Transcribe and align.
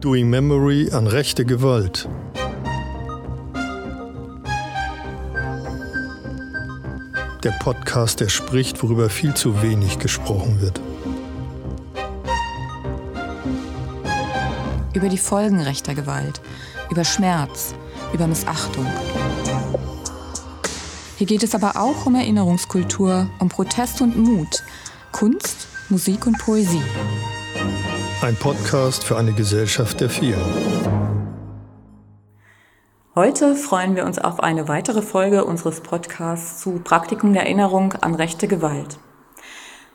Doing 0.00 0.30
Memory 0.30 0.90
an 0.92 1.06
rechte 1.06 1.44
Gewalt. 1.44 2.08
Der 7.44 7.50
Podcast, 7.60 8.20
der 8.20 8.30
spricht, 8.30 8.82
worüber 8.82 9.10
viel 9.10 9.34
zu 9.34 9.60
wenig 9.60 9.98
gesprochen 9.98 10.58
wird. 10.62 10.80
Über 14.94 15.10
die 15.10 15.18
Folgen 15.18 15.60
rechter 15.60 15.94
Gewalt, 15.94 16.40
über 16.90 17.04
Schmerz, 17.04 17.74
über 18.14 18.26
Missachtung. 18.26 18.86
Hier 21.18 21.26
geht 21.26 21.42
es 21.42 21.54
aber 21.54 21.76
auch 21.76 22.06
um 22.06 22.14
Erinnerungskultur, 22.14 23.28
um 23.38 23.50
Protest 23.50 24.00
und 24.00 24.16
Mut, 24.16 24.62
Kunst, 25.12 25.68
Musik 25.90 26.26
und 26.26 26.38
Poesie. 26.38 26.80
Ein 28.22 28.36
Podcast 28.36 29.04
für 29.04 29.16
eine 29.16 29.32
Gesellschaft 29.32 29.98
der 30.02 30.10
vielen. 30.10 30.36
Heute 33.14 33.54
freuen 33.54 33.96
wir 33.96 34.04
uns 34.04 34.18
auf 34.18 34.40
eine 34.40 34.68
weitere 34.68 35.00
Folge 35.00 35.46
unseres 35.46 35.80
Podcasts 35.80 36.60
zu 36.60 36.82
Praktikum 36.84 37.32
der 37.32 37.44
Erinnerung 37.44 37.94
an 37.94 38.14
rechte 38.14 38.46
Gewalt. 38.46 38.98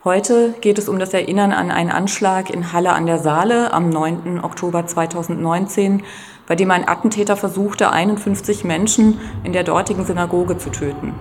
Heute 0.03 0.55
geht 0.59 0.79
es 0.79 0.89
um 0.89 0.97
das 0.97 1.13
Erinnern 1.13 1.51
an 1.51 1.69
einen 1.69 1.91
Anschlag 1.91 2.49
in 2.49 2.73
Halle 2.73 2.93
an 2.93 3.05
der 3.05 3.19
Saale 3.19 3.71
am 3.71 3.91
9. 3.91 4.39
Oktober 4.43 4.87
2019, 4.87 6.01
bei 6.47 6.55
dem 6.55 6.71
ein 6.71 6.87
Attentäter 6.87 7.37
versuchte, 7.37 7.91
51 7.91 8.63
Menschen 8.63 9.19
in 9.43 9.53
der 9.53 9.63
dortigen 9.63 10.03
Synagoge 10.03 10.57
zu 10.57 10.71
töten. 10.71 11.13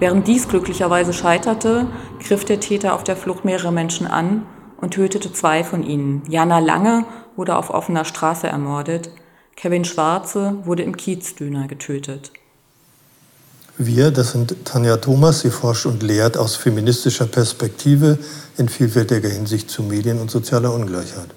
Während 0.00 0.26
dies 0.26 0.48
glücklicherweise 0.48 1.12
scheiterte, 1.12 1.86
griff 2.18 2.44
der 2.44 2.58
Täter 2.58 2.94
auf 2.94 3.04
der 3.04 3.14
Flucht 3.14 3.44
mehrere 3.44 3.70
Menschen 3.70 4.08
an 4.08 4.46
und 4.80 4.92
tötete 4.92 5.32
zwei 5.32 5.64
von 5.64 5.82
ihnen. 5.82 6.22
Jana 6.28 6.58
Lange 6.58 7.04
wurde 7.36 7.56
auf 7.56 7.70
offener 7.70 8.04
Straße 8.04 8.46
ermordet. 8.46 9.10
Kevin 9.56 9.84
Schwarze 9.84 10.56
wurde 10.64 10.82
im 10.82 10.96
Kiezdüner 10.96 11.68
getötet. 11.68 12.32
Wir, 13.76 14.10
das 14.10 14.32
sind 14.32 14.54
Tanja 14.66 14.98
Thomas, 14.98 15.40
sie 15.40 15.50
forscht 15.50 15.86
und 15.86 16.02
lehrt 16.02 16.36
aus 16.36 16.56
feministischer 16.56 17.26
Perspektive 17.26 18.18
in 18.58 18.68
vielfältiger 18.68 19.28
Hinsicht 19.30 19.70
zu 19.70 19.82
Medien 19.82 20.20
und 20.20 20.30
sozialer 20.30 20.74
Ungleichheit. 20.74 21.30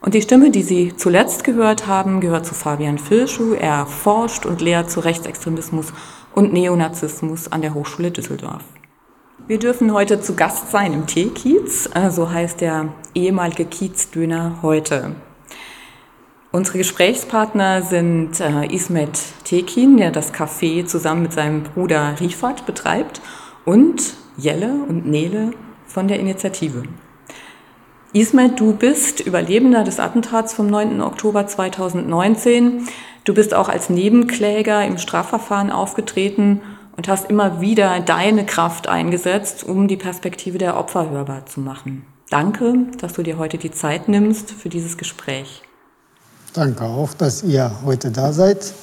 Und 0.00 0.14
die 0.14 0.22
Stimme, 0.22 0.52
die 0.52 0.62
Sie 0.62 0.94
zuletzt 0.96 1.42
gehört 1.42 1.88
haben, 1.88 2.20
gehört 2.20 2.46
zu 2.46 2.54
Fabian 2.54 2.98
Filschuh. 2.98 3.54
Er 3.54 3.84
forscht 3.86 4.46
und 4.46 4.60
lehrt 4.60 4.92
zu 4.92 5.00
Rechtsextremismus 5.00 5.86
und 6.34 6.52
Neonazismus 6.52 7.50
an 7.50 7.62
der 7.62 7.74
Hochschule 7.74 8.12
Düsseldorf. 8.12 8.62
Wir 9.48 9.58
dürfen 9.58 9.94
heute 9.94 10.20
zu 10.20 10.36
Gast 10.36 10.70
sein 10.70 10.92
im 10.92 11.06
Teekiez, 11.06 11.88
so 12.10 12.30
heißt 12.30 12.60
der 12.60 12.92
ehemalige 13.14 13.64
Kiezdöner 13.64 14.58
heute. 14.60 15.12
Unsere 16.52 16.76
Gesprächspartner 16.76 17.80
sind 17.80 18.40
äh, 18.40 18.66
Ismet 18.66 19.18
Tekin, 19.44 19.96
der 19.96 20.10
das 20.10 20.34
Café 20.34 20.84
zusammen 20.84 21.22
mit 21.22 21.32
seinem 21.32 21.62
Bruder 21.62 22.16
Rifat 22.20 22.66
betreibt, 22.66 23.22
und 23.64 24.12
Jelle 24.36 24.74
und 24.86 25.06
Nele 25.06 25.52
von 25.86 26.08
der 26.08 26.20
Initiative. 26.20 26.82
Ismet, 28.12 28.60
du 28.60 28.74
bist 28.74 29.20
Überlebender 29.20 29.82
des 29.82 29.98
Attentats 29.98 30.52
vom 30.52 30.66
9. 30.66 31.00
Oktober 31.00 31.46
2019. 31.46 32.86
Du 33.24 33.32
bist 33.32 33.54
auch 33.54 33.70
als 33.70 33.88
Nebenkläger 33.88 34.84
im 34.84 34.98
Strafverfahren 34.98 35.70
aufgetreten 35.70 36.60
und 36.98 37.06
hast 37.06 37.30
immer 37.30 37.60
wieder 37.60 38.00
deine 38.00 38.44
Kraft 38.44 38.88
eingesetzt, 38.88 39.62
um 39.62 39.86
die 39.86 39.96
Perspektive 39.96 40.58
der 40.58 40.76
Opfer 40.76 41.08
hörbar 41.08 41.46
zu 41.46 41.60
machen. 41.60 42.04
Danke, 42.28 42.74
dass 43.00 43.12
du 43.12 43.22
dir 43.22 43.38
heute 43.38 43.56
die 43.56 43.70
Zeit 43.70 44.08
nimmst 44.08 44.50
für 44.50 44.68
dieses 44.68 44.98
Gespräch. 44.98 45.62
Danke 46.52 46.84
auch, 46.84 47.14
dass 47.14 47.44
ihr 47.44 47.70
heute 47.84 48.10
da 48.10 48.32
seid. 48.32 48.74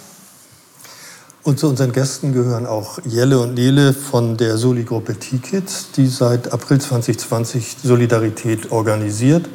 Und 1.43 1.59
zu 1.59 1.67
unseren 1.67 1.91
Gästen 1.91 2.31
gehören 2.31 2.65
auch 2.65 2.99
Jelle 3.03 3.37
und 3.39 3.53
Nele 3.53 3.93
von 3.93 4.37
der 4.37 4.57
Soli-Gruppe 4.57 5.19
T-Kids, 5.19 5.91
die 5.91 6.07
seit 6.07 6.53
April 6.53 6.79
2020 6.79 7.77
Solidarität 7.83 8.71
organisiert 8.71 9.47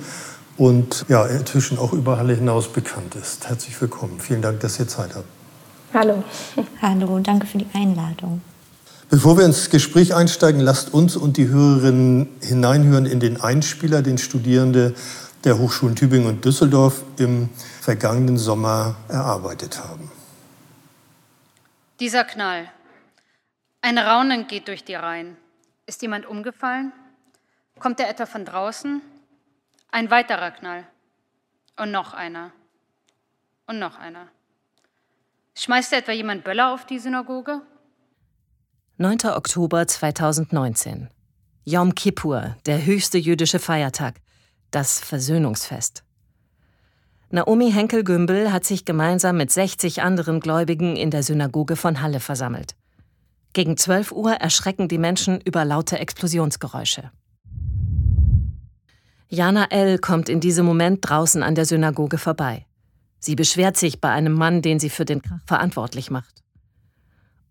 und 0.59 1.07
ja, 1.09 1.25
inzwischen 1.25 1.79
auch 1.79 1.95
über 1.95 2.19
Halle 2.19 2.35
hinaus 2.35 2.69
bekannt 2.69 3.15
ist. 3.15 3.49
Herzlich 3.49 3.81
willkommen. 3.81 4.21
Vielen 4.21 4.43
Dank, 4.43 4.61
dass 4.61 4.79
ihr 4.79 4.87
Zeit 4.87 5.15
habt. 5.15 5.27
Hallo. 5.95 6.23
Hallo, 6.83 7.19
danke 7.21 7.47
für 7.47 7.59
die 7.59 7.67
Einladung. 7.73 8.43
Bevor 9.11 9.37
wir 9.37 9.45
ins 9.45 9.71
Gespräch 9.71 10.15
einsteigen, 10.15 10.61
lasst 10.61 10.95
uns 10.95 11.17
und 11.17 11.37
die 11.37 11.49
Hörerinnen 11.49 12.29
hineinhören 12.43 13.07
in 13.07 13.19
den 13.19 13.41
Einspieler, 13.41 14.03
den 14.03 14.19
Studierende 14.19 14.95
der 15.43 15.59
Hochschulen 15.59 15.97
Tübingen 15.97 16.29
und 16.29 16.45
Düsseldorf 16.45 17.03
im 17.19 17.49
vergangenen 17.81 18.39
Sommer 18.39 18.95
erarbeitet 19.09 19.83
haben. 19.83 20.13
Dieser 21.99 22.23
Knall. 22.23 22.71
Ein 23.81 23.99
Raunen 23.99 24.47
geht 24.47 24.69
durch 24.69 24.85
die 24.85 24.95
Reihen. 24.95 25.37
Ist 25.87 26.03
jemand 26.03 26.25
umgefallen? 26.27 26.93
Kommt 27.81 27.99
er 27.99 28.09
etwa 28.09 28.27
von 28.27 28.45
draußen? 28.45 29.03
Ein 29.91 30.13
weiterer 30.13 30.53
Knall. 30.53 30.87
Und 31.77 31.91
noch 31.91 32.15
einer. 32.15 32.53
Und 33.67 33.81
noch 33.81 33.99
einer. 33.99 34.29
Schmeißt 35.57 35.95
etwa 35.95 36.13
jemand 36.13 36.45
Böller 36.45 36.73
auf 36.73 36.87
die 36.87 37.01
Synagoge? 37.01 37.61
9. 39.01 39.17
Oktober 39.35 39.87
2019. 39.87 41.09
Yom 41.65 41.95
Kippur, 41.95 42.57
der 42.67 42.85
höchste 42.85 43.17
jüdische 43.17 43.59
Feiertag, 43.59 44.21
das 44.71 45.01
Versöhnungsfest. 45.01 46.05
Naomi 47.31 47.73
Henkel-Gümbel 47.73 48.53
hat 48.53 48.67
sich 48.67 48.85
gemeinsam 48.85 49.39
mit 49.39 49.51
60 49.51 50.03
anderen 50.03 50.41
Gläubigen 50.41 50.97
in 50.97 51.11
der 51.11 51.23
Synagoge 51.23 51.77
von 51.77 52.03
Halle 52.03 52.21
versammelt. 52.21 52.75
Gegen 53.55 53.79
12 53.79 54.13
Uhr 54.13 54.33
erschrecken 54.33 54.87
die 54.87 54.99
Menschen 54.99 55.41
über 55.41 55.65
laute 55.65 55.99
Explosionsgeräusche. 55.99 57.11
Jana 59.31 59.65
L. 59.71 59.97
kommt 59.97 60.29
in 60.29 60.41
diesem 60.41 60.67
Moment 60.67 60.99
draußen 61.09 61.43
an 61.43 61.55
der 61.55 61.65
Synagoge 61.65 62.19
vorbei. 62.19 62.67
Sie 63.19 63.35
beschwert 63.35 63.79
sich 63.79 64.03
bei 64.03 64.11
einem 64.11 64.35
Mann, 64.35 64.61
den 64.61 64.79
sie 64.79 64.91
für 64.91 65.07
den 65.07 65.23
Krach 65.23 65.41
verantwortlich 65.47 66.11
macht. 66.11 66.43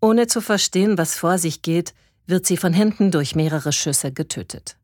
Ohne 0.00 0.26
zu 0.26 0.40
verstehen, 0.40 0.96
was 0.96 1.16
vor 1.16 1.38
sich 1.38 1.62
geht, 1.62 1.94
wird 2.26 2.46
sie 2.46 2.56
von 2.56 2.72
hinten 2.72 3.10
durch 3.10 3.34
mehrere 3.34 3.72
Schüsse 3.72 4.12
getötet. 4.12 4.76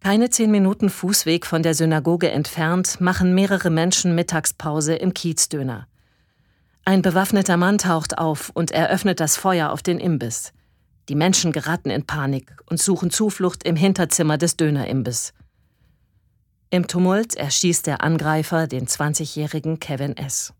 Keine 0.00 0.30
zehn 0.30 0.50
Minuten 0.50 0.90
Fußweg 0.90 1.46
von 1.46 1.62
der 1.62 1.74
Synagoge 1.74 2.28
entfernt 2.30 3.00
machen 3.00 3.34
mehrere 3.34 3.70
Menschen 3.70 4.16
Mittagspause 4.16 4.96
im 4.96 5.14
Kiezdöner. 5.14 5.86
Ein 6.84 7.02
bewaffneter 7.02 7.56
Mann 7.56 7.78
taucht 7.78 8.18
auf 8.18 8.50
und 8.50 8.72
eröffnet 8.72 9.20
das 9.20 9.36
Feuer 9.36 9.70
auf 9.70 9.82
den 9.82 10.00
Imbiss. 10.00 10.52
Die 11.08 11.14
Menschen 11.14 11.52
geraten 11.52 11.90
in 11.90 12.04
Panik 12.04 12.56
und 12.66 12.80
suchen 12.80 13.10
Zuflucht 13.10 13.62
im 13.62 13.76
Hinterzimmer 13.76 14.38
des 14.38 14.56
Dönerimbiss. 14.56 15.34
Im 16.70 16.88
Tumult 16.88 17.36
erschießt 17.36 17.86
der 17.86 18.02
Angreifer 18.02 18.66
den 18.66 18.88
20-jährigen 18.88 19.78
Kevin 19.78 20.16
S. 20.16 20.52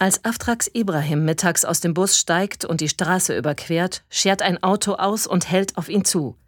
Als 0.00 0.24
Aftrax 0.24 0.70
Ibrahim 0.72 1.26
mittags 1.26 1.66
aus 1.66 1.80
dem 1.80 1.92
Bus 1.92 2.16
steigt 2.16 2.64
und 2.64 2.80
die 2.80 2.88
Straße 2.88 3.36
überquert, 3.36 4.02
schert 4.08 4.40
ein 4.40 4.62
Auto 4.62 4.94
aus 4.94 5.26
und 5.26 5.50
hält 5.50 5.76
auf 5.76 5.90
ihn 5.90 6.06
zu. 6.06 6.38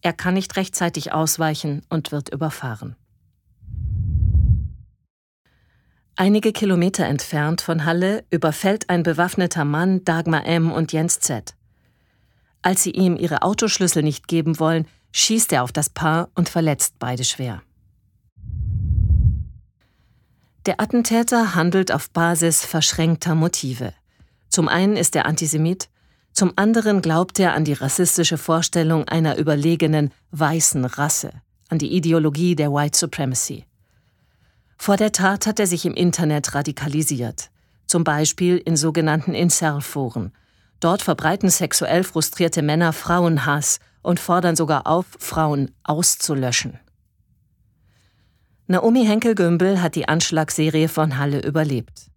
Er 0.00 0.14
kann 0.14 0.32
nicht 0.32 0.56
rechtzeitig 0.56 1.12
ausweichen 1.12 1.82
und 1.90 2.10
wird 2.10 2.30
überfahren. 2.30 2.96
Einige 6.16 6.52
Kilometer 6.52 7.04
entfernt 7.04 7.60
von 7.60 7.84
Halle 7.84 8.24
überfällt 8.30 8.88
ein 8.88 9.02
bewaffneter 9.02 9.66
Mann 9.66 10.02
Dagmar 10.04 10.46
M. 10.46 10.72
und 10.72 10.90
Jens 10.90 11.20
Z. 11.20 11.54
Als 12.62 12.82
sie 12.82 12.92
ihm 12.92 13.18
ihre 13.18 13.42
Autoschlüssel 13.42 14.02
nicht 14.02 14.26
geben 14.26 14.58
wollen, 14.58 14.88
schießt 15.12 15.52
er 15.52 15.64
auf 15.64 15.72
das 15.72 15.90
Paar 15.90 16.30
und 16.34 16.48
verletzt 16.48 16.94
beide 16.98 17.24
schwer. 17.24 17.60
Der 20.66 20.80
Attentäter 20.80 21.54
handelt 21.54 21.92
auf 21.92 22.08
Basis 22.10 22.64
verschränkter 22.64 23.34
Motive. 23.34 23.92
Zum 24.48 24.68
einen 24.68 24.96
ist 24.96 25.14
er 25.14 25.26
Antisemit, 25.26 25.90
zum 26.32 26.54
anderen 26.56 27.02
glaubt 27.02 27.38
er 27.38 27.52
an 27.52 27.64
die 27.64 27.74
rassistische 27.74 28.38
Vorstellung 28.38 29.06
einer 29.06 29.36
überlegenen 29.36 30.10
weißen 30.30 30.86
Rasse, 30.86 31.32
an 31.68 31.78
die 31.78 31.94
Ideologie 31.94 32.56
der 32.56 32.72
White 32.72 32.96
Supremacy. 32.96 33.66
Vor 34.78 34.96
der 34.96 35.12
Tat 35.12 35.46
hat 35.46 35.60
er 35.60 35.66
sich 35.66 35.84
im 35.84 35.94
Internet 35.94 36.54
radikalisiert, 36.54 37.50
zum 37.86 38.02
Beispiel 38.02 38.56
in 38.56 38.76
sogenannten 38.76 39.34
Incel-Foren. 39.34 40.32
Dort 40.80 41.02
verbreiten 41.02 41.50
sexuell 41.50 42.04
frustrierte 42.04 42.62
Männer 42.62 42.94
Frauenhass 42.94 43.80
und 44.02 44.18
fordern 44.18 44.56
sogar 44.56 44.86
auf, 44.86 45.06
Frauen 45.18 45.72
auszulöschen. 45.82 46.78
Naomi 48.66 49.04
Henkel-Gümbel 49.04 49.82
hat 49.82 49.94
die 49.94 50.08
Anschlagsserie 50.08 50.88
von 50.88 51.18
Halle 51.18 51.40
überlebt. 51.42 52.10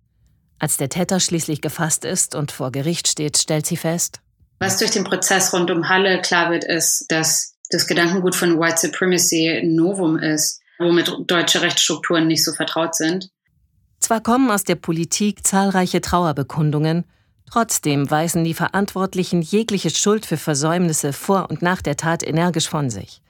Als 0.60 0.78
der 0.78 0.90
Täter 0.90 1.20
schließlich 1.20 1.62
gefasst 1.62 2.06
ist 2.06 2.36
und 2.36 2.52
vor 2.52 2.72
Gericht 2.72 3.08
steht, 3.08 3.38
stellt 3.38 3.66
sie 3.66 3.78
fest, 3.78 4.22
was 4.60 4.78
durch 4.80 4.92
den 4.92 5.04
Prozess 5.04 5.54
rund 5.54 5.70
um 5.70 5.88
Halle 5.88 6.22
klar 6.22 6.52
wird, 6.52 6.64
ist, 6.64 7.06
dass 7.10 7.56
das 7.70 7.86
Gedankengut 7.86 8.36
von 8.36 8.60
White 8.60 8.78
Supremacy 8.78 9.50
ein 9.50 9.76
Novum 9.76 10.18
ist, 10.18 10.62
womit 10.80 11.12
deutsche 11.28 11.62
Rechtsstrukturen 11.62 12.28
nicht 12.28 12.44
so 12.44 12.54
vertraut 12.54 12.96
sind. 12.96 13.30
Zwar 14.00 14.22
kommen 14.22 14.50
aus 14.50 14.64
der 14.64 14.76
Politik 14.76 15.46
zahlreiche 15.46 16.02
Trauerbekundungen, 16.02 17.04
trotzdem 17.50 18.10
weisen 18.10 18.44
die 18.44 18.54
Verantwortlichen 18.54 19.42
jegliche 19.42 19.90
Schuld 19.90 20.26
für 20.26 20.38
Versäumnisse 20.38 21.14
vor 21.14 21.50
und 21.50 21.62
nach 21.62 21.82
der 21.82 21.98
Tat 21.98 22.26
energisch 22.26 22.70
von 22.70 22.90
sich. 22.90 23.22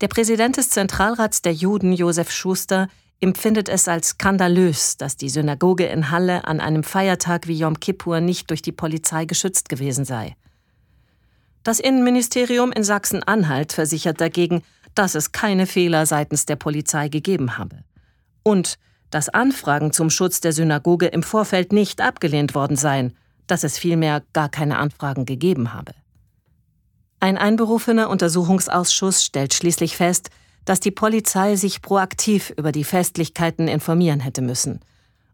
Der 0.00 0.08
Präsident 0.08 0.56
des 0.56 0.70
Zentralrats 0.70 1.42
der 1.42 1.52
Juden, 1.52 1.92
Josef 1.92 2.30
Schuster, 2.30 2.88
empfindet 3.20 3.68
es 3.68 3.86
als 3.86 4.10
skandalös, 4.10 4.96
dass 4.96 5.18
die 5.18 5.28
Synagoge 5.28 5.84
in 5.86 6.10
Halle 6.10 6.46
an 6.46 6.58
einem 6.60 6.84
Feiertag 6.84 7.46
wie 7.46 7.58
Yom 7.58 7.78
Kippur 7.78 8.20
nicht 8.20 8.48
durch 8.48 8.62
die 8.62 8.72
Polizei 8.72 9.26
geschützt 9.26 9.68
gewesen 9.68 10.06
sei. 10.06 10.36
Das 11.64 11.80
Innenministerium 11.80 12.72
in 12.72 12.82
Sachsen-Anhalt 12.82 13.74
versichert 13.74 14.22
dagegen, 14.22 14.62
dass 14.94 15.14
es 15.14 15.32
keine 15.32 15.66
Fehler 15.66 16.06
seitens 16.06 16.46
der 16.46 16.56
Polizei 16.56 17.08
gegeben 17.08 17.58
habe. 17.58 17.84
Und 18.42 18.78
dass 19.10 19.28
Anfragen 19.28 19.92
zum 19.92 20.08
Schutz 20.08 20.40
der 20.40 20.52
Synagoge 20.52 21.08
im 21.08 21.22
Vorfeld 21.22 21.74
nicht 21.74 22.00
abgelehnt 22.00 22.54
worden 22.54 22.76
seien, 22.76 23.14
dass 23.46 23.64
es 23.64 23.76
vielmehr 23.78 24.22
gar 24.32 24.48
keine 24.48 24.78
Anfragen 24.78 25.26
gegeben 25.26 25.74
habe. 25.74 25.92
Ein 27.20 27.36
einberufener 27.36 28.08
Untersuchungsausschuss 28.08 29.24
stellt 29.24 29.52
schließlich 29.52 29.96
fest, 29.96 30.30
dass 30.64 30.80
die 30.80 30.90
Polizei 30.90 31.56
sich 31.56 31.82
proaktiv 31.82 32.52
über 32.56 32.72
die 32.72 32.84
Festlichkeiten 32.84 33.68
informieren 33.68 34.20
hätte 34.20 34.40
müssen 34.40 34.80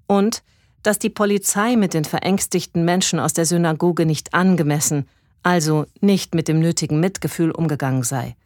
und 0.06 0.42
dass 0.82 0.98
die 0.98 1.10
Polizei 1.10 1.76
mit 1.76 1.94
den 1.94 2.04
verängstigten 2.04 2.84
Menschen 2.84 3.18
aus 3.18 3.32
der 3.32 3.44
Synagoge 3.44 4.04
nicht 4.04 4.34
angemessen, 4.34 5.08
also 5.42 5.86
nicht 6.00 6.34
mit 6.34 6.48
dem 6.48 6.60
nötigen 6.60 7.00
Mitgefühl 7.00 7.50
umgegangen 7.50 8.02
sei. 8.02 8.36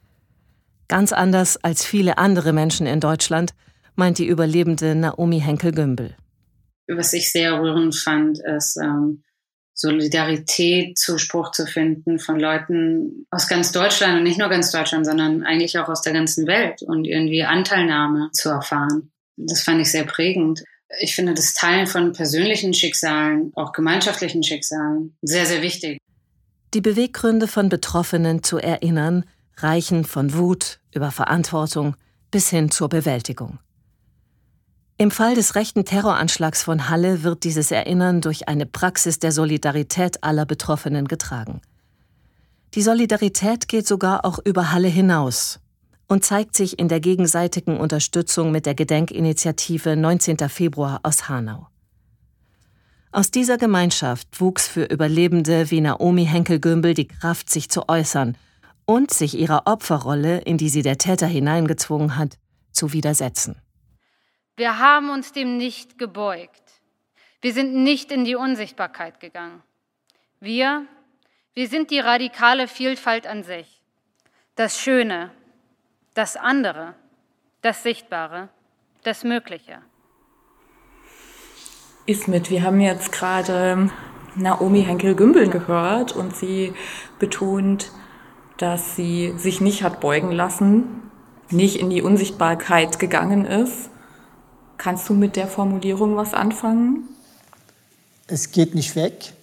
Ganz 0.88 1.12
anders 1.12 1.56
als 1.58 1.84
viele 1.84 2.18
andere 2.18 2.52
Menschen 2.52 2.86
in 2.86 3.00
Deutschland, 3.00 3.54
meint 3.94 4.18
die 4.18 4.26
Überlebende 4.26 4.94
Naomi 4.94 5.40
Henkel-Gümbel. 5.40 6.16
Was 6.88 7.12
ich 7.12 7.30
sehr 7.30 7.60
rührend 7.60 7.94
fand, 7.94 8.38
ist 8.40 8.76
ähm, 8.82 9.22
Solidarität, 9.80 10.98
Zuspruch 10.98 11.52
zu 11.52 11.66
finden 11.66 12.18
von 12.18 12.38
Leuten 12.38 13.26
aus 13.30 13.48
ganz 13.48 13.72
Deutschland 13.72 14.18
und 14.18 14.24
nicht 14.24 14.38
nur 14.38 14.50
ganz 14.50 14.70
Deutschland, 14.70 15.06
sondern 15.06 15.42
eigentlich 15.42 15.78
auch 15.78 15.88
aus 15.88 16.02
der 16.02 16.12
ganzen 16.12 16.46
Welt 16.46 16.82
und 16.82 17.06
irgendwie 17.06 17.44
Anteilnahme 17.44 18.28
zu 18.32 18.50
erfahren. 18.50 19.10
Das 19.38 19.62
fand 19.62 19.80
ich 19.80 19.90
sehr 19.90 20.04
prägend. 20.04 20.62
Ich 21.00 21.14
finde 21.14 21.32
das 21.32 21.54
Teilen 21.54 21.86
von 21.86 22.12
persönlichen 22.12 22.74
Schicksalen, 22.74 23.52
auch 23.54 23.72
gemeinschaftlichen 23.72 24.42
Schicksalen, 24.42 25.16
sehr, 25.22 25.46
sehr 25.46 25.62
wichtig. 25.62 25.96
Die 26.74 26.82
Beweggründe 26.82 27.48
von 27.48 27.70
Betroffenen 27.70 28.42
zu 28.42 28.58
erinnern, 28.58 29.24
reichen 29.56 30.04
von 30.04 30.34
Wut 30.34 30.78
über 30.94 31.10
Verantwortung 31.10 31.96
bis 32.30 32.50
hin 32.50 32.70
zur 32.70 32.90
Bewältigung. 32.90 33.58
Im 35.00 35.10
Fall 35.10 35.34
des 35.34 35.54
rechten 35.54 35.86
Terroranschlags 35.86 36.62
von 36.62 36.90
Halle 36.90 37.22
wird 37.22 37.44
dieses 37.44 37.70
Erinnern 37.70 38.20
durch 38.20 38.48
eine 38.48 38.66
Praxis 38.66 39.18
der 39.18 39.32
Solidarität 39.32 40.22
aller 40.22 40.44
Betroffenen 40.44 41.08
getragen. 41.08 41.62
Die 42.74 42.82
Solidarität 42.82 43.66
geht 43.66 43.86
sogar 43.86 44.26
auch 44.26 44.38
über 44.44 44.72
Halle 44.72 44.88
hinaus 44.88 45.58
und 46.06 46.22
zeigt 46.22 46.54
sich 46.54 46.78
in 46.78 46.88
der 46.88 47.00
gegenseitigen 47.00 47.78
Unterstützung 47.78 48.52
mit 48.52 48.66
der 48.66 48.74
Gedenkinitiative 48.74 49.96
19. 49.96 50.36
Februar 50.50 51.00
aus 51.02 51.30
Hanau. 51.30 51.68
Aus 53.10 53.30
dieser 53.30 53.56
Gemeinschaft 53.56 54.38
wuchs 54.38 54.68
für 54.68 54.84
Überlebende 54.84 55.70
wie 55.70 55.80
Naomi 55.80 56.26
Henkel-Gümbel 56.26 56.92
die 56.92 57.08
Kraft, 57.08 57.48
sich 57.48 57.70
zu 57.70 57.88
äußern 57.88 58.36
und 58.84 59.10
sich 59.14 59.38
ihrer 59.38 59.62
Opferrolle, 59.64 60.40
in 60.40 60.58
die 60.58 60.68
sie 60.68 60.82
der 60.82 60.98
Täter 60.98 61.26
hineingezwungen 61.26 62.18
hat, 62.18 62.36
zu 62.70 62.92
widersetzen. 62.92 63.56
Wir 64.56 64.78
haben 64.78 65.10
uns 65.10 65.32
dem 65.32 65.56
nicht 65.56 65.98
gebeugt. 65.98 66.62
Wir 67.40 67.54
sind 67.54 67.74
nicht 67.74 68.12
in 68.12 68.24
die 68.24 68.34
Unsichtbarkeit 68.34 69.20
gegangen. 69.20 69.62
Wir, 70.40 70.84
wir 71.54 71.68
sind 71.68 71.90
die 71.90 72.00
radikale 72.00 72.68
Vielfalt 72.68 73.26
an 73.26 73.42
sich. 73.42 73.80
Das 74.56 74.78
Schöne, 74.78 75.30
das 76.12 76.36
andere, 76.36 76.94
das 77.62 77.82
Sichtbare, 77.82 78.50
das 79.04 79.24
Mögliche. 79.24 79.80
Ismit, 82.04 82.50
wir 82.50 82.62
haben 82.62 82.80
jetzt 82.80 83.12
gerade 83.12 83.90
Naomi 84.34 84.82
Henkel-Gümbel 84.82 85.48
gehört 85.48 86.14
und 86.14 86.36
sie 86.36 86.74
betont, 87.18 87.90
dass 88.58 88.96
sie 88.96 89.32
sich 89.38 89.62
nicht 89.62 89.82
hat 89.82 90.00
beugen 90.00 90.32
lassen, 90.32 91.10
nicht 91.50 91.76
in 91.76 91.88
die 91.88 92.02
Unsichtbarkeit 92.02 92.98
gegangen 92.98 93.46
ist 93.46 93.90
Kannst 94.82 95.10
du 95.10 95.12
mit 95.12 95.36
der 95.36 95.46
Formulierung 95.46 96.16
was 96.16 96.32
anfangen? 96.32 97.10
Es 98.28 98.50
geht 98.50 98.74
nicht 98.74 98.96
weg. 98.96 99.34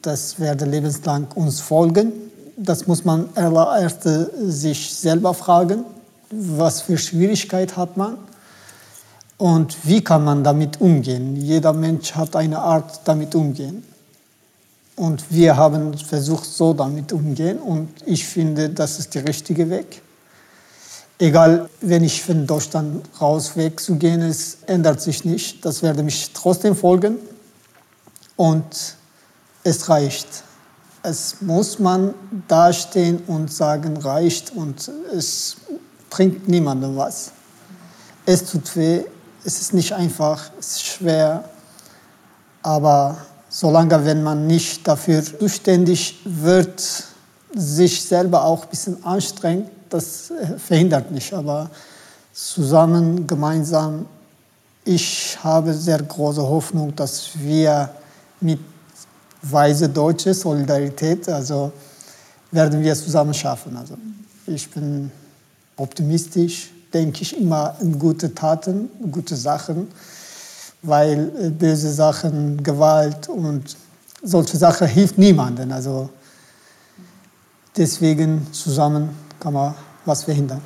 Das 0.00 0.40
werde 0.40 0.64
lebenslang 0.64 1.26
uns 1.34 1.60
folgen. 1.60 2.12
Das 2.56 2.86
muss 2.86 3.04
man 3.04 3.28
erst 3.36 4.08
sich 4.38 4.94
selber 4.94 5.34
fragen. 5.34 5.84
Was 6.30 6.80
für 6.80 6.96
Schwierigkeit 6.96 7.76
hat 7.76 7.98
man? 7.98 8.16
Und 9.36 9.76
wie 9.82 10.02
kann 10.02 10.24
man 10.24 10.42
damit 10.42 10.80
umgehen? 10.80 11.36
Jeder 11.36 11.74
Mensch 11.74 12.14
hat 12.14 12.34
eine 12.34 12.58
Art, 12.58 13.02
damit 13.04 13.34
umgehen. 13.34 13.84
Und 14.96 15.30
wir 15.30 15.58
haben 15.58 15.92
versucht, 15.98 16.46
so 16.46 16.72
damit 16.72 17.12
umgehen. 17.12 17.58
Und 17.58 17.90
ich 18.06 18.24
finde, 18.24 18.70
das 18.70 18.98
ist 18.98 19.14
der 19.14 19.28
richtige 19.28 19.68
Weg 19.68 20.00
egal, 21.18 21.68
wenn 21.80 22.04
ich 22.04 22.22
von 22.22 22.46
Deutschland 22.46 23.08
raus 23.20 23.56
wegzugehen, 23.56 24.22
es 24.22 24.58
ändert 24.66 25.00
sich 25.00 25.24
nicht. 25.24 25.64
Das 25.64 25.82
werde 25.82 26.02
mich 26.02 26.30
trotzdem 26.32 26.76
folgen. 26.76 27.16
Und 28.36 28.96
es 29.64 29.88
reicht. 29.88 30.28
Es 31.02 31.40
muss 31.40 31.78
man 31.78 32.14
dastehen 32.48 33.22
und 33.26 33.52
sagen, 33.52 33.96
reicht 33.96 34.54
und 34.54 34.90
es 35.14 35.56
bringt 36.10 36.48
niemandem 36.48 36.96
was. 36.96 37.30
Es 38.24 38.44
tut 38.44 38.76
weh, 38.76 39.04
es 39.44 39.60
ist 39.60 39.72
nicht 39.72 39.92
einfach, 39.92 40.50
es 40.58 40.72
ist 40.72 40.84
schwer, 40.84 41.44
aber 42.62 43.16
solange 43.48 44.04
wenn 44.04 44.22
man 44.24 44.48
nicht 44.48 44.86
dafür 44.88 45.22
zuständig 45.22 46.20
wird, 46.24 47.04
sich 47.54 48.04
selber 48.04 48.44
auch 48.44 48.64
ein 48.64 48.70
bisschen 48.70 49.04
anstrengt, 49.04 49.70
das 49.90 50.30
äh, 50.30 50.58
verhindert 50.58 51.10
nicht. 51.10 51.32
Aber 51.32 51.70
zusammen, 52.32 53.26
gemeinsam, 53.26 54.06
ich 54.84 55.36
habe 55.42 55.74
sehr 55.74 56.02
große 56.02 56.42
Hoffnung, 56.42 56.94
dass 56.94 57.30
wir 57.38 57.90
mit 58.40 58.60
weise 59.42 59.88
deutsche 59.88 60.32
Solidarität, 60.34 61.28
also 61.28 61.72
werden 62.50 62.82
wir 62.82 62.94
zusammen 62.94 63.34
schaffen. 63.34 63.76
Also 63.76 63.96
ich 64.46 64.70
bin 64.70 65.10
optimistisch, 65.76 66.70
denke 66.92 67.22
ich 67.22 67.38
immer 67.38 67.74
in 67.80 67.98
gute 67.98 68.32
Taten, 68.34 68.88
gute 69.10 69.36
Sachen, 69.36 69.88
weil 70.82 71.32
äh, 71.40 71.50
böse 71.50 71.92
Sachen, 71.92 72.62
Gewalt 72.62 73.28
und 73.28 73.76
solche 74.22 74.56
Sachen 74.56 74.86
hilft 74.86 75.18
niemandem. 75.18 75.72
Also 75.72 76.08
deswegen 77.76 78.46
zusammen 78.52 79.25
kann 79.40 79.52
man 79.52 79.74
was 80.04 80.24
verhindern. 80.24 80.60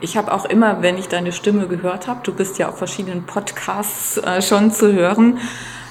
Ich 0.00 0.16
habe 0.16 0.32
auch 0.32 0.44
immer, 0.44 0.82
wenn 0.82 0.96
ich 0.96 1.08
deine 1.08 1.32
Stimme 1.32 1.66
gehört 1.66 2.06
habe, 2.06 2.20
du 2.22 2.32
bist 2.32 2.58
ja 2.58 2.68
auf 2.68 2.78
verschiedenen 2.78 3.26
Podcasts 3.26 4.16
äh, 4.18 4.40
schon 4.42 4.70
zu 4.70 4.92
hören, 4.92 5.38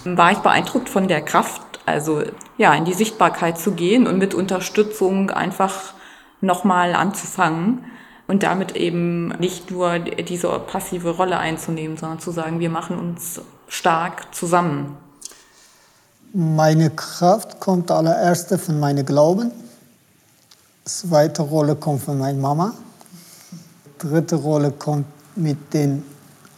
war 0.05 0.31
ich 0.31 0.37
beeindruckt 0.39 0.89
von 0.89 1.07
der 1.07 1.21
Kraft, 1.21 1.61
also 1.85 2.23
ja, 2.57 2.73
in 2.73 2.85
die 2.85 2.93
Sichtbarkeit 2.93 3.57
zu 3.57 3.71
gehen 3.71 4.07
und 4.07 4.17
mit 4.17 4.33
Unterstützung 4.33 5.29
einfach 5.29 5.93
nochmal 6.39 6.95
anzufangen 6.95 7.85
und 8.27 8.43
damit 8.43 8.75
eben 8.75 9.29
nicht 9.39 9.71
nur 9.71 9.99
diese 9.99 10.47
passive 10.59 11.11
Rolle 11.11 11.37
einzunehmen, 11.37 11.97
sondern 11.97 12.19
zu 12.19 12.31
sagen, 12.31 12.59
wir 12.59 12.69
machen 12.69 12.97
uns 12.97 13.41
stark 13.67 14.33
zusammen. 14.33 14.97
Meine 16.33 16.89
Kraft 16.91 17.59
kommt 17.59 17.89
allererst 17.89 18.53
von 18.59 18.79
meinem 18.79 19.05
Glauben 19.05 19.51
Zweite 20.87 21.41
Rolle 21.41 21.75
kommt 21.75 22.01
von 22.01 22.17
meiner 22.17 22.39
Mama. 22.39 22.73
Dritte 23.97 24.37
Rolle 24.37 24.71
kommt 24.71 25.05
mit 25.35 25.73
den 25.73 26.01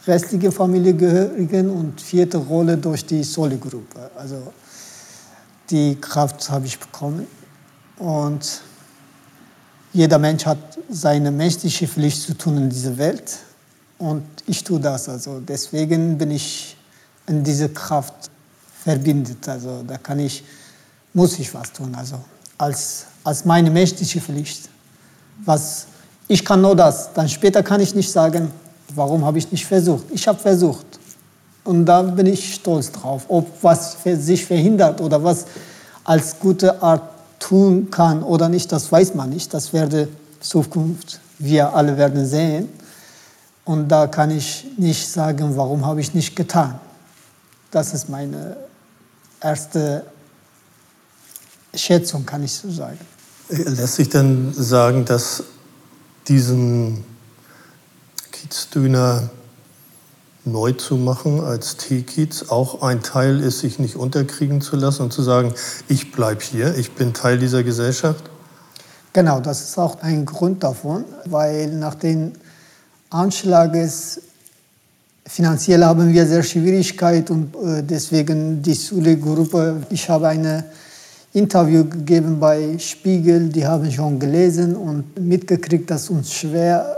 restlichen 0.06 0.52
Familiengehörigen 0.52 1.68
und 1.68 2.00
vierte 2.00 2.38
Rolle 2.38 2.76
durch 2.76 3.04
die 3.04 3.24
Soli-Gruppe. 3.24 4.08
Also 4.14 4.52
die 5.68 5.96
Kraft 6.00 6.48
habe 6.48 6.66
ich 6.66 6.78
bekommen. 6.78 7.26
Und 7.98 8.62
jeder 9.92 10.18
Mensch 10.20 10.46
hat 10.46 10.78
seine 10.88 11.32
menschliche 11.32 11.88
Pflicht 11.88 12.22
zu 12.22 12.34
tun 12.34 12.56
in 12.56 12.70
dieser 12.70 12.96
Welt. 12.98 13.36
Und 13.98 14.24
ich 14.46 14.62
tue 14.62 14.78
das. 14.78 15.08
Also 15.08 15.40
deswegen 15.40 16.16
bin 16.16 16.30
ich 16.30 16.76
in 17.26 17.42
diese 17.42 17.68
Kraft 17.68 18.30
verbindet. 18.84 19.48
Also 19.48 19.82
da 19.82 19.98
kann 19.98 20.20
ich, 20.20 20.44
muss 21.14 21.36
ich 21.40 21.52
was 21.52 21.72
tun. 21.72 21.92
Also 21.96 22.20
als 22.56 23.06
als 23.24 23.44
meine 23.44 23.70
menschliche 23.70 24.20
Pflicht. 24.20 24.68
Was, 25.44 25.86
ich 26.28 26.44
kann 26.44 26.60
nur 26.60 26.76
das. 26.76 27.12
Dann 27.12 27.28
später 27.28 27.62
kann 27.62 27.80
ich 27.80 27.94
nicht 27.94 28.10
sagen, 28.10 28.50
warum 28.94 29.24
habe 29.24 29.38
ich 29.38 29.50
nicht 29.50 29.66
versucht. 29.66 30.04
Ich 30.10 30.26
habe 30.26 30.38
versucht. 30.38 30.86
Und 31.64 31.86
da 31.86 32.02
bin 32.02 32.26
ich 32.26 32.54
stolz 32.54 32.90
drauf. 32.90 33.24
Ob 33.28 33.48
was 33.62 33.96
sich 34.02 34.44
verhindert 34.44 35.00
oder 35.00 35.22
was 35.22 35.46
als 36.04 36.38
gute 36.38 36.82
Art 36.82 37.02
tun 37.38 37.90
kann 37.90 38.22
oder 38.22 38.48
nicht, 38.48 38.70
das 38.72 38.90
weiß 38.90 39.14
man 39.14 39.30
nicht. 39.30 39.52
Das 39.52 39.72
werde 39.72 40.08
Zukunft, 40.40 41.20
wir 41.38 41.74
alle 41.74 41.96
werden 41.96 42.26
sehen. 42.26 42.68
Und 43.64 43.88
da 43.88 44.06
kann 44.06 44.30
ich 44.30 44.66
nicht 44.78 45.08
sagen, 45.08 45.56
warum 45.56 45.84
habe 45.86 46.00
ich 46.00 46.14
nicht 46.14 46.34
getan. 46.34 46.80
Das 47.70 47.94
ist 47.94 48.08
meine 48.08 48.56
erste 49.40 50.04
Schätzung, 51.74 52.26
kann 52.26 52.42
ich 52.42 52.52
so 52.52 52.70
sagen. 52.70 52.98
Lässt 53.50 53.96
sich 53.96 54.08
denn 54.08 54.52
sagen, 54.52 55.04
dass 55.04 55.42
diesen 56.28 57.04
Kiezdöner 58.30 59.30
neu 60.44 60.72
zu 60.72 60.96
machen 60.96 61.40
als 61.40 61.76
T-Kiez 61.76 62.46
auch 62.48 62.82
ein 62.82 63.02
Teil 63.02 63.40
ist, 63.40 63.60
sich 63.60 63.78
nicht 63.78 63.96
unterkriegen 63.96 64.60
zu 64.60 64.76
lassen 64.76 65.02
und 65.02 65.12
zu 65.12 65.22
sagen, 65.22 65.54
ich 65.88 66.12
bleibe 66.12 66.42
hier, 66.42 66.76
ich 66.76 66.92
bin 66.92 67.12
Teil 67.12 67.38
dieser 67.38 67.62
Gesellschaft? 67.62 68.30
Genau, 69.12 69.40
das 69.40 69.62
ist 69.62 69.78
auch 69.78 70.00
ein 70.02 70.24
Grund 70.24 70.62
davon, 70.62 71.04
weil 71.26 71.66
nach 71.66 71.96
den 71.96 72.32
Anschlages 73.10 74.20
finanziell 75.26 75.84
haben 75.84 76.12
wir 76.12 76.26
sehr 76.26 76.42
Schwierigkeiten 76.42 77.32
und 77.32 77.68
äh, 77.68 77.82
deswegen 77.82 78.62
die 78.62 78.74
Sule-Gruppe, 78.74 79.82
ich 79.90 80.08
habe 80.08 80.28
ein 80.28 80.64
Interview 81.32 81.84
gegeben 81.84 82.40
bei 82.40 82.76
Spiegel, 82.78 83.48
die 83.48 83.66
haben 83.66 83.90
schon 83.90 84.18
gelesen 84.18 84.74
und 84.76 85.18
mitgekriegt, 85.20 85.90
dass 85.90 86.10
uns 86.10 86.32
schwer 86.32 86.96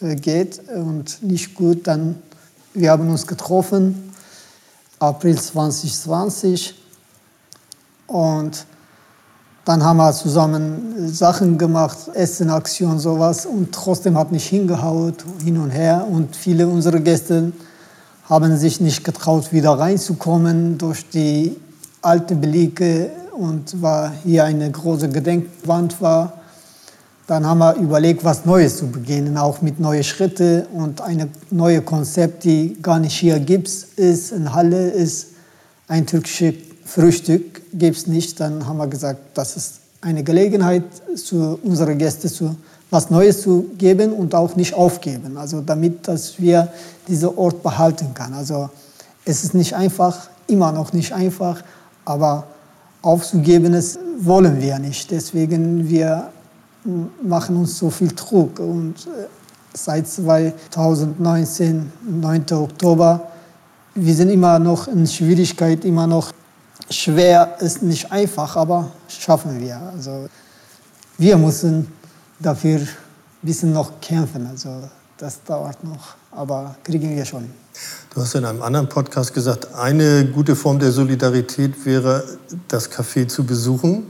äh, 0.00 0.14
geht 0.14 0.60
und 0.68 1.22
nicht 1.22 1.54
gut, 1.54 1.86
dann 1.86 2.16
wir 2.76 2.90
haben 2.90 3.08
uns 3.08 3.24
getroffen, 3.24 4.12
April 4.98 5.38
2020. 5.38 6.74
Und 8.08 8.66
dann 9.64 9.84
haben 9.84 9.98
wir 9.98 10.12
zusammen 10.12 11.08
Sachen 11.08 11.56
gemacht, 11.56 11.98
Essenaktion, 12.14 12.98
sowas. 12.98 13.46
Und 13.46 13.70
trotzdem 13.72 14.18
hat 14.18 14.32
nicht 14.32 14.48
hingehauen, 14.48 15.14
hin 15.44 15.58
und 15.58 15.70
her. 15.70 16.04
Und 16.10 16.34
viele 16.34 16.66
unserer 16.66 16.98
Gäste 16.98 17.52
haben 18.28 18.56
sich 18.56 18.80
nicht 18.80 19.04
getraut, 19.04 19.52
wieder 19.52 19.70
reinzukommen 19.78 20.76
durch 20.76 21.08
die 21.08 21.56
alten 22.02 22.40
Belege 22.40 23.12
und 23.34 23.82
war 23.82 24.12
hier 24.24 24.44
eine 24.44 24.70
große 24.70 25.08
Gedenkwand 25.08 26.00
war. 26.00 26.40
Dann 27.26 27.46
haben 27.46 27.58
wir 27.58 27.74
überlegt, 27.76 28.22
was 28.22 28.44
Neues 28.44 28.76
zu 28.76 28.86
beginnen, 28.86 29.38
auch 29.38 29.62
mit 29.62 29.80
neuen 29.80 30.04
Schritten 30.04 30.66
und 30.74 31.00
ein 31.00 31.30
neues 31.50 31.84
Konzept, 31.84 32.44
die 32.44 32.76
gar 32.82 32.98
nicht 32.98 33.18
hier 33.18 33.40
gibt, 33.40 33.68
ist 33.68 34.32
in 34.32 34.52
Halle, 34.54 34.90
ist 34.90 35.28
ein 35.88 36.06
türkisches 36.06 36.54
Frühstück, 36.84 37.62
gibt 37.72 37.96
es 37.96 38.06
nicht. 38.06 38.40
Dann 38.40 38.66
haben 38.66 38.76
wir 38.76 38.88
gesagt, 38.88 39.20
das 39.34 39.56
ist 39.56 39.80
eine 40.02 40.22
Gelegenheit, 40.22 40.84
zu 41.16 41.58
unseren 41.62 41.96
Gästen 41.96 42.28
zu, 42.28 42.56
was 42.90 43.08
Neues 43.08 43.40
zu 43.40 43.70
geben 43.78 44.12
und 44.12 44.34
auch 44.34 44.54
nicht 44.54 44.74
aufgeben. 44.74 45.38
Also 45.38 45.62
damit, 45.62 46.06
dass 46.06 46.38
wir 46.38 46.68
diesen 47.08 47.30
Ort 47.36 47.62
behalten 47.62 48.12
können. 48.12 48.34
Also 48.34 48.68
es 49.24 49.44
ist 49.44 49.54
nicht 49.54 49.74
einfach, 49.74 50.28
immer 50.46 50.72
noch 50.72 50.92
nicht 50.92 51.12
einfach, 51.14 51.62
aber 52.04 52.46
aufzugeben, 53.04 53.72
das 53.72 53.98
wollen 54.20 54.60
wir 54.60 54.78
nicht. 54.78 55.10
Deswegen 55.10 55.88
wir 55.88 56.30
machen 57.22 57.56
uns 57.56 57.78
so 57.78 57.90
viel 57.90 58.08
Druck. 58.08 58.58
Und 58.58 59.06
äh, 59.06 59.26
seit 59.72 60.06
2019, 60.06 61.92
9. 62.02 62.44
Oktober, 62.52 63.28
wir 63.94 64.14
sind 64.14 64.30
immer 64.30 64.58
noch 64.58 64.88
in 64.88 65.06
Schwierigkeit, 65.06 65.84
immer 65.84 66.06
noch 66.06 66.32
schwer, 66.90 67.56
ist 67.60 67.82
nicht 67.82 68.10
einfach, 68.10 68.56
aber 68.56 68.90
schaffen 69.08 69.60
wir. 69.60 69.80
Also 69.92 70.28
wir 71.18 71.36
müssen 71.36 71.88
dafür 72.38 72.80
ein 72.80 72.88
bisschen 73.42 73.72
noch 73.72 74.00
kämpfen. 74.00 74.46
Also 74.46 74.70
das 75.16 75.42
dauert 75.44 75.82
noch, 75.84 76.16
aber 76.32 76.74
kriegen 76.82 77.14
wir 77.14 77.24
schon. 77.24 77.48
Du 78.14 78.20
hast 78.20 78.34
in 78.34 78.44
einem 78.44 78.62
anderen 78.62 78.88
Podcast 78.88 79.34
gesagt, 79.34 79.74
eine 79.74 80.24
gute 80.26 80.54
Form 80.54 80.78
der 80.78 80.92
Solidarität 80.92 81.84
wäre, 81.84 82.24
das 82.68 82.90
Café 82.90 83.26
zu 83.26 83.44
besuchen. 83.44 84.04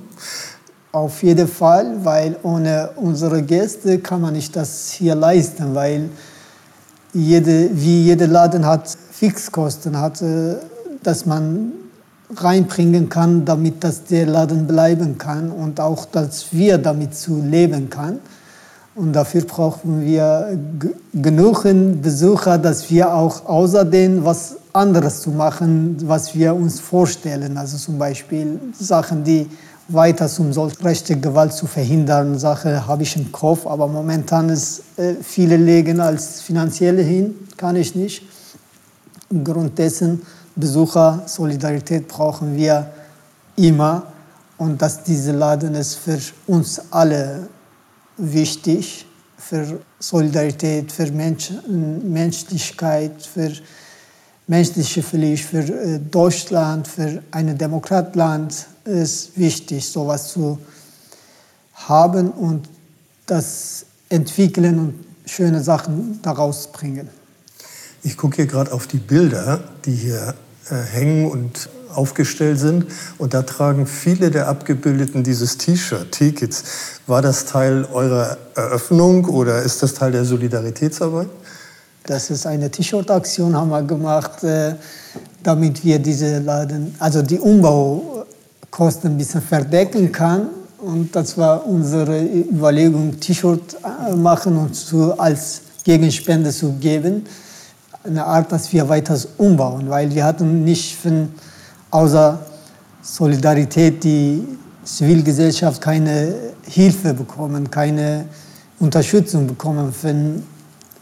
Auf 0.92 1.22
jeden 1.22 1.48
Fall, 1.48 2.04
weil 2.04 2.36
ohne 2.42 2.90
unsere 2.96 3.42
Gäste 3.42 3.98
kann 3.98 4.20
man 4.20 4.34
nicht 4.34 4.54
das 4.54 4.90
hier 4.90 5.14
leisten, 5.14 5.74
weil 5.74 6.10
jede, 7.14 7.70
wie 7.72 8.02
jeder 8.02 8.26
Laden 8.26 8.66
hat 8.66 8.88
Fixkosten, 9.12 9.98
hat, 9.98 10.20
äh, 10.20 10.56
dass 11.02 11.24
man 11.26 11.72
reinbringen 12.36 13.08
kann, 13.08 13.44
damit 13.44 13.82
das 13.82 14.04
der 14.04 14.26
Laden 14.26 14.66
bleiben 14.66 15.18
kann 15.18 15.50
und 15.50 15.80
auch, 15.80 16.04
dass 16.06 16.52
wir 16.52 16.78
damit 16.78 17.14
zu 17.14 17.40
leben 17.40 17.88
kann. 17.90 18.20
Und 18.96 19.12
dafür 19.12 19.42
brauchen 19.42 20.02
wir 20.02 20.56
genug 21.12 21.66
Besucher, 22.00 22.58
dass 22.58 22.88
wir 22.90 23.12
auch 23.12 23.44
außerdem 23.46 24.24
was 24.24 24.56
anderes 24.72 25.20
zu 25.20 25.30
machen, 25.30 25.96
was 26.06 26.34
wir 26.34 26.54
uns 26.54 26.78
vorstellen. 26.78 27.56
Also 27.56 27.76
zum 27.76 27.98
Beispiel 27.98 28.60
Sachen, 28.78 29.24
die 29.24 29.48
weiter 29.88 30.28
zum 30.28 30.50
rechte 30.82 31.16
Gewalt 31.18 31.52
zu 31.52 31.66
verhindern, 31.66 32.38
Sache 32.38 32.86
habe 32.86 33.02
ich 33.02 33.16
im 33.16 33.30
Kopf, 33.30 33.66
aber 33.66 33.86
momentan 33.86 34.48
ist 34.48 34.82
äh, 34.96 35.14
viele 35.22 35.56
legen 35.56 36.00
als 36.00 36.40
finanzielle 36.40 37.02
hin, 37.02 37.34
kann 37.56 37.76
ich 37.76 37.94
nicht. 37.94 38.22
Grund 39.42 39.78
dessen 39.78 40.22
Besucher 40.56 41.22
Solidarität 41.26 42.06
brauchen 42.06 42.56
wir 42.56 42.86
immer 43.56 44.04
und 44.56 44.80
dass 44.80 45.02
diese 45.02 45.32
Laden 45.32 45.74
ist 45.74 45.96
für 45.96 46.18
uns 46.46 46.80
alle 46.90 47.48
wichtig 48.16 49.06
für 49.36 49.80
Solidarität, 49.98 50.90
für 50.90 51.10
Mensch, 51.10 51.52
Menschlichkeit, 51.68 53.22
für 53.22 53.52
menschliche 54.46 55.02
Pflicht, 55.02 55.44
für 55.44 55.60
äh, 55.60 55.98
Deutschland, 55.98 56.86
für 56.86 57.22
ein 57.30 57.56
Demokratland 57.56 58.66
ist 58.84 59.36
wichtig, 59.38 59.88
sowas 59.88 60.28
zu 60.28 60.58
haben 61.74 62.30
und 62.30 62.68
das 63.26 63.86
entwickeln 64.08 64.78
und 64.78 64.94
schöne 65.26 65.62
Sachen 65.62 66.20
daraus 66.22 66.70
bringen. 66.70 67.08
Ich 68.02 68.16
gucke 68.16 68.36
hier 68.36 68.46
gerade 68.46 68.72
auf 68.72 68.86
die 68.86 68.98
Bilder, 68.98 69.64
die 69.84 69.94
hier 69.94 70.34
äh, 70.70 70.74
hängen 70.74 71.30
und 71.30 71.70
aufgestellt 71.94 72.58
sind. 72.58 72.86
Und 73.18 73.34
da 73.34 73.42
tragen 73.42 73.86
viele 73.86 74.30
der 74.30 74.48
Abgebildeten 74.48 75.22
dieses 75.22 75.58
T-Shirt, 75.58 76.12
T-Kids. 76.12 76.64
War 77.06 77.22
das 77.22 77.46
Teil 77.46 77.86
eurer 77.92 78.36
Eröffnung 78.54 79.24
oder 79.26 79.62
ist 79.62 79.82
das 79.82 79.94
Teil 79.94 80.12
der 80.12 80.24
Solidaritätsarbeit? 80.24 81.28
Das 82.06 82.28
ist 82.28 82.46
eine 82.46 82.70
T-Shirt-Aktion, 82.70 83.56
haben 83.56 83.70
wir 83.70 83.82
gemacht, 83.82 84.44
äh, 84.44 84.74
damit 85.42 85.82
wir 85.82 85.98
diese 85.98 86.38
Laden, 86.38 86.94
also 86.98 87.22
die 87.22 87.38
Umbaukosten 87.38 89.12
ein 89.12 89.16
bisschen 89.16 89.40
verdecken 89.40 90.12
kann. 90.12 90.48
Und 90.78 91.16
das 91.16 91.38
war 91.38 91.66
unsere 91.66 92.22
Überlegung, 92.22 93.18
T-Shirt 93.18 93.78
äh, 93.82 94.14
machen 94.14 94.54
und 94.58 94.74
zu, 94.74 95.18
als 95.18 95.62
Gegenspende 95.82 96.50
zu 96.50 96.72
geben. 96.72 97.24
Eine 98.02 98.26
Art, 98.26 98.52
dass 98.52 98.70
wir 98.70 98.86
weiter 98.90 99.18
umbauen, 99.38 99.88
weil 99.88 100.14
wir 100.14 100.24
hatten 100.24 100.62
nicht 100.62 100.96
von, 100.96 101.30
außer 101.94 102.40
Solidarität 103.02 104.02
die 104.02 104.42
Zivilgesellschaft 104.82 105.80
keine 105.80 106.34
Hilfe 106.62 107.14
bekommen, 107.14 107.70
keine 107.70 108.26
Unterstützung 108.80 109.46
bekommen 109.46 109.92
von 109.92 110.42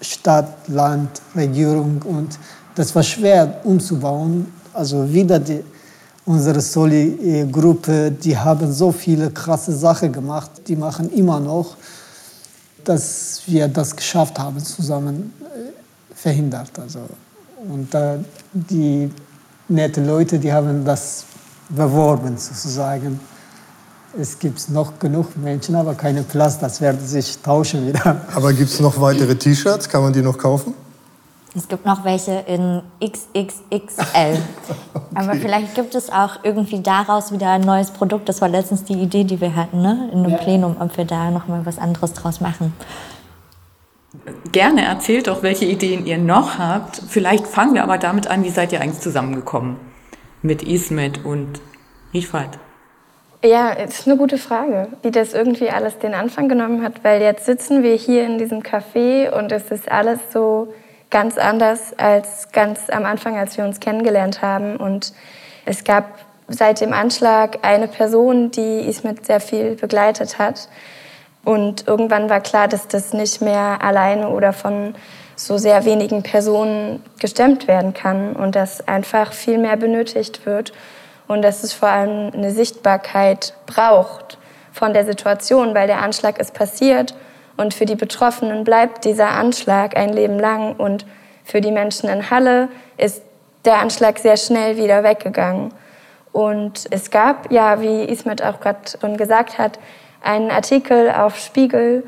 Stadt, 0.02 0.68
Land, 0.68 1.22
Regierung 1.34 2.02
und 2.02 2.38
das 2.74 2.94
war 2.94 3.02
schwer 3.02 3.60
umzubauen. 3.64 4.46
Also 4.74 5.10
wieder 5.10 5.38
die, 5.38 5.64
unsere 6.26 6.60
Soli-Gruppe, 6.60 8.10
die 8.10 8.36
haben 8.36 8.70
so 8.70 8.92
viele 8.92 9.30
krasse 9.30 9.72
Sachen 9.72 10.12
gemacht, 10.12 10.50
die 10.66 10.76
machen 10.76 11.10
immer 11.12 11.40
noch, 11.40 11.76
dass 12.84 13.40
wir 13.46 13.66
das 13.68 13.96
geschafft 13.96 14.38
haben, 14.38 14.58
zusammen 14.58 15.32
äh, 15.40 16.14
verhindert. 16.14 16.78
Also, 16.78 17.00
und 17.72 17.94
äh, 17.94 18.18
die 18.52 19.10
nette 19.72 20.04
Leute, 20.04 20.38
die 20.38 20.52
haben 20.52 20.84
das 20.84 21.24
beworben 21.68 22.36
sozusagen. 22.36 23.20
Es 24.18 24.38
gibt 24.38 24.68
noch 24.68 24.98
genug 24.98 25.36
Menschen, 25.36 25.74
aber 25.74 25.94
keinen 25.94 26.24
Platz. 26.24 26.58
Das 26.58 26.80
werden 26.80 27.00
sich 27.00 27.38
tauschen 27.38 27.86
wieder. 27.86 28.20
Aber 28.34 28.52
gibt 28.52 28.70
es 28.70 28.78
noch 28.78 29.00
weitere 29.00 29.34
T-Shirts? 29.34 29.88
Kann 29.88 30.02
man 30.02 30.12
die 30.12 30.20
noch 30.20 30.36
kaufen? 30.36 30.74
Es 31.54 31.68
gibt 31.68 31.84
noch 31.84 32.02
welche 32.04 32.32
in 32.46 32.82
XXXL. 33.00 33.52
okay. 34.94 35.02
Aber 35.14 35.34
vielleicht 35.34 35.74
gibt 35.74 35.94
es 35.94 36.10
auch 36.10 36.38
irgendwie 36.42 36.80
daraus 36.80 37.30
wieder 37.30 37.50
ein 37.50 37.60
neues 37.60 37.90
Produkt. 37.90 38.28
Das 38.28 38.40
war 38.40 38.48
letztens 38.48 38.84
die 38.84 38.94
Idee, 38.94 39.24
die 39.24 39.40
wir 39.40 39.54
hatten, 39.54 39.82
ne? 39.82 40.08
in 40.12 40.20
einem 40.20 40.30
ja. 40.30 40.38
Plenum, 40.38 40.76
ob 40.78 40.96
wir 40.96 41.04
da 41.04 41.30
noch 41.30 41.48
mal 41.48 41.64
was 41.66 41.78
anderes 41.78 42.14
draus 42.14 42.40
machen. 42.40 42.72
Gerne 44.52 44.84
erzählt 44.84 45.26
doch, 45.26 45.42
welche 45.42 45.64
Ideen 45.64 46.04
ihr 46.04 46.18
noch 46.18 46.58
habt. 46.58 47.00
Vielleicht 47.08 47.46
fangen 47.46 47.74
wir 47.74 47.82
aber 47.82 47.96
damit 47.96 48.26
an, 48.26 48.44
wie 48.44 48.50
seid 48.50 48.72
ihr 48.72 48.80
eigentlich 48.80 49.00
zusammengekommen 49.00 49.76
mit 50.42 50.62
Ismet 50.62 51.24
und 51.24 51.60
Rifat? 52.12 52.58
Ja, 53.44 53.72
es 53.72 54.00
ist 54.00 54.06
eine 54.06 54.16
gute 54.16 54.38
Frage, 54.38 54.88
wie 55.02 55.10
das 55.10 55.32
irgendwie 55.34 55.70
alles 55.70 55.98
den 55.98 56.14
Anfang 56.14 56.48
genommen 56.48 56.82
hat, 56.82 57.02
weil 57.02 57.22
jetzt 57.22 57.46
sitzen 57.46 57.82
wir 57.82 57.94
hier 57.94 58.24
in 58.24 58.38
diesem 58.38 58.60
Café 58.60 59.30
und 59.30 59.50
es 59.50 59.70
ist 59.70 59.90
alles 59.90 60.20
so 60.32 60.72
ganz 61.10 61.38
anders 61.38 61.98
als 61.98 62.52
ganz 62.52 62.88
am 62.88 63.04
Anfang, 63.04 63.36
als 63.36 63.56
wir 63.56 63.64
uns 63.64 63.80
kennengelernt 63.80 64.42
haben. 64.42 64.76
Und 64.76 65.12
es 65.64 65.84
gab 65.84 66.20
seit 66.48 66.80
dem 66.80 66.92
Anschlag 66.92 67.58
eine 67.62 67.88
Person, 67.88 68.50
die 68.50 68.80
Ismet 68.80 69.26
sehr 69.26 69.40
viel 69.40 69.74
begleitet 69.74 70.38
hat. 70.38 70.68
Und 71.44 71.88
irgendwann 71.88 72.30
war 72.30 72.40
klar, 72.40 72.68
dass 72.68 72.88
das 72.88 73.12
nicht 73.12 73.40
mehr 73.40 73.78
alleine 73.82 74.28
oder 74.28 74.52
von 74.52 74.94
so 75.34 75.58
sehr 75.58 75.84
wenigen 75.84 76.22
Personen 76.22 77.02
gestemmt 77.18 77.66
werden 77.66 77.94
kann 77.94 78.36
und 78.36 78.54
dass 78.54 78.86
einfach 78.86 79.32
viel 79.32 79.58
mehr 79.58 79.76
benötigt 79.76 80.46
wird 80.46 80.72
und 81.26 81.42
dass 81.42 81.64
es 81.64 81.72
vor 81.72 81.88
allem 81.88 82.32
eine 82.32 82.52
Sichtbarkeit 82.52 83.54
braucht 83.66 84.38
von 84.72 84.92
der 84.92 85.04
Situation, 85.04 85.74
weil 85.74 85.86
der 85.86 86.00
Anschlag 86.00 86.38
ist 86.38 86.54
passiert 86.54 87.14
und 87.56 87.74
für 87.74 87.86
die 87.86 87.96
Betroffenen 87.96 88.64
bleibt 88.64 89.04
dieser 89.04 89.30
Anschlag 89.30 89.96
ein 89.96 90.12
Leben 90.12 90.38
lang. 90.38 90.74
Und 90.76 91.06
für 91.44 91.60
die 91.60 91.70
Menschen 91.70 92.08
in 92.08 92.30
Halle 92.30 92.68
ist 92.96 93.22
der 93.64 93.78
Anschlag 93.78 94.18
sehr 94.18 94.36
schnell 94.36 94.76
wieder 94.76 95.04
weggegangen. 95.04 95.72
Und 96.32 96.86
es 96.90 97.10
gab, 97.10 97.52
ja, 97.52 97.80
wie 97.80 98.04
Ismet 98.04 98.42
auch 98.42 98.60
gerade 98.60 98.80
schon 99.00 99.16
gesagt 99.16 99.58
hat, 99.58 99.78
einen 100.22 100.50
Artikel 100.50 101.10
auf 101.10 101.38
Spiegel. 101.38 102.04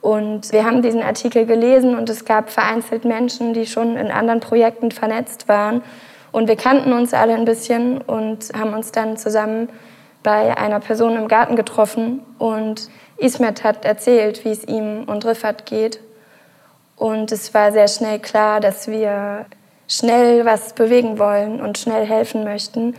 Und 0.00 0.52
wir 0.52 0.64
haben 0.64 0.82
diesen 0.82 1.02
Artikel 1.02 1.44
gelesen 1.44 1.96
und 1.96 2.08
es 2.08 2.24
gab 2.24 2.50
vereinzelt 2.50 3.04
Menschen, 3.04 3.52
die 3.52 3.66
schon 3.66 3.96
in 3.96 4.10
anderen 4.10 4.40
Projekten 4.40 4.90
vernetzt 4.90 5.48
waren. 5.48 5.82
Und 6.30 6.48
wir 6.48 6.56
kannten 6.56 6.92
uns 6.92 7.14
alle 7.14 7.34
ein 7.34 7.44
bisschen 7.44 7.98
und 7.98 8.50
haben 8.56 8.74
uns 8.74 8.92
dann 8.92 9.16
zusammen 9.16 9.68
bei 10.22 10.56
einer 10.56 10.80
Person 10.80 11.16
im 11.16 11.28
Garten 11.28 11.56
getroffen. 11.56 12.20
Und 12.38 12.90
Ismet 13.16 13.64
hat 13.64 13.84
erzählt, 13.84 14.44
wie 14.44 14.50
es 14.50 14.64
ihm 14.64 15.04
und 15.06 15.24
Riffat 15.24 15.66
geht. 15.66 16.00
Und 16.96 17.32
es 17.32 17.54
war 17.54 17.72
sehr 17.72 17.88
schnell 17.88 18.18
klar, 18.18 18.60
dass 18.60 18.88
wir 18.88 19.46
schnell 19.86 20.44
was 20.44 20.74
bewegen 20.74 21.18
wollen 21.18 21.60
und 21.60 21.78
schnell 21.78 22.04
helfen 22.04 22.44
möchten. 22.44 22.94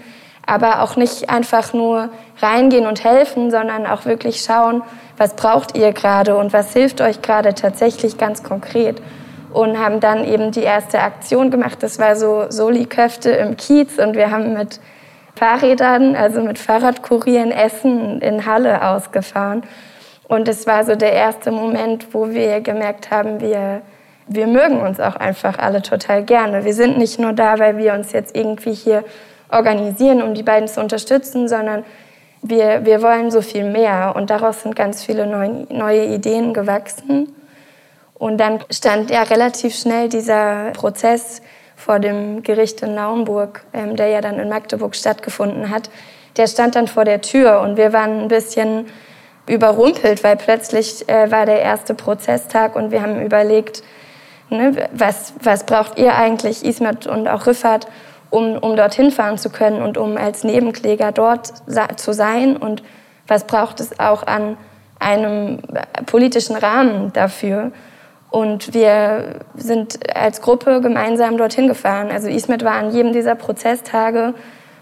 Aber 0.50 0.82
auch 0.82 0.96
nicht 0.96 1.30
einfach 1.30 1.74
nur 1.74 2.10
reingehen 2.42 2.88
und 2.88 3.04
helfen, 3.04 3.52
sondern 3.52 3.86
auch 3.86 4.06
wirklich 4.06 4.42
schauen, 4.42 4.82
was 5.18 5.36
braucht 5.36 5.78
ihr 5.78 5.92
gerade 5.92 6.36
und 6.38 6.54
was 6.54 6.74
hilft 6.74 7.02
euch 7.02 7.22
gerade 7.22 7.54
tatsächlich 7.54 8.18
ganz 8.18 8.44
konkret. 8.44 9.02
Und 9.52 9.80
haben 9.80 10.00
dann 10.00 10.26
eben 10.26 10.52
die 10.52 10.62
erste 10.62 11.00
Aktion 11.00 11.52
gemacht. 11.52 11.82
Das 11.82 12.00
war 12.00 12.16
so 12.16 12.46
Soli-Köfte 12.50 13.32
im 13.32 13.58
Kiez 13.58 13.98
und 13.98 14.16
wir 14.16 14.32
haben 14.32 14.54
mit 14.54 14.80
Fahrrädern, 15.36 16.16
also 16.16 16.42
mit 16.42 16.60
Fahrradkurieren 16.60 17.52
Essen 17.52 18.22
in 18.22 18.46
Halle 18.46 18.88
ausgefahren 18.88 19.64
und 20.30 20.48
es 20.48 20.68
war 20.68 20.86
so 20.86 20.96
der 20.96 21.12
erste 21.12 21.52
Moment, 21.52 22.14
wo 22.14 22.30
wir 22.30 22.62
gemerkt 22.62 23.10
haben, 23.10 23.42
wir, 23.42 23.82
wir 24.28 24.46
mögen 24.46 24.80
uns 24.80 25.00
auch 25.00 25.16
einfach 25.16 25.58
alle 25.58 25.82
total 25.82 26.24
gerne. 26.24 26.64
Wir 26.64 26.76
sind 26.76 27.00
nicht 27.00 27.20
nur 27.20 27.34
da, 27.34 27.58
weil 27.58 27.78
wir 27.78 27.94
uns 27.94 28.12
jetzt 28.12 28.38
irgendwie 28.38 28.74
hier 28.74 29.04
organisieren, 29.52 30.22
um 30.22 30.34
die 30.34 30.44
beiden 30.44 30.68
zu 30.68 30.80
unterstützen, 30.80 31.48
sondern 31.48 31.84
wir, 32.42 32.86
wir 32.86 33.02
wollen 33.02 33.32
so 33.32 33.42
viel 33.42 33.64
mehr. 33.64 34.14
Und 34.16 34.30
daraus 34.30 34.62
sind 34.62 34.76
ganz 34.76 35.04
viele 35.04 35.26
neue, 35.28 35.68
neue 35.70 36.06
Ideen 36.06 36.54
gewachsen. 36.54 37.34
Und 38.14 38.38
dann 38.38 38.60
stand 38.70 39.12
ja 39.12 39.24
relativ 39.24 39.76
schnell 39.76 40.10
dieser 40.10 40.72
Prozess 40.72 41.42
vor 41.76 42.00
dem 42.00 42.44
Gericht 42.44 42.82
in 42.82 42.94
Naumburg, 42.94 43.64
ähm, 43.74 43.96
der 43.96 44.08
ja 44.08 44.22
dann 44.22 44.38
in 44.40 44.50
Magdeburg 44.50 44.96
stattgefunden 44.96 45.70
hat. 45.70 45.90
Der 46.36 46.48
stand 46.48 46.76
dann 46.76 46.88
vor 46.88 47.06
der 47.06 47.22
Tür 47.22 47.62
und 47.62 47.78
wir 47.78 47.94
waren 47.94 48.22
ein 48.22 48.28
bisschen 48.28 48.88
überrumpelt, 49.48 50.24
weil 50.24 50.36
plötzlich 50.36 51.08
äh, 51.08 51.32
war 51.32 51.46
der 51.46 51.62
erste 51.62 51.94
Prozesstag 51.94 52.76
und 52.76 52.92
wir 52.92 53.02
haben 53.02 53.22
überlegt, 53.22 53.82
ne, 54.50 54.90
was, 54.92 55.34
was 55.42 55.66
braucht 55.66 55.98
ihr 55.98 56.16
eigentlich, 56.16 56.66
Ismet 56.66 57.08
und 57.08 57.28
auch 57.28 57.48
Riffat, 57.48 57.88
um, 58.30 58.58
um 58.58 58.76
dorthin 58.76 59.12
fahren 59.12 59.38
zu 59.38 59.50
können 59.50 59.82
und 59.82 59.98
um 59.98 60.18
als 60.18 60.44
Nebenkläger 60.44 61.12
dort 61.12 61.52
zu 61.98 62.14
sein 62.14 62.58
und 62.58 62.84
was 63.28 63.46
braucht 63.46 63.80
es 63.80 64.00
auch 64.00 64.26
an 64.26 64.58
einem 65.00 65.60
politischen 66.06 66.56
Rahmen 66.56 67.14
dafür. 67.14 67.72
Und 68.30 68.74
wir 68.74 69.40
sind 69.56 70.16
als 70.16 70.42
Gruppe 70.42 70.82
gemeinsam 70.82 71.38
dorthin 71.38 71.68
gefahren. 71.68 72.12
Also 72.12 72.28
Ismet 72.28 72.64
war 72.64 72.74
an 72.74 72.92
jedem 72.92 73.12
dieser 73.12 73.36
Prozesstage 73.36 74.36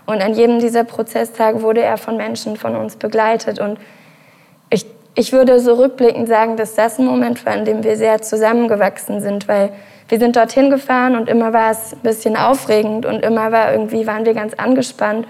und 0.06 0.22
an 0.22 0.34
jedem 0.34 0.60
dieser 0.60 0.84
Prozesstage 0.84 1.62
wurde 1.62 1.82
er 1.82 1.98
von 1.98 2.18
Menschen 2.18 2.58
von 2.58 2.76
uns 2.76 2.98
begleitet. 2.98 3.60
Und 3.60 3.80
ich, 4.70 4.86
ich 5.16 5.32
würde 5.32 5.60
so 5.60 5.76
rückblickend 5.76 6.28
sagen, 6.28 6.58
dass 6.58 6.76
das 6.76 7.00
ein 7.00 7.06
Moment 7.06 7.46
war, 7.46 7.56
in 7.56 7.64
dem 7.64 7.84
wir 7.84 7.96
sehr 7.96 8.22
zusammengewachsen 8.22 9.22
sind, 9.22 9.48
weil 9.48 9.72
wir 10.08 10.20
sind 10.20 10.36
dorthin 10.36 10.70
gefahren 10.70 11.16
und 11.16 11.28
immer 11.28 11.54
war 11.54 11.72
es 11.72 11.94
ein 11.94 12.00
bisschen 12.00 12.38
aufregend 12.38 13.06
und 13.06 13.24
immer 13.24 13.52
war 13.52 13.72
irgendwie 13.72 14.08
waren 14.08 14.26
wir 14.26 14.34
ganz 14.34 14.54
angespannt. 14.54 15.28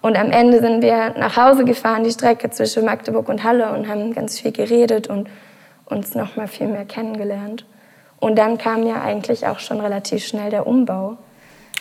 Und 0.00 0.16
am 0.16 0.30
Ende 0.30 0.60
sind 0.60 0.82
wir 0.82 1.14
nach 1.18 1.36
Hause 1.36 1.64
gefahren, 1.64 2.04
die 2.04 2.10
Strecke 2.10 2.50
zwischen 2.50 2.84
Magdeburg 2.84 3.28
und 3.28 3.42
Halle 3.42 3.72
und 3.72 3.88
haben 3.88 4.12
ganz 4.12 4.38
viel 4.38 4.52
geredet 4.52 5.08
und 5.08 5.28
uns 5.86 6.14
noch 6.14 6.36
mal 6.36 6.46
viel 6.46 6.68
mehr 6.68 6.84
kennengelernt. 6.84 7.64
Und 8.20 8.36
dann 8.36 8.58
kam 8.58 8.86
ja 8.86 9.02
eigentlich 9.02 9.46
auch 9.46 9.58
schon 9.58 9.80
relativ 9.80 10.24
schnell 10.24 10.50
der 10.50 10.66
Umbau. 10.66 11.16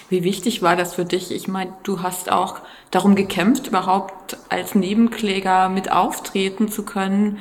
Wie 0.09 0.23
wichtig 0.23 0.61
war 0.61 0.75
das 0.75 0.95
für 0.95 1.05
dich? 1.05 1.31
Ich 1.31 1.47
meine, 1.47 1.73
du 1.83 2.01
hast 2.01 2.31
auch 2.31 2.59
darum 2.91 3.15
gekämpft, 3.15 3.67
überhaupt 3.67 4.37
als 4.49 4.75
Nebenkläger 4.75 5.69
mit 5.69 5.91
auftreten 5.91 6.69
zu 6.69 6.83
können, 6.83 7.39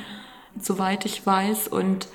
soweit 0.60 1.04
ich 1.04 1.26
weiß, 1.26 1.68
und 1.68 2.08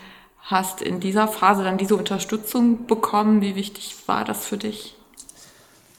hast 0.47 0.81
in 0.81 0.99
dieser 1.01 1.27
Phase 1.27 1.63
dann 1.63 1.77
diese 1.77 1.95
Unterstützung 1.95 2.88
bekommen. 2.88 3.41
Wie 3.41 3.55
wichtig 3.55 3.95
war 4.07 4.23
das 4.23 4.45
für 4.45 4.57
dich? 4.57 4.95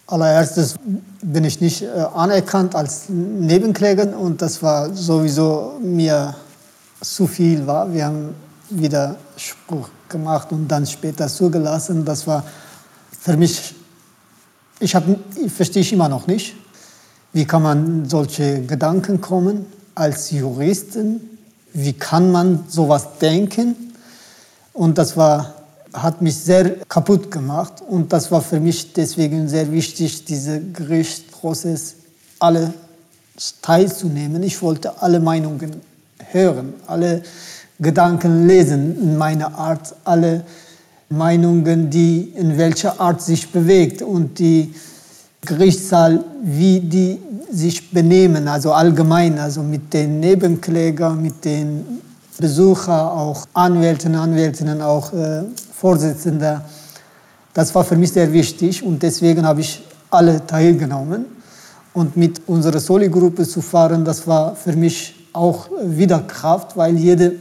Allererstes 0.07 0.77
bin 1.23 1.45
ich 1.45 1.61
nicht 1.61 1.83
äh, 1.83 1.89
anerkannt 2.15 2.75
als 2.75 3.11
Nebenkläger 3.11 4.19
und 4.19 4.41
das 4.41 4.63
war 4.63 4.95
sowieso 4.95 5.79
mir 5.83 6.35
zu 7.03 7.27
viel 7.27 7.67
war. 7.67 7.93
Wir 7.93 8.07
haben 8.07 8.35
wieder 8.71 9.17
Spruch 9.37 9.91
gemacht 10.09 10.51
und 10.51 10.67
dann 10.67 10.87
später 10.87 11.29
zugelassen. 11.29 12.07
Das 12.07 12.27
war 12.27 12.43
für 13.21 13.37
mich 13.37 13.75
ich, 14.81 14.95
hab, 14.95 15.05
verstehe 15.55 15.83
ich 15.83 15.93
immer 15.93 16.09
noch 16.09 16.27
nicht, 16.27 16.55
wie 17.35 17.45
kann 17.45 17.63
man 17.63 18.09
solche 18.09 18.63
Gedanken 18.63 19.21
kommen 19.21 19.67
als 19.95 20.31
Juristen? 20.31 21.39
Wie 21.75 21.93
kann 21.93 22.33
man 22.33 22.65
sowas 22.69 23.19
denken? 23.21 23.88
Und 24.79 24.97
das 24.97 25.17
war, 25.17 25.55
hat 25.93 26.23
mich 26.23 26.37
sehr 26.37 26.77
kaputt 26.89 27.33
gemacht. 27.33 27.83
Und 27.89 28.13
das 28.13 28.31
war 28.31 28.41
für 28.41 28.61
mich 28.61 28.93
deswegen 28.93 29.49
sehr 29.49 29.73
wichtig, 29.73 30.25
dieser 30.25 30.61
Gerichtsprozess 30.61 31.97
alle 32.39 32.73
teilzunehmen. 33.61 34.41
Ich 34.45 34.63
wollte 34.63 35.03
alle 35.03 35.19
Meinungen 35.19 35.81
hören, 36.31 36.75
alle 36.87 37.25
Gedanken 37.81 38.47
lesen 38.47 38.97
in 39.03 39.19
meiner 39.19 39.59
Art, 39.59 39.97
alle 40.05 40.45
Meinungen, 41.09 41.91
die 41.91 42.33
in 42.37 42.57
welcher 42.57 43.01
Art 43.01 43.21
sich 43.21 43.51
bewegt 43.51 44.01
und 44.01 44.39
die 44.39 44.73
Gerichtssaal, 45.41 46.23
wie 46.45 46.79
die 46.79 47.19
sich 47.51 47.91
benehmen, 47.91 48.47
also 48.47 48.71
allgemein, 48.71 49.41
also 49.41 49.61
mit 49.61 49.93
den 49.93 50.21
Nebenklägern, 50.21 51.21
mit 51.21 51.45
den 51.45 52.08
Besuchern, 52.39 53.09
auch 53.09 53.47
Anwälten, 53.53 54.15
Anwältinnen, 54.15 54.81
auch 54.81 55.13
äh, 55.13 55.43
Vorsitzende. 55.73 56.63
Das 57.53 57.75
war 57.75 57.85
für 57.85 57.97
mich 57.97 58.13
sehr 58.13 58.33
wichtig 58.33 58.83
und 58.83 59.03
deswegen 59.03 59.45
habe 59.45 59.61
ich 59.61 59.83
alle 60.11 60.47
teilgenommen. 60.47 61.27
Und 61.95 62.17
mit 62.17 62.41
unserer 62.47 62.79
Soli-Gruppe 62.79 63.47
zu 63.47 63.61
fahren, 63.61 64.05
das 64.05 64.27
war 64.27 64.55
für 64.55 64.73
mich 64.73 65.17
auch 65.33 65.69
wieder 65.83 66.21
Kraft, 66.21 66.77
weil 66.77 66.97
jeder 66.97 67.33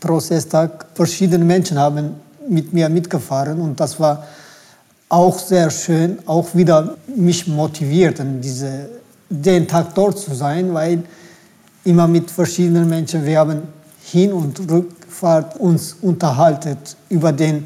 Prozesstag 0.00 0.86
verschiedene 0.94 1.44
Menschen 1.44 1.78
haben 1.78 2.14
mit 2.48 2.72
mir 2.72 2.88
mitgefahren 2.88 3.60
und 3.60 3.80
das 3.80 3.98
war 3.98 4.24
auch 5.08 5.38
sehr 5.38 5.70
schön, 5.70 6.18
auch 6.26 6.54
wieder 6.54 6.96
mich 7.16 7.46
motiviert, 7.46 8.22
diese, 8.40 8.88
den 9.28 9.66
Tag 9.66 9.94
dort 9.94 10.18
zu 10.18 10.34
sein, 10.34 10.72
weil 10.72 11.02
immer 11.84 12.06
mit 12.06 12.30
verschiedenen 12.30 12.88
Menschen, 12.88 13.24
wir 13.24 13.38
haben 13.38 13.62
Hin- 14.10 14.32
und 14.32 14.58
Rückfahrt 14.70 15.58
uns 15.60 15.96
unterhalten 16.02 16.76
über 17.08 17.32
den 17.32 17.64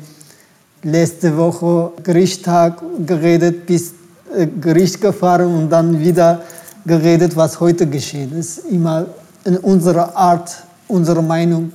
letzte 0.82 1.36
Woche 1.36 1.92
Gerichtstag 2.02 2.82
geredet, 3.06 3.66
bis 3.66 3.94
äh, 4.36 4.46
Gericht 4.46 5.00
gefahren 5.00 5.46
und 5.46 5.70
dann 5.70 5.98
wieder 5.98 6.42
geredet, 6.84 7.34
was 7.34 7.58
heute 7.60 7.86
geschehen 7.86 8.36
ist. 8.38 8.58
Immer 8.70 9.06
in 9.44 9.56
unserer 9.58 10.14
Art, 10.14 10.54
unsere 10.86 11.22
Meinung 11.22 11.72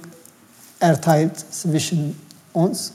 erteilt 0.80 1.34
zwischen 1.52 2.16
uns. 2.54 2.94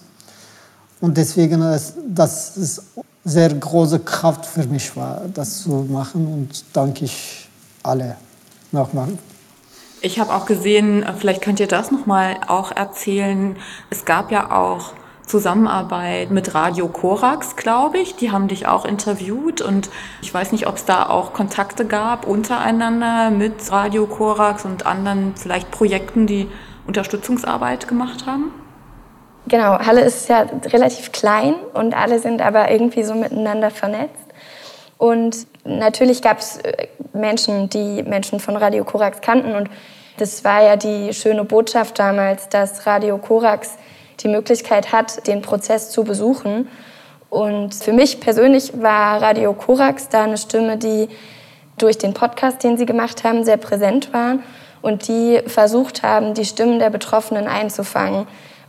Und 1.01 1.17
deswegen, 1.17 1.61
ist 1.63 1.95
das 2.09 2.57
ist 2.57 2.83
sehr 3.25 3.53
große 3.53 3.99
Kraft 4.01 4.47
für 4.47 4.65
mich 4.67 4.95
war, 4.97 5.23
das 5.33 5.63
zu 5.63 5.71
machen 5.91 6.27
und 6.27 6.65
danke 6.73 7.07
ich 7.07 7.49
alle 7.83 8.17
nochmal. 8.71 9.09
Ich 10.05 10.21
habe 10.21 10.35
auch 10.35 10.45
gesehen, 10.45 11.03
vielleicht 11.17 11.41
könnt 11.41 11.61
ihr 11.61 11.67
das 11.67 11.91
nochmal 11.91 12.37
auch 12.47 12.77
erzählen. 12.77 13.57
Es 13.89 14.05
gab 14.05 14.31
ja 14.31 14.51
auch 14.51 14.93
Zusammenarbeit 15.27 16.31
mit 16.31 16.55
Radio 16.55 16.89
Korax, 16.89 17.57
glaube 17.57 17.97
ich. 17.97 18.15
Die 18.15 18.31
haben 18.31 18.47
dich 18.47 18.67
auch 18.67 18.85
interviewt 18.85 19.63
und 19.63 19.89
ich 20.21 20.35
weiß 20.35 20.53
nicht, 20.53 20.67
ob 20.67 20.77
es 20.77 20.85
da 20.85 21.09
auch 21.09 21.33
Kontakte 21.33 21.87
gab 21.87 22.27
untereinander 22.27 23.31
mit 23.31 23.73
Radio 23.73 24.07
Korax 24.07 24.67
und 24.67 24.85
anderen 24.85 25.37
vielleicht 25.37 25.71
Projekten, 25.71 26.27
die 26.27 26.49
Unterstützungsarbeit 26.87 27.89
gemacht 27.89 28.27
haben. 28.27 28.53
Genau, 29.47 29.79
Halle 29.79 30.03
ist 30.03 30.29
ja 30.29 30.45
relativ 30.67 31.13
klein 31.13 31.55
und 31.73 31.97
alle 31.97 32.19
sind 32.19 32.43
aber 32.43 32.71
irgendwie 32.71 33.05
so 33.05 33.15
miteinander 33.15 33.71
vernetzt. 33.71 34.21
Und 34.99 35.47
natürlich 35.65 36.21
gab 36.21 36.41
es 36.41 36.59
äh, 36.59 36.89
Menschen, 37.15 37.71
die 37.71 38.03
Menschen 38.03 38.41
von 38.41 38.57
Radio 38.57 38.85
Korax 38.85 39.21
kannten. 39.21 39.55
Und 39.55 39.71
das 40.17 40.45
war 40.45 40.63
ja 40.63 40.77
die 40.77 41.13
schöne 41.13 41.45
Botschaft 41.45 41.99
damals, 41.99 42.49
dass 42.49 42.87
Radio 42.87 43.19
Korax 43.19 43.77
die 44.21 44.29
Möglichkeit 44.29 44.93
hat, 44.93 45.27
den 45.27 45.43
Prozess 45.43 45.91
zu 45.91 46.05
besuchen. 46.05 46.69
Und 47.31 47.75
für 47.75 47.93
mich 47.93 48.21
persönlich 48.21 48.81
war 48.81 49.21
Radio 49.21 49.53
Korax 49.55 50.09
da 50.09 50.25
eine 50.25 50.39
Stimme, 50.39 50.77
die 50.77 51.09
durch 51.79 51.99
den 51.99 52.15
Podcast, 52.15 52.63
den 52.63 52.77
sie 52.77 52.87
gemacht 52.87 53.25
haben, 53.25 53.45
sehr 53.45 53.57
präsent 53.57 54.13
war 54.13 54.39
und 54.83 55.09
die 55.09 55.41
versucht 55.47 56.03
haben, 56.05 56.35
die 56.35 56.45
Stimmen 56.45 56.79
der 56.79 56.91
Betroffenen 56.91 57.49
einzufangen 57.49 58.27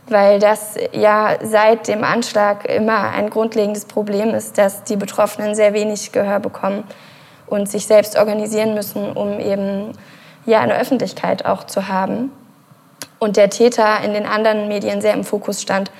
weil 0.08 0.38
das 0.38 0.76
ja 0.92 1.36
seit 1.42 1.88
dem 1.88 2.04
Anschlag 2.04 2.68
immer 2.68 3.10
ein 3.10 3.30
grundlegendes 3.30 3.86
Problem 3.86 4.30
ist, 4.34 4.56
dass 4.58 4.84
die 4.84 4.96
Betroffenen 4.96 5.54
sehr 5.54 5.74
wenig 5.74 6.12
Gehör 6.12 6.40
bekommen 6.40 6.84
und 7.46 7.68
sich 7.68 7.86
selbst 7.86 8.16
organisieren 8.16 8.74
müssen, 8.74 9.12
um 9.12 9.40
eben 9.40 9.92
ja 10.46 10.60
eine 10.60 10.78
Öffentlichkeit 10.78 11.44
auch 11.44 11.64
zu 11.64 11.88
haben. 11.88 12.30
Und 13.18 13.36
der 13.36 13.50
Täter 13.50 14.00
in 14.04 14.12
den 14.12 14.26
anderen 14.26 14.68
Medien 14.68 15.00
sehr 15.00 15.14
im 15.14 15.24
Fokus 15.24 15.62
stand, 15.62 15.90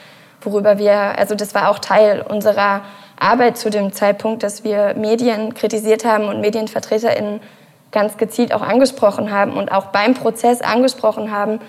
worüber 0.41 0.79
wir, 0.79 1.19
also 1.19 1.35
das 1.35 1.55
war 1.55 1.71
auch 1.71 1.79
Teil 1.79 2.23
unserer 2.23 2.83
Arbeit 3.19 3.57
zu 3.59 3.71
dem 3.71 3.93
Zeitpunkt, 3.93 4.43
dass 4.43 4.65
wir 4.65 4.95
Medien 4.95 5.55
kritisiert 5.55 6.05
haben 6.05 6.29
und 6.29 6.41
MedienvertreterInnen 6.41 7.41
ganz 7.91 8.17
gezielt 8.17 8.53
auch 8.53 8.63
angesprochen 8.63 9.31
haben 9.31 9.57
und 9.57 9.73
auch 9.73 9.87
beim 9.87 10.15
Prozess 10.15 10.61
angesprochen 10.61 11.31
haben, 11.31 11.61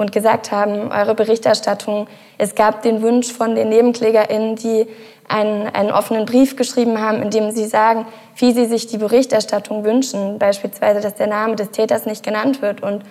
und 0.00 0.12
gesagt 0.12 0.50
haben, 0.50 0.90
eure 0.90 1.14
Berichterstattung, 1.14 2.08
es 2.38 2.54
gab 2.54 2.80
den 2.80 3.02
Wunsch 3.02 3.30
von 3.30 3.54
den 3.54 3.68
NebenklägerInnen, 3.68 4.56
die 4.56 4.86
einen, 5.30 5.68
einen 5.68 5.92
offenen 5.92 6.26
Brief 6.26 6.56
geschrieben 6.56 7.00
haben, 7.00 7.22
in 7.22 7.30
dem 7.30 7.50
sie 7.52 7.66
sagen, 7.66 8.06
wie 8.36 8.52
sie 8.52 8.66
sich 8.66 8.88
die 8.88 8.98
Berichterstattung 8.98 9.84
wünschen, 9.84 10.38
beispielsweise, 10.38 11.00
dass 11.00 11.14
der 11.14 11.28
Name 11.28 11.56
des 11.56 11.70
Täters 11.70 12.04
nicht 12.04 12.24
genannt 12.24 12.62
wird. 12.62 12.82
Und 12.82 13.04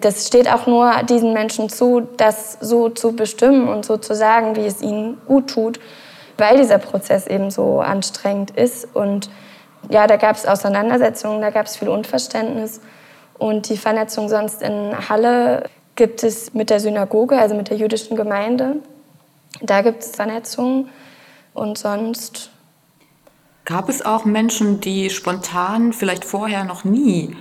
das 0.00 0.28
steht 0.28 0.50
auch 0.52 0.66
nur 0.66 0.92
diesen 1.08 1.32
Menschen 1.32 1.68
zu, 1.68 2.06
das 2.16 2.58
so 2.60 2.88
zu 2.88 3.16
bestimmen 3.16 3.68
und 3.68 3.84
so 3.84 3.96
zu 3.96 4.14
sagen, 4.14 4.54
wie 4.54 4.66
es 4.66 4.80
ihnen 4.80 5.18
gut 5.26 5.50
tut, 5.50 5.80
weil 6.36 6.58
dieser 6.58 6.78
Prozess 6.78 7.26
eben 7.26 7.50
so 7.50 7.80
anstrengend 7.80 8.52
ist. 8.52 8.94
Und 8.94 9.28
ja, 9.90 10.06
da 10.06 10.16
gab 10.16 10.36
es 10.36 10.46
Auseinandersetzungen, 10.46 11.40
da 11.40 11.50
gab 11.50 11.66
es 11.66 11.76
viel 11.76 11.88
Unverständnis. 11.88 12.80
Und 13.36 13.68
die 13.68 13.76
Vernetzung 13.76 14.28
sonst 14.28 14.62
in 14.62 14.92
Halle 15.08 15.64
gibt 15.96 16.22
es 16.22 16.54
mit 16.54 16.70
der 16.70 16.78
Synagoge, 16.78 17.36
also 17.36 17.56
mit 17.56 17.70
der 17.70 17.76
jüdischen 17.76 18.16
Gemeinde. 18.16 18.76
Da 19.60 19.82
gibt 19.82 20.04
es 20.04 20.12
Vernetzungen 20.14 20.88
und 21.58 21.76
sonst. 21.76 22.50
Gab 23.64 23.88
es 23.88 24.04
auch 24.04 24.24
Menschen, 24.24 24.80
die 24.80 25.10
spontan, 25.10 25.92
vielleicht 25.92 26.24
vorher 26.24 26.64
noch 26.64 26.84
nie 26.84 27.36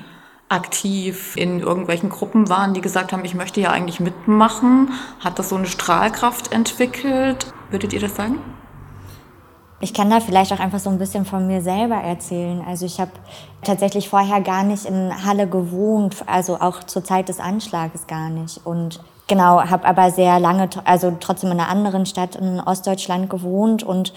aktiv 0.50 1.36
in 1.36 1.60
irgendwelchen 1.60 2.10
Gruppen 2.10 2.50
waren, 2.50 2.74
die 2.74 2.82
gesagt 2.82 3.12
haben, 3.12 3.24
ich 3.26 3.36
möchte 3.36 3.62
ja 3.62 3.72
eigentlich 3.72 4.00
mitmachen? 4.00 4.92
Hat 5.20 5.40
das 5.40 5.50
so 5.50 5.56
eine 5.56 5.68
Strahlkraft 5.68 6.52
entwickelt? 6.52 7.54
Würdet 7.70 7.94
ihr 7.94 8.00
das 8.00 8.16
sagen? 8.16 8.40
Ich 9.80 9.94
kann 9.94 10.10
da 10.10 10.20
vielleicht 10.20 10.52
auch 10.54 10.60
einfach 10.60 10.80
so 10.80 10.90
ein 10.90 10.98
bisschen 10.98 11.24
von 11.24 11.46
mir 11.46 11.62
selber 11.62 11.96
erzählen. 11.96 12.64
Also 12.66 12.86
ich 12.86 13.00
habe 13.00 13.12
tatsächlich 13.64 14.10
vorher 14.10 14.42
gar 14.42 14.64
nicht 14.64 14.86
in 14.86 15.24
Halle 15.24 15.48
gewohnt, 15.48 16.24
also 16.26 16.60
auch 16.60 16.84
zur 16.84 17.04
Zeit 17.04 17.30
des 17.30 17.40
Anschlages 17.40 18.08
gar 18.08 18.30
nicht. 18.30 18.66
Und 18.66 19.00
Genau, 19.28 19.62
habe 19.62 19.86
aber 19.86 20.10
sehr 20.10 20.40
lange, 20.40 20.70
also 20.86 21.18
trotzdem 21.20 21.52
in 21.52 21.60
einer 21.60 21.70
anderen 21.70 22.06
Stadt 22.06 22.38
in 22.38 22.62
Ostdeutschland 22.62 23.30
gewohnt 23.30 23.84
und 23.84 24.14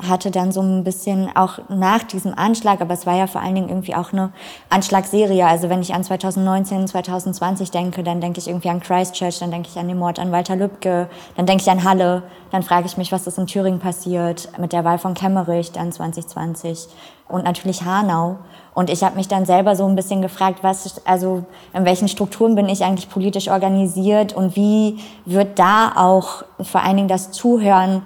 hatte 0.00 0.32
dann 0.32 0.50
so 0.50 0.60
ein 0.60 0.82
bisschen 0.82 1.30
auch 1.36 1.60
nach 1.68 2.02
diesem 2.02 2.36
Anschlag, 2.36 2.80
aber 2.80 2.94
es 2.94 3.06
war 3.06 3.16
ja 3.16 3.28
vor 3.28 3.40
allen 3.40 3.54
Dingen 3.54 3.68
irgendwie 3.68 3.94
auch 3.94 4.12
eine 4.12 4.32
Anschlagsserie. 4.68 5.46
Also 5.46 5.68
wenn 5.68 5.82
ich 5.82 5.94
an 5.94 6.02
2019, 6.02 6.88
2020 6.88 7.70
denke, 7.70 8.02
dann 8.02 8.20
denke 8.20 8.40
ich 8.40 8.48
irgendwie 8.48 8.70
an 8.70 8.80
Christchurch, 8.80 9.38
dann 9.38 9.52
denke 9.52 9.68
ich 9.70 9.78
an 9.78 9.86
den 9.86 9.98
Mord 9.98 10.18
an 10.18 10.32
Walter 10.32 10.56
Lübcke, 10.56 11.08
dann 11.36 11.46
denke 11.46 11.62
ich 11.62 11.70
an 11.70 11.84
Halle, 11.84 12.24
dann 12.50 12.64
frage 12.64 12.86
ich 12.86 12.96
mich, 12.96 13.12
was 13.12 13.28
ist 13.28 13.38
in 13.38 13.46
Thüringen 13.46 13.78
passiert 13.78 14.48
mit 14.58 14.72
der 14.72 14.84
Wahl 14.84 14.98
von 14.98 15.14
Kemmerich 15.14 15.70
dann 15.70 15.92
2020 15.92 16.88
und 17.28 17.44
natürlich 17.44 17.82
Hanau. 17.84 18.38
Und 18.74 18.90
ich 18.90 19.04
habe 19.04 19.14
mich 19.14 19.28
dann 19.28 19.46
selber 19.46 19.76
so 19.76 19.86
ein 19.86 19.94
bisschen 19.94 20.20
gefragt, 20.20 20.58
was, 20.62 21.00
also 21.06 21.44
in 21.72 21.84
welchen 21.84 22.08
Strukturen 22.08 22.56
bin 22.56 22.68
ich 22.68 22.84
eigentlich 22.84 23.08
politisch 23.08 23.48
organisiert 23.48 24.32
und 24.32 24.56
wie 24.56 24.98
wird 25.24 25.58
da 25.60 25.92
auch 25.94 26.42
vor 26.60 26.82
allen 26.82 26.96
Dingen 26.96 27.08
das 27.08 27.30
Zuhören 27.30 28.02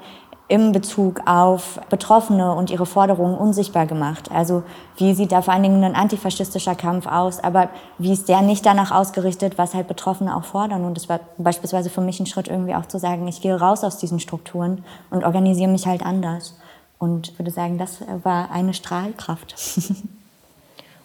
im 0.49 0.73
Bezug 0.73 1.21
auf 1.27 1.79
Betroffene 1.91 2.55
und 2.55 2.71
ihre 2.71 2.87
Forderungen 2.87 3.37
unsichtbar 3.37 3.87
gemacht. 3.87 4.31
Also 4.33 4.63
wie 4.97 5.13
sieht 5.13 5.31
da 5.31 5.43
vor 5.43 5.53
allen 5.53 5.63
Dingen 5.63 5.85
ein 5.85 5.95
antifaschistischer 5.95 6.75
Kampf 6.75 7.07
aus, 7.07 7.39
aber 7.45 7.69
wie 7.99 8.13
ist 8.13 8.31
der 8.31 8.41
nicht 8.41 8.65
danach 8.65 8.91
ausgerichtet, 8.91 9.59
was 9.59 9.75
halt 9.75 9.89
Betroffene 9.89 10.35
auch 10.35 10.45
fordern. 10.45 10.85
Und 10.85 10.97
es 10.97 11.09
war 11.09 11.21
beispielsweise 11.37 11.91
für 11.91 12.01
mich 12.01 12.19
ein 12.19 12.27
Schritt 12.27 12.49
irgendwie 12.49 12.75
auch 12.75 12.87
zu 12.87 12.99
sagen, 12.99 13.29
ich 13.29 13.43
gehe 13.43 13.61
raus 13.61 13.85
aus 13.85 13.99
diesen 13.99 14.21
Strukturen 14.21 14.85
und 15.11 15.23
organisiere 15.23 15.71
mich 15.71 15.87
halt 15.87 16.05
anders. 16.05 16.57
Und 16.99 17.39
würde 17.39 17.51
sagen, 17.51 17.79
das 17.79 17.99
war 18.25 18.51
eine 18.51 18.75
Strahlkraft. 18.75 19.55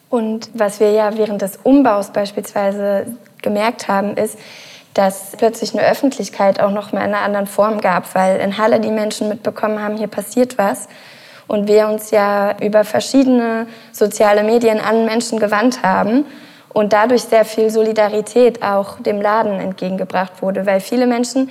Und 0.10 0.52
was 0.54 0.80
wir 0.80 0.92
ja 0.92 1.18
während 1.18 1.42
des 1.42 1.58
Umbaus 1.64 2.12
beispielsweise 2.12 3.18
gemerkt 3.42 3.88
haben, 3.88 4.16
ist, 4.16 4.38
dass 4.94 5.32
plötzlich 5.38 5.74
eine 5.74 5.88
Öffentlichkeit 5.88 6.60
auch 6.60 6.72
noch 6.72 6.92
mal 6.92 7.02
in 7.02 7.14
einer 7.14 7.22
anderen 7.22 7.48
Form 7.48 7.82
gab, 7.82 8.14
weil 8.16 8.40
in 8.40 8.58
Halle 8.58 8.80
die 8.80 8.92
Menschen 8.92 9.30
mitbekommen 9.30 9.82
haben, 9.82 9.98
hier 9.98 10.08
passiert 10.08 10.58
was. 10.58 10.88
Und 11.48 11.68
wir 11.68 11.88
uns 11.88 12.12
ja 12.12 12.56
über 12.62 12.84
verschiedene 12.84 13.68
soziale 13.92 14.44
Medien 14.44 14.80
an 14.80 15.06
Menschen 15.06 15.40
gewandt 15.40 15.84
haben 15.84 16.26
und 16.74 16.94
dadurch 16.94 17.24
sehr 17.24 17.46
viel 17.46 17.70
Solidarität 17.70 18.64
auch 18.64 19.00
dem 19.00 19.22
Laden 19.22 19.60
entgegengebracht 19.60 20.42
wurde, 20.42 20.66
weil 20.66 20.80
viele 20.80 21.06
Menschen, 21.06 21.50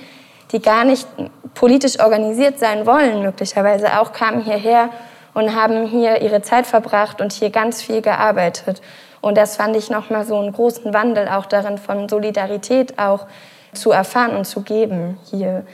die 0.51 0.61
gar 0.61 0.83
nicht 0.83 1.07
politisch 1.53 1.99
organisiert 1.99 2.59
sein 2.59 2.85
wollen, 2.85 3.21
möglicherweise 3.21 3.99
auch 3.99 4.13
kamen 4.13 4.41
hierher 4.41 4.89
und 5.33 5.55
haben 5.55 5.87
hier 5.87 6.21
ihre 6.21 6.41
Zeit 6.41 6.67
verbracht 6.67 7.21
und 7.21 7.31
hier 7.31 7.49
ganz 7.49 7.81
viel 7.81 8.01
gearbeitet. 8.01 8.81
Und 9.23 9.37
das 9.37 9.55
fand 9.55 9.73
ich 9.77 9.89
nochmal 9.89 10.25
so 10.25 10.35
einen 10.35 10.51
großen 10.51 10.93
Wandel 10.93 11.29
auch 11.29 11.45
darin, 11.45 11.77
von 11.77 12.09
Solidarität 12.09 12.99
auch 12.99 13.25
zu 13.71 13.91
erfahren 13.91 14.35
und 14.35 14.43
zu 14.43 14.63
geben 14.63 15.17
hier. 15.31 15.65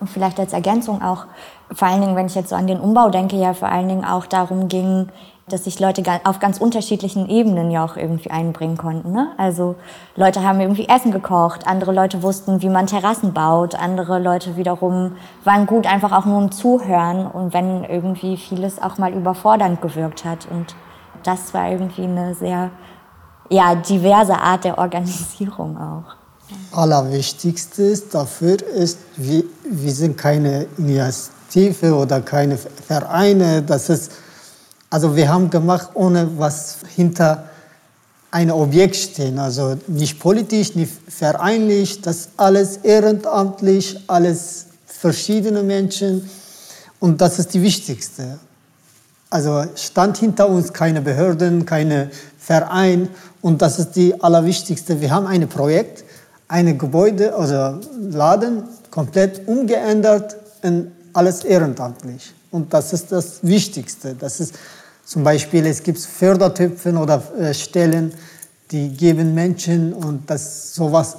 Und 0.00 0.10
vielleicht 0.10 0.40
als 0.40 0.52
Ergänzung 0.52 1.00
auch, 1.00 1.26
vor 1.72 1.86
allen 1.86 2.00
Dingen, 2.00 2.16
wenn 2.16 2.26
ich 2.26 2.34
jetzt 2.34 2.48
so 2.48 2.56
an 2.56 2.66
den 2.66 2.80
Umbau 2.80 3.10
denke, 3.10 3.36
ja 3.36 3.54
vor 3.54 3.68
allen 3.68 3.86
Dingen 3.86 4.04
auch 4.04 4.26
darum 4.26 4.66
ging, 4.66 5.08
dass 5.48 5.64
sich 5.64 5.78
Leute 5.78 6.02
auf 6.24 6.40
ganz 6.40 6.58
unterschiedlichen 6.58 7.28
Ebenen 7.28 7.70
ja 7.70 7.84
auch 7.84 7.96
irgendwie 7.96 8.32
einbringen 8.32 8.76
konnten. 8.76 9.12
Ne? 9.12 9.28
Also 9.36 9.76
Leute 10.16 10.42
haben 10.42 10.60
irgendwie 10.60 10.88
Essen 10.88 11.12
gekocht, 11.12 11.68
andere 11.68 11.92
Leute 11.92 12.24
wussten, 12.24 12.60
wie 12.60 12.70
man 12.70 12.88
Terrassen 12.88 13.34
baut, 13.34 13.76
andere 13.76 14.18
Leute 14.18 14.56
wiederum 14.56 15.12
waren 15.44 15.66
gut 15.66 15.86
einfach 15.86 16.10
auch 16.10 16.24
nur 16.24 16.42
im 16.42 16.50
Zuhören 16.50 17.28
und 17.28 17.54
wenn 17.54 17.84
irgendwie 17.84 18.36
vieles 18.36 18.82
auch 18.82 18.98
mal 18.98 19.12
überfordernd 19.12 19.80
gewirkt 19.80 20.24
hat. 20.24 20.48
Und 20.50 20.74
das 21.24 21.52
war 21.52 21.70
irgendwie 21.70 22.04
eine 22.04 22.34
sehr 22.34 22.70
ja, 23.50 23.74
diverse 23.74 24.34
Art 24.34 24.64
der 24.64 24.78
Organisierung 24.78 25.76
auch. 25.76 26.14
Allerwichtigste 26.72 27.96
dafür 28.12 28.62
ist, 28.62 28.98
wir, 29.16 29.44
wir 29.68 29.92
sind 29.92 30.16
keine 30.16 30.66
Initiative 30.78 31.94
oder 31.94 32.20
keine 32.20 32.56
Vereine, 32.56 33.62
das 33.62 33.88
ist 33.88 34.12
also 34.94 35.16
wir 35.16 35.28
haben 35.28 35.50
gemacht, 35.50 35.88
ohne 35.94 36.38
was 36.38 36.76
hinter 36.94 37.48
einem 38.30 38.54
Objekt 38.54 38.94
stehen. 38.94 39.40
Also 39.40 39.76
nicht 39.88 40.20
politisch, 40.20 40.76
nicht 40.76 40.92
vereinlich, 41.08 42.00
das 42.00 42.28
alles 42.36 42.76
ehrenamtlich, 42.76 43.98
alles 44.06 44.66
verschiedene 44.86 45.64
Menschen 45.64 46.30
und 47.00 47.20
das 47.20 47.40
ist 47.40 47.54
die 47.54 47.62
wichtigste. 47.62 48.38
Also 49.34 49.64
stand 49.74 50.18
hinter 50.18 50.48
uns 50.48 50.72
keine 50.72 51.00
Behörden, 51.00 51.66
keine 51.66 52.08
Verein 52.38 53.08
und 53.42 53.62
das 53.62 53.80
ist 53.80 53.96
die 53.96 54.22
allerwichtigste. 54.22 55.00
Wir 55.00 55.10
haben 55.10 55.26
ein 55.26 55.48
Projekt, 55.48 56.04
ein 56.46 56.78
Gebäude, 56.78 57.34
also 57.34 57.80
Laden, 58.12 58.62
komplett 58.92 59.48
umgeändert 59.48 60.36
in 60.62 60.92
alles 61.14 61.42
ehrenamtlich. 61.42 62.32
Und 62.52 62.72
das 62.72 62.92
ist 62.92 63.10
das 63.10 63.40
Wichtigste. 63.42 64.14
Das 64.14 64.38
ist 64.38 64.54
zum 65.04 65.24
Beispiel, 65.24 65.66
es 65.66 65.82
gibt 65.82 65.98
Fördertöpfe 65.98 66.92
oder 66.92 67.20
äh, 67.36 67.52
Stellen, 67.52 68.12
die 68.70 68.90
geben 68.90 69.34
Menschen 69.34 69.94
und 69.94 70.30
das 70.30 70.76
sowas, 70.76 71.16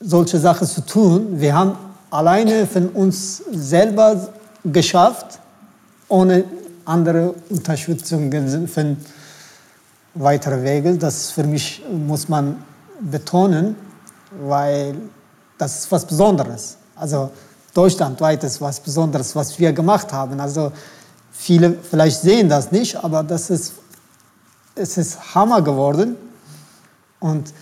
solche 0.00 0.38
Sachen 0.38 0.66
zu 0.66 0.80
tun. 0.86 1.38
Wir 1.38 1.54
haben 1.54 1.76
alleine 2.08 2.66
von 2.66 2.88
uns 2.88 3.42
selber 3.52 4.32
geschafft, 4.64 5.38
ohne 6.08 6.44
andere 6.84 7.34
Unterstützung 7.48 8.30
von 8.68 8.96
weiteren 10.14 10.62
Wegen. 10.64 10.98
Das 10.98 11.30
für 11.30 11.44
mich 11.44 11.82
muss 11.90 12.28
man 12.28 12.62
betonen, 13.00 13.76
weil 14.46 14.94
das 15.58 15.80
ist 15.80 15.92
was 15.92 16.06
Besonderes. 16.06 16.76
Also 16.96 17.30
deutschlandweit 17.74 18.44
ist 18.44 18.60
was 18.60 18.80
Besonderes, 18.80 19.34
was 19.34 19.58
wir 19.58 19.72
gemacht 19.72 20.12
haben. 20.12 20.40
Also 20.40 20.72
viele 21.32 21.74
vielleicht 21.74 22.20
sehen 22.20 22.48
das 22.48 22.72
nicht, 22.72 22.96
aber 22.96 23.22
das 23.22 23.50
ist, 23.50 23.72
es 24.74 24.96
ist 24.96 25.34
Hammer 25.34 25.62
geworden. 25.62 26.16
Und 27.20 27.52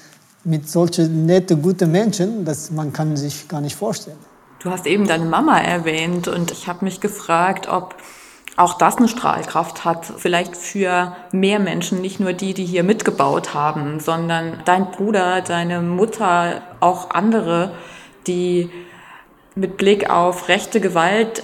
mit 0.45 0.69
solchen 0.69 1.27
netten, 1.27 1.61
guten 1.61 1.91
Menschen, 1.91 2.45
das 2.45 2.71
man 2.71 2.93
kann 2.93 3.17
sich 3.17 3.47
gar 3.47 3.61
nicht 3.61 3.77
vorstellen. 3.77 4.17
Du 4.61 4.71
hast 4.71 4.87
eben 4.87 5.07
deine 5.07 5.25
Mama 5.25 5.59
erwähnt 5.59 6.29
und 6.29 6.51
ich 6.51 6.67
habe 6.67 6.85
mich 6.85 7.01
gefragt, 7.01 7.69
ob 7.69 7.95
auch 8.57 8.75
das 8.75 8.97
eine 8.97 9.09
Strahlkraft 9.09 9.85
hat, 9.85 10.05
vielleicht 10.05 10.57
für 10.57 11.17
mehr 11.33 11.59
Menschen, 11.59 12.01
nicht 12.01 12.21
nur 12.21 12.33
die, 12.33 12.55
die 12.55 12.65
hier 12.65 12.85
mitgebaut 12.85 13.55
haben, 13.55 14.01
sondern 14.01 14.61
dein 14.65 14.91
Bruder, 14.91 15.41
deine 15.41 15.81
Mutter, 15.81 16.63
auch 16.81 17.11
andere, 17.11 17.73
die 18.27 18.71
mit 19.55 19.77
Blick 19.77 20.11
auf 20.11 20.49
rechte 20.49 20.81
Gewalt, 20.81 21.43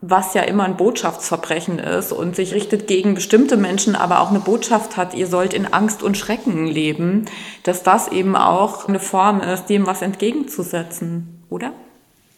was 0.00 0.34
ja 0.34 0.42
immer 0.42 0.64
ein 0.64 0.76
Botschaftsverbrechen 0.76 1.80
ist 1.80 2.12
und 2.12 2.36
sich 2.36 2.54
richtet 2.54 2.86
gegen 2.86 3.14
bestimmte 3.14 3.56
Menschen, 3.56 3.96
aber 3.96 4.20
auch 4.20 4.30
eine 4.30 4.38
Botschaft 4.38 4.96
hat, 4.96 5.14
ihr 5.14 5.26
sollt 5.26 5.54
in 5.54 5.72
Angst 5.72 6.02
und 6.02 6.16
Schrecken 6.16 6.66
leben, 6.66 7.24
dass 7.64 7.82
das 7.82 8.08
eben 8.08 8.36
auch 8.36 8.86
eine 8.86 9.00
Form 9.00 9.40
ist, 9.40 9.66
dem 9.66 9.86
was 9.86 10.02
entgegenzusetzen, 10.02 11.44
oder? 11.50 11.72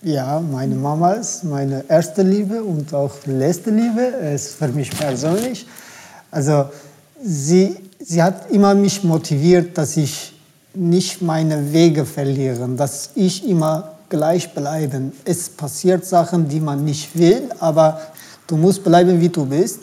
Ja, 0.02 0.40
meine 0.40 0.76
Mama 0.76 1.12
ist 1.12 1.44
meine 1.44 1.84
erste 1.86 2.22
Liebe 2.22 2.64
und 2.64 2.94
auch 2.94 3.12
letzte 3.26 3.68
Liebe, 3.68 4.00
ist 4.00 4.54
für 4.54 4.68
mich 4.68 4.90
persönlich. 4.90 5.66
Also 6.30 6.70
sie, 7.22 7.76
sie 7.98 8.22
hat 8.22 8.50
immer 8.50 8.74
mich 8.74 9.04
motiviert, 9.04 9.76
dass 9.76 9.98
ich 9.98 10.32
nicht 10.72 11.20
meine 11.20 11.70
Wege 11.74 12.06
verliere, 12.06 12.66
dass 12.76 13.10
ich 13.14 13.46
immer 13.46 13.90
gleich 14.08 14.54
bleiben. 14.54 15.12
Es 15.26 15.50
passiert 15.50 16.06
Sachen, 16.06 16.48
die 16.48 16.60
man 16.60 16.82
nicht 16.82 17.14
will, 17.18 17.50
aber 17.58 18.00
du 18.46 18.56
musst 18.56 18.82
bleiben, 18.82 19.20
wie 19.20 19.28
du 19.28 19.44
bist. 19.44 19.80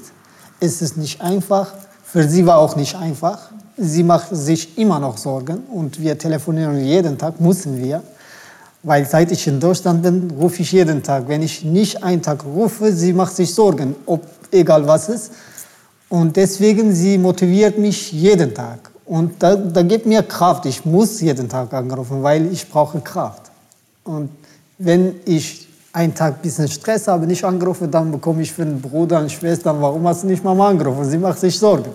Es 0.59 0.81
ist 0.81 0.97
nicht 0.97 1.21
einfach. 1.21 1.75
Für 2.03 2.27
sie 2.27 2.43
war 2.43 2.57
auch 2.57 2.75
nicht 2.75 2.95
einfach. 2.95 3.51
Sie 3.77 4.01
macht 4.01 4.29
sich 4.31 4.79
immer 4.79 4.97
noch 4.97 5.19
Sorgen 5.19 5.59
und 5.71 6.01
wir 6.01 6.17
telefonieren 6.17 6.83
jeden 6.83 7.19
Tag, 7.19 7.39
müssen 7.39 7.77
wir. 7.77 8.01
Weil 8.87 9.05
seit 9.05 9.33
ich 9.33 9.45
in 9.47 9.59
Deutschland 9.59 10.01
bin, 10.01 10.31
rufe 10.39 10.61
ich 10.61 10.71
jeden 10.71 11.03
Tag. 11.03 11.27
Wenn 11.27 11.41
ich 11.41 11.61
nicht 11.65 12.01
einen 12.01 12.21
Tag 12.21 12.45
rufe, 12.45 12.93
sie 12.93 13.11
macht 13.11 13.35
sich 13.35 13.53
Sorgen, 13.53 13.93
ob 14.05 14.21
egal 14.49 14.87
was 14.87 15.09
ist. 15.09 15.33
Und 16.07 16.37
deswegen, 16.37 16.93
sie 16.93 17.17
motiviert 17.17 17.77
mich 17.77 18.13
jeden 18.13 18.53
Tag. 18.53 18.89
Und 19.03 19.43
da, 19.43 19.57
da 19.57 19.81
gibt 19.81 20.05
mir 20.05 20.23
Kraft. 20.23 20.65
Ich 20.67 20.85
muss 20.85 21.19
jeden 21.19 21.49
Tag 21.49 21.73
anrufen, 21.73 22.23
weil 22.23 22.49
ich 22.49 22.69
brauche 22.69 23.01
Kraft. 23.01 23.51
Und 24.05 24.29
wenn 24.77 25.15
ich 25.25 25.67
einen 25.91 26.15
Tag 26.15 26.35
ein 26.35 26.41
bisschen 26.41 26.69
Stress 26.69 27.09
habe, 27.09 27.27
nicht 27.27 27.43
angerufen, 27.43 27.91
dann 27.91 28.09
bekomme 28.09 28.41
ich 28.41 28.53
von 28.53 28.79
Bruder 28.79 29.19
und 29.19 29.29
Schwestern, 29.29 29.81
warum 29.81 30.07
hast 30.07 30.23
du 30.23 30.27
nicht 30.27 30.45
Mama 30.45 30.69
angerufen? 30.69 31.03
Sie 31.03 31.17
macht 31.17 31.39
sich 31.39 31.59
Sorgen. 31.59 31.91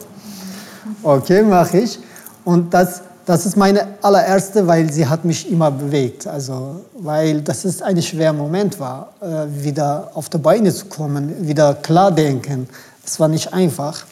Okay, 1.03 1.43
mache 1.43 1.79
ich. 1.79 1.99
Und 2.45 2.75
das 2.75 3.01
das 3.27 3.47
ist 3.47 3.57
meine 3.57 3.87
allererste, 4.03 4.67
weil 4.67 4.93
sie 4.93 5.07
hat 5.07 5.25
mich 5.25 5.51
immer 5.51 5.71
bewegt. 5.71 6.27
Also, 6.27 6.85
weil 6.95 7.43
das 7.43 7.65
ist 7.65 7.83
ein 7.83 8.01
schwerer 8.03 8.33
Moment 8.33 8.79
war, 8.81 9.13
äh, 9.21 9.47
wieder 9.65 10.11
auf 10.15 10.29
die 10.29 10.39
Beine 10.39 10.73
zu 10.73 10.87
kommen, 10.87 11.47
wieder 11.47 11.75
klar 11.75 12.11
denken. 12.11 12.69
Es 13.05 13.19
war 13.21 13.29
nicht 13.29 13.53
einfach. 13.53 14.05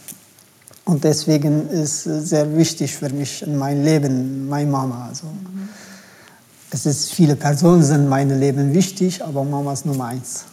Und 0.85 1.05
deswegen 1.05 1.69
ist 1.69 2.07
es 2.07 2.31
sehr 2.31 2.57
wichtig 2.57 2.97
für 2.97 3.11
mich 3.11 3.43
in 3.43 3.57
meinem 3.57 3.85
Leben, 3.85 4.49
meine 4.49 4.71
Mama. 4.71 5.07
Also, 5.09 5.27
mhm. 5.27 5.69
Es 6.73 6.87
ist 6.87 7.13
viele 7.13 7.35
Personen 7.35 7.83
sind 7.83 8.09
mein 8.09 8.39
Leben 8.39 8.73
wichtig, 8.73 9.25
aber 9.25 9.43
Mama 9.43 9.73
ist 9.73 9.87
Nummer 9.87 10.07
eins. 10.07 10.45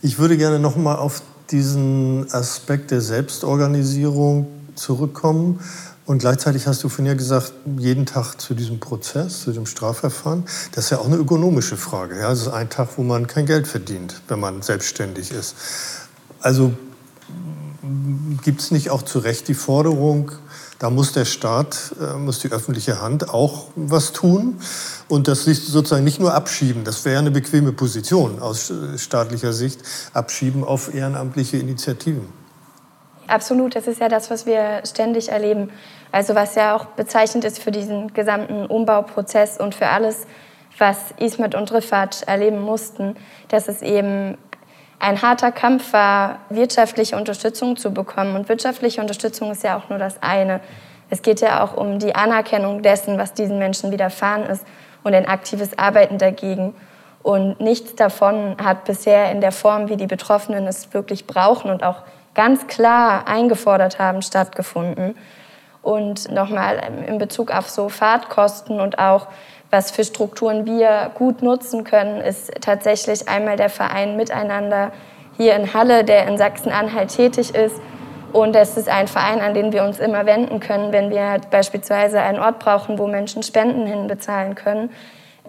Ich 0.00 0.20
würde 0.20 0.36
gerne 0.36 0.60
noch 0.60 0.76
mal 0.76 0.94
auf 0.94 1.20
diesen 1.50 2.32
Aspekt 2.32 2.92
der 2.92 3.00
Selbstorganisierung 3.00 4.46
zurückkommen. 4.76 5.58
Und 6.06 6.18
gleichzeitig 6.18 6.68
hast 6.68 6.84
du 6.84 6.88
von 6.88 7.04
ja 7.04 7.14
gesagt, 7.14 7.52
jeden 7.78 8.06
Tag 8.06 8.40
zu 8.40 8.54
diesem 8.54 8.78
Prozess, 8.78 9.42
zu 9.42 9.52
dem 9.52 9.66
Strafverfahren, 9.66 10.44
das 10.72 10.84
ist 10.84 10.90
ja 10.90 10.98
auch 10.98 11.06
eine 11.06 11.16
ökonomische 11.16 11.76
Frage. 11.76 12.16
Ja? 12.16 12.30
Das 12.30 12.42
ist 12.42 12.48
ein 12.48 12.70
Tag, 12.70 12.90
wo 12.96 13.02
man 13.02 13.26
kein 13.26 13.44
Geld 13.44 13.66
verdient, 13.66 14.22
wenn 14.28 14.38
man 14.38 14.62
selbstständig 14.62 15.32
ist. 15.32 15.56
Also 16.40 16.72
gibt 18.44 18.60
es 18.60 18.70
nicht 18.70 18.90
auch 18.90 19.02
zu 19.02 19.18
Recht 19.18 19.48
die 19.48 19.54
Forderung, 19.54 20.30
da 20.78 20.90
muss 20.90 21.12
der 21.12 21.24
Staat, 21.24 21.94
äh, 22.00 22.16
muss 22.16 22.38
die 22.38 22.52
öffentliche 22.52 23.00
Hand 23.00 23.30
auch 23.30 23.68
was 23.74 24.12
tun 24.12 24.58
und 25.08 25.26
das 25.26 25.44
sozusagen 25.44 26.04
nicht 26.04 26.20
nur 26.20 26.34
abschieben, 26.34 26.84
das 26.84 27.04
wäre 27.04 27.18
eine 27.18 27.30
bequeme 27.30 27.72
Position 27.72 28.40
aus 28.40 28.72
staatlicher 28.96 29.52
Sicht, 29.52 29.80
abschieben 30.12 30.64
auf 30.64 30.94
ehrenamtliche 30.94 31.56
Initiativen. 31.56 32.28
Absolut, 33.26 33.74
das 33.74 33.86
ist 33.86 34.00
ja 34.00 34.08
das, 34.08 34.30
was 34.30 34.46
wir 34.46 34.82
ständig 34.84 35.30
erleben. 35.30 35.70
Also 36.16 36.34
was 36.34 36.54
ja 36.54 36.74
auch 36.74 36.86
bezeichnend 36.86 37.44
ist 37.44 37.62
für 37.62 37.70
diesen 37.70 38.14
gesamten 38.14 38.64
Umbauprozess 38.64 39.60
und 39.60 39.74
für 39.74 39.88
alles, 39.88 40.26
was 40.78 40.96
Ismet 41.18 41.54
und 41.54 41.70
Riffat 41.70 42.22
erleben 42.22 42.58
mussten, 42.58 43.16
dass 43.48 43.68
es 43.68 43.82
eben 43.82 44.38
ein 44.98 45.20
harter 45.20 45.52
Kampf 45.52 45.92
war, 45.92 46.38
wirtschaftliche 46.48 47.16
Unterstützung 47.16 47.76
zu 47.76 47.92
bekommen. 47.92 48.34
Und 48.34 48.48
wirtschaftliche 48.48 49.02
Unterstützung 49.02 49.50
ist 49.50 49.62
ja 49.62 49.76
auch 49.76 49.90
nur 49.90 49.98
das 49.98 50.22
eine. 50.22 50.60
Es 51.10 51.20
geht 51.20 51.42
ja 51.42 51.62
auch 51.62 51.76
um 51.76 51.98
die 51.98 52.14
Anerkennung 52.14 52.80
dessen, 52.80 53.18
was 53.18 53.34
diesen 53.34 53.58
Menschen 53.58 53.92
widerfahren 53.92 54.44
ist 54.44 54.64
und 55.04 55.12
ein 55.12 55.28
aktives 55.28 55.78
Arbeiten 55.78 56.16
dagegen. 56.16 56.74
Und 57.22 57.60
nichts 57.60 57.94
davon 57.94 58.56
hat 58.64 58.86
bisher 58.86 59.30
in 59.32 59.42
der 59.42 59.52
Form, 59.52 59.90
wie 59.90 59.98
die 59.98 60.06
Betroffenen 60.06 60.66
es 60.66 60.94
wirklich 60.94 61.26
brauchen 61.26 61.70
und 61.70 61.82
auch 61.82 62.04
ganz 62.32 62.68
klar 62.68 63.28
eingefordert 63.28 63.98
haben, 63.98 64.22
stattgefunden. 64.22 65.14
Und 65.86 66.32
nochmal 66.32 66.80
in 67.06 67.18
Bezug 67.18 67.52
auf 67.56 67.70
so 67.70 67.88
Fahrtkosten 67.88 68.80
und 68.80 68.98
auch 68.98 69.28
was 69.70 69.92
für 69.92 70.02
Strukturen 70.02 70.66
wir 70.66 71.12
gut 71.14 71.42
nutzen 71.42 71.84
können, 71.84 72.20
ist 72.20 72.50
tatsächlich 72.60 73.28
einmal 73.28 73.54
der 73.54 73.70
Verein 73.70 74.16
Miteinander 74.16 74.90
hier 75.36 75.54
in 75.54 75.74
Halle, 75.74 76.02
der 76.02 76.26
in 76.26 76.38
Sachsen-Anhalt 76.38 77.14
tätig 77.14 77.54
ist. 77.54 77.80
Und 78.32 78.56
es 78.56 78.76
ist 78.76 78.88
ein 78.88 79.06
Verein, 79.06 79.40
an 79.40 79.54
den 79.54 79.72
wir 79.72 79.84
uns 79.84 80.00
immer 80.00 80.26
wenden 80.26 80.58
können, 80.58 80.90
wenn 80.90 81.08
wir 81.10 81.40
beispielsweise 81.52 82.20
einen 82.20 82.40
Ort 82.40 82.58
brauchen, 82.58 82.98
wo 82.98 83.06
Menschen 83.06 83.44
Spenden 83.44 83.86
hinbezahlen 83.86 84.56
können. 84.56 84.90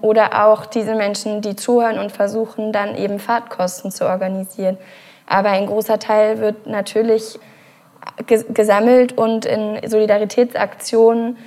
Oder 0.02 0.46
auch 0.46 0.68
diese 0.68 0.94
Menschen, 0.94 1.42
die 1.42 1.56
zuhören 1.56 1.98
und 1.98 2.12
versuchen, 2.12 2.72
dann 2.72 2.96
eben 2.96 3.18
Fahrtkosten 3.18 3.90
zu 3.90 4.06
organisieren. 4.06 4.78
Aber 5.26 5.50
ein 5.50 5.66
großer 5.66 5.98
Teil 5.98 6.38
wird 6.38 6.68
natürlich 6.68 7.40
gesammelt 8.26 9.18
und 9.18 9.46
in 9.46 9.80
Solidaritätsaktionen 9.88 11.38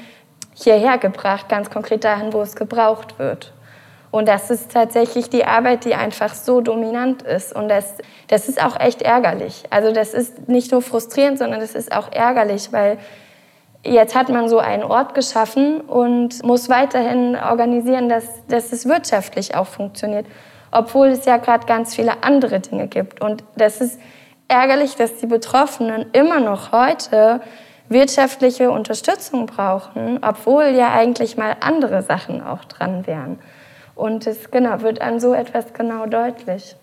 hierher 0.55 0.99
gebracht, 0.99 1.49
ganz 1.49 1.71
konkret 1.71 2.05
dahin, 2.05 2.33
wo 2.33 2.43
es 2.43 2.57
gebraucht 2.57 3.19
wird. 3.19 3.53
Und 4.11 4.27
das 4.29 4.51
ist 4.51 4.73
tatsächlich 4.73 5.31
die 5.31 5.45
Arbeit, 5.45 5.85
die 5.85 5.95
einfach 5.95 6.35
so 6.35 6.61
dominant 6.61 7.23
ist. 7.23 7.55
Und 7.55 7.69
das, 7.69 7.95
das 8.27 8.49
ist 8.49 8.63
auch 8.63 8.79
echt 8.79 9.03
ärgerlich. 9.03 9.65
Also 9.71 9.93
das 9.93 10.15
ist 10.15 10.49
nicht 10.49 10.73
nur 10.73 10.83
frustrierend, 10.83 11.39
sondern 11.39 11.61
das 11.61 11.75
ist 11.77 11.93
auch 11.93 12.11
ärgerlich, 12.11 12.73
weil 12.73 12.99
jetzt 13.85 14.17
hat 14.17 14.29
man 14.29 14.49
so 14.49 14.59
einen 14.59 14.83
Ort 14.83 15.15
geschaffen 15.15 15.81
und 15.81 16.43
muss 16.43 16.69
weiterhin 16.69 17.37
organisieren, 17.37 18.09
dass, 18.09 18.25
dass 18.49 18.73
es 18.73 18.87
wirtschaftlich 18.87 19.55
auch 19.55 19.67
funktioniert 19.67 20.27
obwohl 20.71 21.09
es 21.09 21.25
ja 21.25 21.37
gerade 21.37 21.67
ganz 21.67 21.95
viele 21.95 22.23
andere 22.23 22.61
Dinge 22.61 22.89
gibt. 22.89 23.21
Und 23.21 23.45
das 23.57 23.81
ist 23.81 24.01
ärgerlich, 24.51 24.97
dass 24.97 25.17
die 25.17 25.27
Betroffenen 25.27 26.07
immer 26.13 26.41
noch 26.41 26.73
heute 26.73 27.41
wirtschaftliche 27.89 28.71
Unterstützung 28.71 29.47
brauchen, 29.47 30.21
obwohl 30.23 30.67
ja 30.67 30.93
eigentlich 30.93 31.37
mal 31.37 31.57
andere 31.61 32.03
Sachen 32.03 32.43
auch 32.43 32.65
dran 32.65 33.07
wären. 33.07 33.39
Und 33.95 34.27
es 34.27 34.51
genau, 34.51 34.81
wird 34.81 35.03
an 35.03 35.21
so 35.21 35.35
etwas 35.35 35.73
genau 35.73 36.07
deutlich. 36.07 36.77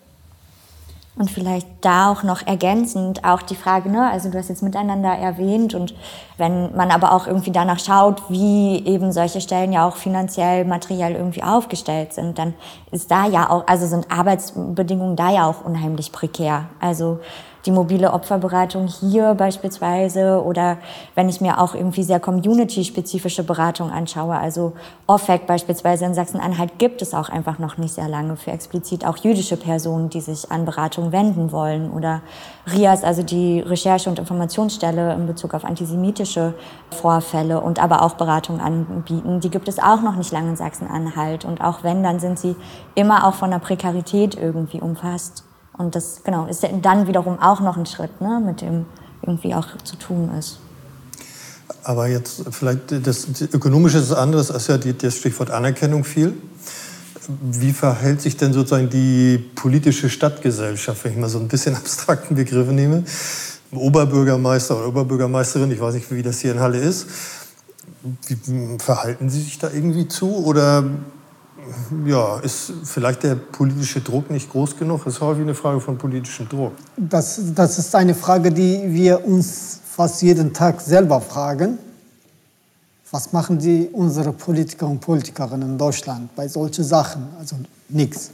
Und 1.18 1.32
vielleicht 1.32 1.66
da 1.80 2.12
auch 2.12 2.22
noch 2.22 2.46
ergänzend 2.46 3.24
auch 3.24 3.42
die 3.42 3.56
Frage, 3.56 3.90
ne, 3.90 4.08
also 4.08 4.30
du 4.30 4.38
hast 4.38 4.50
jetzt 4.50 4.62
miteinander 4.62 5.08
erwähnt 5.08 5.74
und 5.74 5.92
wenn 6.36 6.76
man 6.76 6.92
aber 6.92 7.10
auch 7.10 7.26
irgendwie 7.26 7.50
danach 7.50 7.80
schaut, 7.80 8.22
wie 8.28 8.86
eben 8.86 9.10
solche 9.10 9.40
Stellen 9.40 9.72
ja 9.72 9.84
auch 9.88 9.96
finanziell, 9.96 10.64
materiell 10.64 11.14
irgendwie 11.16 11.42
aufgestellt 11.42 12.12
sind, 12.12 12.38
dann 12.38 12.54
ist 12.92 13.10
da 13.10 13.26
ja 13.26 13.50
auch, 13.50 13.66
also 13.66 13.88
sind 13.88 14.12
Arbeitsbedingungen 14.12 15.16
da 15.16 15.32
ja 15.32 15.46
auch 15.46 15.64
unheimlich 15.64 16.12
prekär. 16.12 16.66
Also 16.78 17.18
die 17.66 17.70
mobile 17.70 18.12
Opferberatung 18.12 18.86
hier 18.86 19.34
beispielsweise 19.34 20.42
oder 20.42 20.78
wenn 21.14 21.28
ich 21.28 21.40
mir 21.40 21.60
auch 21.60 21.74
irgendwie 21.74 22.02
sehr 22.02 22.20
community-spezifische 22.20 23.42
Beratung 23.42 23.90
anschaue, 23.90 24.36
also 24.36 24.74
OFEC 25.06 25.46
beispielsweise 25.46 26.04
in 26.04 26.14
Sachsen-Anhalt 26.14 26.78
gibt 26.78 27.02
es 27.02 27.14
auch 27.14 27.28
einfach 27.28 27.58
noch 27.58 27.78
nicht 27.78 27.94
sehr 27.94 28.08
lange 28.08 28.36
für 28.36 28.52
explizit 28.52 29.04
auch 29.04 29.16
jüdische 29.16 29.56
Personen, 29.56 30.08
die 30.10 30.20
sich 30.20 30.50
an 30.50 30.64
Beratung 30.64 31.12
wenden 31.12 31.52
wollen. 31.52 31.90
Oder 31.90 32.22
RIAS, 32.72 33.04
also 33.04 33.22
die 33.22 33.60
Recherche- 33.60 34.10
und 34.10 34.18
Informationsstelle 34.18 35.14
in 35.14 35.26
Bezug 35.26 35.54
auf 35.54 35.64
antisemitische 35.64 36.54
Vorfälle 36.90 37.60
und 37.60 37.82
aber 37.82 38.02
auch 38.02 38.14
Beratung 38.14 38.60
anbieten, 38.60 39.40
die 39.40 39.50
gibt 39.50 39.68
es 39.68 39.78
auch 39.78 40.02
noch 40.02 40.16
nicht 40.16 40.32
lange 40.32 40.50
in 40.50 40.56
Sachsen-Anhalt. 40.56 41.44
Und 41.44 41.60
auch 41.60 41.82
wenn, 41.82 42.02
dann 42.02 42.20
sind 42.20 42.38
sie 42.38 42.56
immer 42.94 43.26
auch 43.26 43.34
von 43.34 43.50
der 43.50 43.58
Prekarität 43.58 44.36
irgendwie 44.36 44.80
umfasst. 44.80 45.47
Und 45.78 45.94
das 45.94 46.22
genau 46.24 46.46
ist 46.46 46.66
dann 46.82 47.06
wiederum 47.06 47.38
auch 47.38 47.60
noch 47.60 47.76
ein 47.76 47.86
Schritt, 47.86 48.20
ne, 48.20 48.42
mit 48.44 48.60
dem 48.60 48.84
irgendwie 49.22 49.54
auch 49.54 49.66
zu 49.84 49.96
tun 49.96 50.30
ist. 50.38 50.58
Aber 51.84 52.08
jetzt 52.08 52.42
vielleicht 52.50 52.90
das, 52.90 53.26
das 53.26 53.42
Ökonomische 53.54 53.98
ist 53.98 54.12
anderes, 54.12 54.50
als 54.50 54.66
ja 54.66 54.76
die, 54.76 54.96
das 54.96 55.16
Stichwort 55.16 55.50
Anerkennung 55.50 56.04
fiel. 56.04 56.34
Wie 57.42 57.72
verhält 57.72 58.22
sich 58.22 58.36
denn 58.36 58.52
sozusagen 58.52 58.90
die 58.90 59.38
politische 59.54 60.08
Stadtgesellschaft, 60.08 61.04
wenn 61.04 61.12
ich 61.12 61.18
mal 61.18 61.28
so 61.28 61.38
ein 61.38 61.48
bisschen 61.48 61.74
abstrakten 61.76 62.36
Begriffe 62.36 62.72
nehme? 62.72 63.04
Oberbürgermeister 63.70 64.76
oder 64.76 64.88
Oberbürgermeisterin, 64.88 65.70
ich 65.70 65.80
weiß 65.80 65.94
nicht, 65.94 66.10
wie 66.10 66.22
das 66.22 66.40
hier 66.40 66.52
in 66.52 66.60
Halle 66.60 66.78
ist. 66.78 67.06
Wie 68.26 68.78
verhalten 68.78 69.28
Sie 69.28 69.42
sich 69.42 69.58
da 69.58 69.70
irgendwie 69.70 70.08
zu 70.08 70.44
oder 70.44 70.84
ja, 72.04 72.38
ist 72.40 72.72
vielleicht 72.84 73.22
der 73.22 73.34
politische 73.34 74.00
Druck 74.00 74.30
nicht 74.30 74.50
groß 74.50 74.76
genug? 74.76 75.04
Das 75.04 75.14
ist 75.14 75.20
häufig 75.20 75.42
eine 75.42 75.54
Frage 75.54 75.80
von 75.80 75.98
politischem 75.98 76.48
Druck. 76.48 76.72
Das, 76.96 77.40
das 77.54 77.78
ist 77.78 77.94
eine 77.94 78.14
Frage, 78.14 78.50
die 78.50 78.82
wir 78.86 79.24
uns 79.24 79.80
fast 79.90 80.22
jeden 80.22 80.52
Tag 80.52 80.80
selber 80.80 81.20
fragen. 81.20 81.78
Was 83.10 83.32
machen 83.32 83.58
die 83.58 83.88
unsere 83.92 84.32
Politiker 84.32 84.86
und 84.86 85.00
Politikerinnen 85.00 85.70
in 85.70 85.78
Deutschland 85.78 86.34
bei 86.36 86.46
solchen 86.46 86.84
Sachen? 86.84 87.26
Also 87.38 87.56
nichts. 87.88 88.30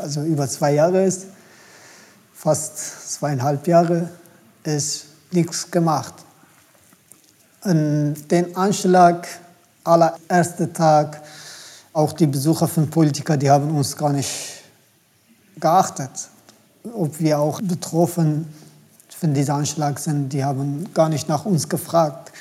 Also 0.00 0.22
über 0.22 0.48
zwei 0.48 0.74
Jahre 0.74 1.04
ist, 1.04 1.26
fast 2.32 3.12
zweieinhalb 3.14 3.66
Jahre, 3.66 4.08
ist 4.64 5.06
nichts 5.32 5.70
gemacht. 5.70 6.14
Und 7.62 8.14
den 8.30 8.56
Anschlag, 8.56 9.26
allererster 9.84 10.72
Tag, 10.72 11.20
auch 11.96 12.12
die 12.12 12.26
Besucher 12.26 12.68
von 12.68 12.90
Politikern, 12.90 13.40
die 13.40 13.50
haben 13.50 13.74
uns 13.74 13.96
gar 13.96 14.12
nicht 14.12 14.30
geachtet. 15.58 16.10
Ob 16.94 17.18
wir 17.18 17.38
auch 17.38 17.60
betroffen 17.62 18.46
von 19.08 19.32
diesem 19.32 19.54
Anschlag 19.54 19.98
sind, 19.98 20.28
die 20.28 20.44
haben 20.44 20.92
gar 20.92 21.08
nicht 21.08 21.26
nach 21.26 21.46
uns 21.46 21.66
gefragt. 21.66 22.32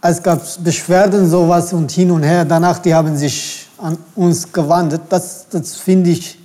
Es 0.00 0.20
gab 0.20 0.42
Beschwerden, 0.64 1.30
sowas 1.30 1.72
und 1.72 1.92
hin 1.92 2.10
und 2.10 2.24
her. 2.24 2.44
Danach, 2.44 2.80
die 2.80 2.92
haben 2.92 3.16
sich 3.16 3.68
an 3.78 3.96
uns 4.16 4.52
gewandt. 4.52 4.98
Das, 5.08 5.46
das 5.48 5.76
finde 5.76 6.10
ich 6.10 6.40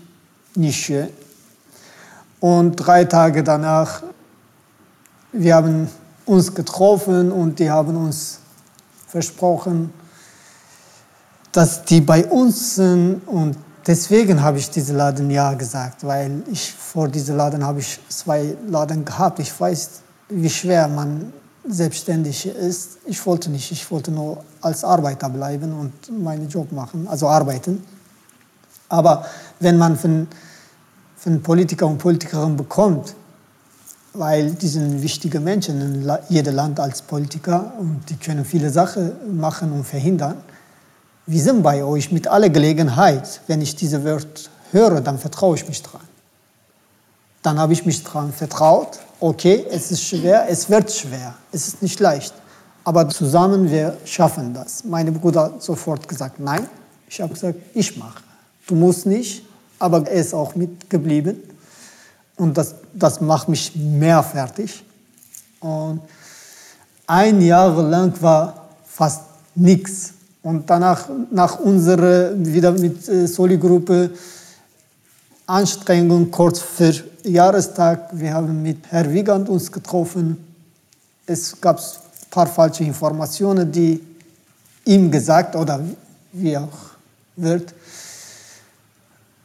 nicht 0.54 0.80
schön. 0.80 1.10
Und 2.40 2.76
drei 2.76 3.06
Tage 3.06 3.44
danach, 3.44 4.04
wir 5.32 5.56
haben 5.56 5.90
uns 6.28 6.54
getroffen 6.54 7.32
und 7.32 7.58
die 7.58 7.72
haben 7.72 7.98
uns 7.98 8.38
versprochen, 9.08 9.92
dass 11.58 11.84
die 11.84 12.02
bei 12.02 12.24
uns 12.28 12.76
sind 12.76 13.22
und 13.26 13.58
deswegen 13.88 14.44
habe 14.44 14.60
ich 14.60 14.70
diese 14.70 14.94
Laden 14.94 15.32
ja 15.32 15.56
gesagt, 15.56 16.06
weil 16.06 16.44
ich 16.52 16.72
vor 16.72 17.08
diesem 17.08 17.36
Laden 17.36 17.66
habe 17.66 17.80
ich 17.80 18.00
zwei 18.10 18.56
Laden 18.68 19.04
gehabt. 19.04 19.40
Ich 19.40 19.60
weiß, 19.60 19.90
wie 20.30 20.52
schwer 20.52 20.88
man 20.88 21.34
selbstständig 21.68 22.46
ist. 22.46 23.00
Ich 23.06 23.26
wollte 23.26 23.50
nicht, 23.50 23.72
ich 23.72 23.90
wollte 23.90 24.12
nur 24.12 24.44
als 24.62 24.84
Arbeiter 24.84 25.30
bleiben 25.30 25.74
und 25.74 26.24
meinen 26.24 26.48
Job 26.48 26.72
machen, 26.72 27.08
also 27.08 27.28
arbeiten. 27.28 27.84
Aber 28.88 29.26
wenn 29.60 29.80
man 29.80 29.98
von, 29.98 30.28
von 31.16 31.42
Politiker 31.42 31.88
und 31.88 31.98
Politikerinnen 31.98 32.56
bekommt, 32.56 33.16
weil 34.14 34.52
die 34.52 34.68
sind 34.68 35.02
wichtige 35.02 35.40
Menschen 35.40 35.82
in 35.82 36.18
jedem 36.30 36.54
Land 36.54 36.80
als 36.80 37.02
Politiker 37.02 37.74
und 37.80 38.08
die 38.12 38.18
können 38.18 38.46
viele 38.46 38.70
Sachen 38.70 39.36
machen 39.40 39.72
und 39.72 39.86
verhindern, 39.86 40.38
wir 41.28 41.42
sind 41.42 41.62
bei 41.62 41.84
euch 41.84 42.12
mit 42.12 42.28
aller 42.28 42.50
Gelegenheit. 42.50 43.42
Wenn 43.48 43.62
ich 43.62 43.76
diese 43.76 44.04
Wort 44.06 44.50
höre, 44.72 45.02
dann 45.02 45.20
vertraue 45.20 45.56
ich 45.58 45.68
mich 45.68 45.84
dran. 45.84 46.02
Dann 47.42 47.60
habe 47.60 47.74
ich 47.74 47.86
mich 47.86 48.04
dran 48.04 48.32
vertraut. 48.32 49.00
Okay, 49.20 49.66
es 49.70 49.92
ist 49.92 50.04
schwer, 50.04 50.46
es 50.50 50.70
wird 50.70 50.92
schwer, 50.92 51.36
es 51.52 51.68
ist 51.68 51.82
nicht 51.82 52.00
leicht. 52.00 52.34
Aber 52.84 53.10
zusammen, 53.10 53.70
wir 53.70 53.98
schaffen 54.06 54.54
das. 54.54 54.86
Mein 54.86 55.14
Bruder 55.14 55.44
hat 55.44 55.62
sofort 55.62 56.08
gesagt, 56.08 56.40
nein. 56.40 56.68
Ich 57.10 57.20
habe 57.20 57.34
gesagt, 57.34 57.60
ich 57.74 57.98
mache. 57.98 58.24
Du 58.66 58.76
musst 58.76 59.06
nicht, 59.06 59.46
aber 59.80 60.08
er 60.08 60.22
ist 60.22 60.34
auch 60.34 60.56
mitgeblieben. 60.56 61.44
Und 62.38 62.58
das, 62.58 62.76
das 62.94 63.20
macht 63.20 63.50
mich 63.50 63.76
mehr 63.76 64.24
fertig. 64.24 64.84
Und 65.60 66.02
ein 67.06 67.42
Jahr 67.42 67.82
lang 67.82 68.14
war 68.22 68.70
fast 68.86 69.22
nichts. 69.56 70.14
Und 70.44 70.70
danach, 70.70 71.10
nach 71.32 71.60
unserer, 71.60 72.32
wieder 72.38 72.72
mit 72.72 73.08
äh, 73.08 73.28
Soli-Gruppe, 73.28 74.12
Anstrengung 75.46 76.30
kurz 76.30 76.60
vor 76.60 76.92
Jahrestag, 77.24 78.10
wir 78.12 78.34
haben 78.34 78.62
mit 78.62 78.80
Herrn 78.90 79.14
Wiegand 79.14 79.50
uns 79.50 79.72
getroffen. 79.72 80.38
Es 81.26 81.60
gab 81.60 81.80
ein 81.80 82.30
paar 82.30 82.48
falsche 82.48 82.84
Informationen, 82.84 83.72
die 83.72 84.02
ihm 84.86 85.10
gesagt 85.12 85.56
oder 85.56 85.82
wie 86.34 86.58
auch 86.58 86.68
wird, 87.36 87.74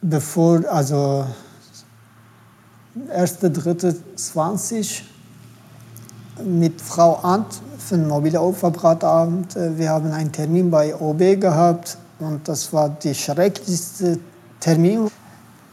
bevor, 0.01 0.65
also 0.69 1.25
1.3.20 3.09 5.01
mit 6.43 6.81
Frau 6.81 7.15
Ant 7.15 7.61
für 7.83 7.95
den 7.95 8.07
mobile 8.07 8.41
Opferbratabend. 8.41 9.55
Äh, 9.55 9.77
wir 9.77 9.89
haben 9.89 10.11
einen 10.11 10.31
Termin 10.31 10.71
bei 10.71 10.95
OB 10.95 11.39
gehabt 11.39 11.97
und 12.19 12.47
das 12.47 12.71
war 12.73 12.89
der 12.89 13.13
schrecklichste 13.13 14.19
Termin. 14.59 15.09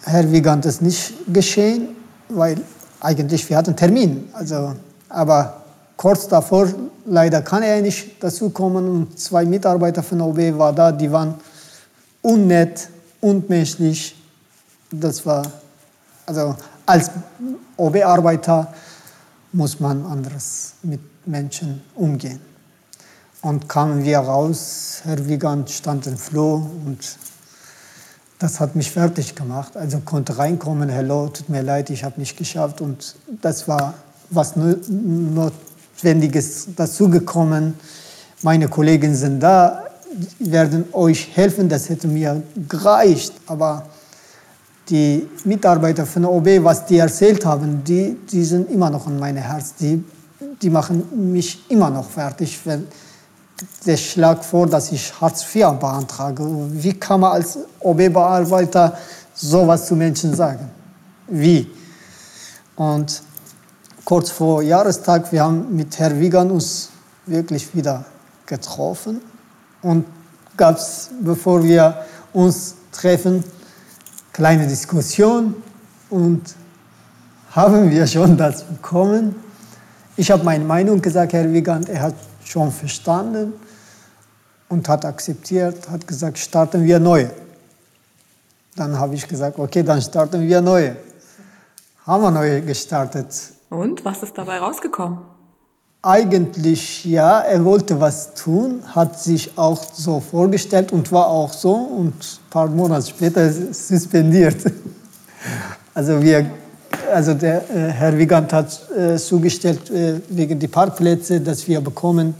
Herr 0.04 0.30
Wiegand 0.30 0.66
ist 0.66 0.82
nicht 0.82 1.14
geschehen, 1.32 1.88
weil 2.28 2.60
eigentlich 3.00 3.48
wir 3.48 3.56
hatten 3.56 3.76
Termin. 3.76 4.28
Also, 4.32 4.74
aber 5.08 5.62
kurz 5.96 6.26
davor 6.28 6.68
leider 7.06 7.42
kann 7.42 7.62
er 7.62 7.80
nicht 7.82 8.22
dazukommen 8.22 8.88
und 8.88 9.18
zwei 9.18 9.44
Mitarbeiter 9.44 10.02
von 10.02 10.20
OB 10.20 10.38
waren 10.58 10.74
da, 10.74 10.92
die 10.92 11.10
waren 11.10 11.34
unnett, 12.22 12.88
unmenschlich. 13.20 14.16
Das 14.90 15.24
war 15.24 15.42
also 16.30 16.54
als 16.86 17.10
OB-Arbeiter 17.76 18.72
muss 19.52 19.80
man 19.80 20.06
anders 20.06 20.74
mit 20.82 21.00
Menschen 21.26 21.82
umgehen. 21.94 22.40
Und 23.42 23.68
kamen 23.68 24.04
wir 24.04 24.18
raus, 24.18 25.00
Herr 25.04 25.26
Wiegand 25.26 25.70
stand 25.70 26.06
im 26.06 26.16
Floh 26.16 26.70
und 26.84 26.98
das 28.38 28.58
hat 28.58 28.74
mich 28.74 28.90
fertig 28.90 29.34
gemacht. 29.34 29.76
Also 29.76 30.00
konnte 30.00 30.38
reinkommen, 30.38 30.88
hello, 30.88 31.28
tut 31.28 31.50
mir 31.50 31.62
leid, 31.62 31.90
ich 31.90 32.04
habe 32.04 32.18
nicht 32.18 32.38
geschafft. 32.38 32.80
Und 32.80 33.16
das 33.42 33.68
war 33.68 33.94
was 34.30 34.54
Notwendiges 34.56 36.68
dazugekommen. 36.74 37.74
Meine 38.42 38.68
Kollegen 38.68 39.14
sind 39.14 39.40
da, 39.40 39.84
werden 40.38 40.86
euch 40.92 41.36
helfen, 41.36 41.68
das 41.68 41.90
hätte 41.90 42.08
mir 42.08 42.42
gereicht. 42.66 43.34
Aber 43.46 43.86
die 44.88 45.28
Mitarbeiter 45.44 46.06
von 46.06 46.24
OB, 46.24 46.64
was 46.64 46.86
die 46.86 46.96
erzählt 46.96 47.44
haben, 47.44 47.84
die, 47.84 48.16
die 48.30 48.44
sind 48.44 48.70
immer 48.70 48.88
noch 48.88 49.06
in 49.06 49.18
meinem 49.18 49.42
Herz. 49.42 49.74
Die, 49.74 50.02
die 50.62 50.70
machen 50.70 51.32
mich 51.32 51.70
immer 51.70 51.90
noch 51.90 52.08
fertig, 52.08 52.58
wenn 52.64 52.86
der 53.84 53.96
Schlag 53.96 54.44
vor, 54.44 54.66
dass 54.66 54.90
ich 54.92 55.12
Hartz 55.20 55.42
IV 55.54 55.72
beantrage. 55.78 56.42
Wie 56.70 56.94
kann 56.94 57.20
man 57.20 57.32
als 57.32 57.58
OB-Bearbeiter 57.80 58.96
sowas 59.34 59.86
zu 59.86 59.94
Menschen 59.96 60.34
sagen? 60.34 60.70
Wie? 61.28 61.70
Und 62.76 63.22
kurz 64.04 64.30
vor 64.30 64.62
Jahrestag, 64.62 65.30
wir 65.30 65.42
haben 65.42 65.76
mit 65.76 65.98
Herrn 65.98 66.18
Wiegand 66.18 66.50
uns 66.50 66.88
wirklich 67.26 67.74
wieder 67.74 68.04
getroffen 68.46 69.20
und 69.82 70.06
gab 70.56 70.78
es, 70.78 71.10
bevor 71.20 71.62
wir 71.62 72.04
uns 72.32 72.74
treffen, 72.92 73.44
kleine 74.32 74.66
Diskussion. 74.66 75.54
und 76.10 76.42
haben 77.52 77.90
wir 77.90 78.06
schon 78.06 78.36
das 78.36 78.62
bekommen. 78.62 79.34
Ich 80.20 80.30
habe 80.30 80.44
meine 80.44 80.66
Meinung 80.66 81.00
gesagt, 81.00 81.32
Herr 81.32 81.50
Wiegand, 81.50 81.88
er 81.88 82.02
hat 82.02 82.14
schon 82.44 82.70
verstanden 82.70 83.54
und 84.68 84.86
hat 84.86 85.06
akzeptiert, 85.06 85.88
hat 85.88 86.06
gesagt, 86.06 86.36
starten 86.36 86.84
wir 86.84 87.00
neu. 87.00 87.26
Dann 88.76 88.98
habe 88.98 89.14
ich 89.14 89.26
gesagt, 89.26 89.58
okay, 89.58 89.82
dann 89.82 90.02
starten 90.02 90.42
wir 90.42 90.60
neu. 90.60 90.92
Haben 92.04 92.22
wir 92.22 92.30
neu 92.32 92.60
gestartet. 92.60 93.28
Und 93.70 94.04
was 94.04 94.22
ist 94.22 94.36
dabei 94.36 94.58
rausgekommen? 94.58 95.20
Eigentlich 96.02 97.02
ja, 97.06 97.40
er 97.40 97.64
wollte 97.64 97.98
was 97.98 98.34
tun, 98.34 98.82
hat 98.94 99.18
sich 99.18 99.56
auch 99.56 99.82
so 99.82 100.20
vorgestellt 100.20 100.92
und 100.92 101.10
war 101.12 101.28
auch 101.28 101.54
so 101.54 101.72
und 101.72 102.12
ein 102.12 102.50
paar 102.50 102.66
Monate 102.66 103.06
später 103.06 103.50
suspendiert. 103.72 104.70
Also, 105.94 106.20
wir, 106.20 106.50
also 107.12 107.34
der 107.34 107.68
äh, 107.70 107.90
Herr 107.90 108.16
Wiegand 108.16 108.52
hat 108.52 108.80
äh, 108.96 109.16
zugestellt 109.16 109.90
äh, 109.90 110.20
wegen 110.28 110.58
der 110.58 110.68
Parkplätze, 110.68 111.40
dass 111.40 111.66
wir 111.66 111.80
bekommen 111.80 112.34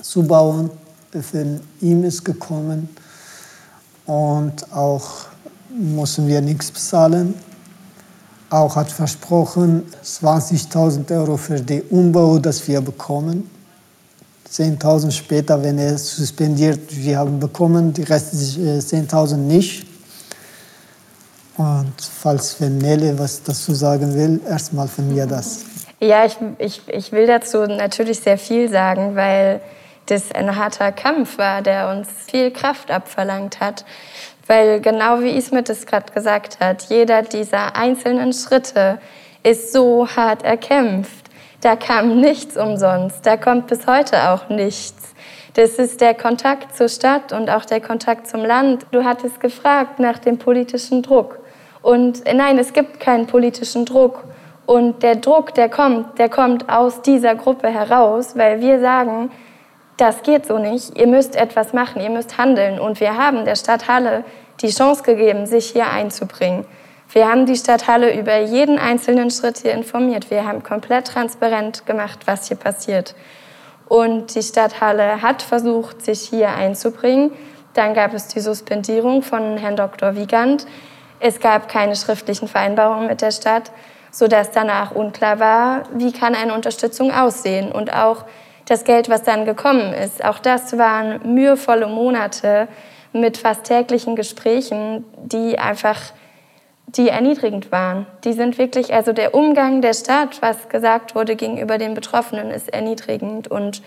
zu 0.00 0.22
bauen. 0.22 0.70
Von 1.12 1.60
ihm 1.80 2.04
ist 2.04 2.24
gekommen 2.24 2.88
und 4.04 4.72
auch 4.72 5.26
müssen 5.70 6.26
wir 6.26 6.40
nichts 6.42 6.70
bezahlen 6.70 7.34
auch 8.50 8.76
hat 8.76 8.90
versprochen, 8.90 9.84
20.000 10.04 11.10
Euro 11.16 11.36
für 11.36 11.60
den 11.60 11.82
Umbau, 11.90 12.38
das 12.38 12.66
wir 12.68 12.80
bekommen. 12.80 13.50
10.000 14.50 15.10
später, 15.10 15.62
wenn 15.62 15.78
er 15.78 15.98
suspendiert, 15.98 16.80
wir 16.90 17.18
haben 17.18 17.40
bekommen, 17.40 17.92
die 17.92 18.04
restlichen 18.04 18.80
10.000 18.80 19.34
äh, 19.34 19.36
nicht. 19.36 19.86
Und 21.56 21.94
falls 21.98 22.60
wenn 22.60 22.78
Nele 22.78 23.18
was 23.18 23.42
dazu 23.42 23.74
sagen 23.74 24.14
will, 24.14 24.40
erstmal 24.46 24.88
von 24.88 25.12
mir 25.12 25.26
das. 25.26 25.64
Ja, 26.00 26.26
ich, 26.26 26.36
ich, 26.58 26.82
ich 26.88 27.12
will 27.12 27.26
dazu 27.26 27.66
natürlich 27.66 28.20
sehr 28.20 28.36
viel 28.36 28.68
sagen, 28.68 29.16
weil 29.16 29.60
das 30.06 30.30
ein 30.32 30.54
harter 30.54 30.92
Kampf 30.92 31.38
war, 31.38 31.62
der 31.62 31.88
uns 31.88 32.08
viel 32.26 32.50
Kraft 32.50 32.90
abverlangt 32.90 33.60
hat. 33.60 33.84
Weil 34.46 34.80
genau 34.80 35.20
wie 35.20 35.30
Ismet 35.30 35.68
es 35.70 35.86
gerade 35.86 36.12
gesagt 36.12 36.60
hat, 36.60 36.84
jeder 36.84 37.22
dieser 37.22 37.74
einzelnen 37.74 38.32
Schritte 38.32 38.98
ist 39.42 39.72
so 39.72 40.06
hart 40.06 40.44
erkämpft. 40.44 41.26
Da 41.62 41.74
kam 41.74 42.20
nichts 42.20 42.56
umsonst, 42.56 43.24
da 43.24 43.36
kommt 43.36 43.66
bis 43.66 43.86
heute 43.86 44.30
auch 44.30 44.48
nichts. 44.48 45.14
Das 45.54 45.76
ist 45.76 46.02
der 46.02 46.14
Kontakt 46.14 46.76
zur 46.76 46.88
Stadt 46.88 47.32
und 47.32 47.48
auch 47.48 47.64
der 47.64 47.80
Kontakt 47.80 48.28
zum 48.28 48.44
Land. 48.44 48.84
Du 48.92 49.04
hattest 49.04 49.40
gefragt 49.40 49.98
nach 49.98 50.18
dem 50.18 50.38
politischen 50.38 51.02
Druck. 51.02 51.38
Und 51.86 52.24
nein, 52.24 52.58
es 52.58 52.72
gibt 52.72 52.98
keinen 52.98 53.28
politischen 53.28 53.84
Druck. 53.84 54.24
Und 54.66 55.04
der 55.04 55.14
Druck, 55.14 55.54
der 55.54 55.68
kommt, 55.68 56.18
der 56.18 56.28
kommt 56.28 56.68
aus 56.68 57.00
dieser 57.00 57.36
Gruppe 57.36 57.68
heraus, 57.68 58.36
weil 58.36 58.60
wir 58.60 58.80
sagen, 58.80 59.30
das 59.96 60.24
geht 60.24 60.46
so 60.46 60.58
nicht, 60.58 60.98
ihr 60.98 61.06
müsst 61.06 61.36
etwas 61.36 61.72
machen, 61.72 62.02
ihr 62.02 62.10
müsst 62.10 62.38
handeln. 62.38 62.80
Und 62.80 62.98
wir 62.98 63.16
haben 63.16 63.44
der 63.44 63.54
Stadt 63.54 63.86
Halle 63.86 64.24
die 64.62 64.70
Chance 64.70 65.04
gegeben, 65.04 65.46
sich 65.46 65.66
hier 65.66 65.88
einzubringen. 65.88 66.64
Wir 67.12 67.30
haben 67.30 67.46
die 67.46 67.54
Stadt 67.54 67.86
Halle 67.86 68.18
über 68.18 68.40
jeden 68.40 68.80
einzelnen 68.80 69.30
Schritt 69.30 69.58
hier 69.58 69.72
informiert. 69.72 70.28
Wir 70.28 70.44
haben 70.44 70.64
komplett 70.64 71.06
transparent 71.06 71.86
gemacht, 71.86 72.18
was 72.26 72.48
hier 72.48 72.56
passiert. 72.56 73.14
Und 73.86 74.34
die 74.34 74.42
Stadt 74.42 74.80
Halle 74.80 75.22
hat 75.22 75.40
versucht, 75.40 76.04
sich 76.04 76.22
hier 76.22 76.48
einzubringen. 76.48 77.30
Dann 77.74 77.94
gab 77.94 78.12
es 78.12 78.26
die 78.26 78.40
Suspendierung 78.40 79.22
von 79.22 79.56
Herrn 79.56 79.76
Dr. 79.76 80.16
Wiegand. 80.16 80.66
Es 81.20 81.40
gab 81.40 81.68
keine 81.68 81.96
schriftlichen 81.96 82.48
Vereinbarungen 82.48 83.06
mit 83.06 83.22
der 83.22 83.30
Stadt, 83.30 83.72
sodass 84.10 84.50
danach 84.50 84.92
unklar 84.92 85.40
war, 85.40 85.82
wie 85.94 86.12
kann 86.12 86.34
eine 86.34 86.54
Unterstützung 86.54 87.12
aussehen. 87.12 87.72
Und 87.72 87.92
auch 87.92 88.24
das 88.66 88.84
Geld, 88.84 89.08
was 89.08 89.22
dann 89.22 89.44
gekommen 89.44 89.92
ist. 89.92 90.24
Auch 90.24 90.38
das 90.38 90.76
waren 90.76 91.34
mühevolle 91.34 91.86
Monate 91.86 92.68
mit 93.12 93.38
fast 93.38 93.64
täglichen 93.64 94.16
Gesprächen, 94.16 95.04
die 95.16 95.58
einfach 95.58 96.00
die 96.86 97.08
erniedrigend 97.08 97.72
waren. 97.72 98.06
Die 98.24 98.32
sind 98.32 98.58
wirklich, 98.58 98.92
also 98.94 99.12
der 99.12 99.34
Umgang 99.34 99.82
der 99.82 99.94
Stadt, 99.94 100.40
was 100.40 100.68
gesagt 100.68 101.14
wurde 101.14 101.36
gegenüber 101.36 101.78
den 101.78 101.94
Betroffenen, 101.94 102.50
ist 102.50 102.72
erniedrigend. 102.72 103.48
Und 103.48 103.82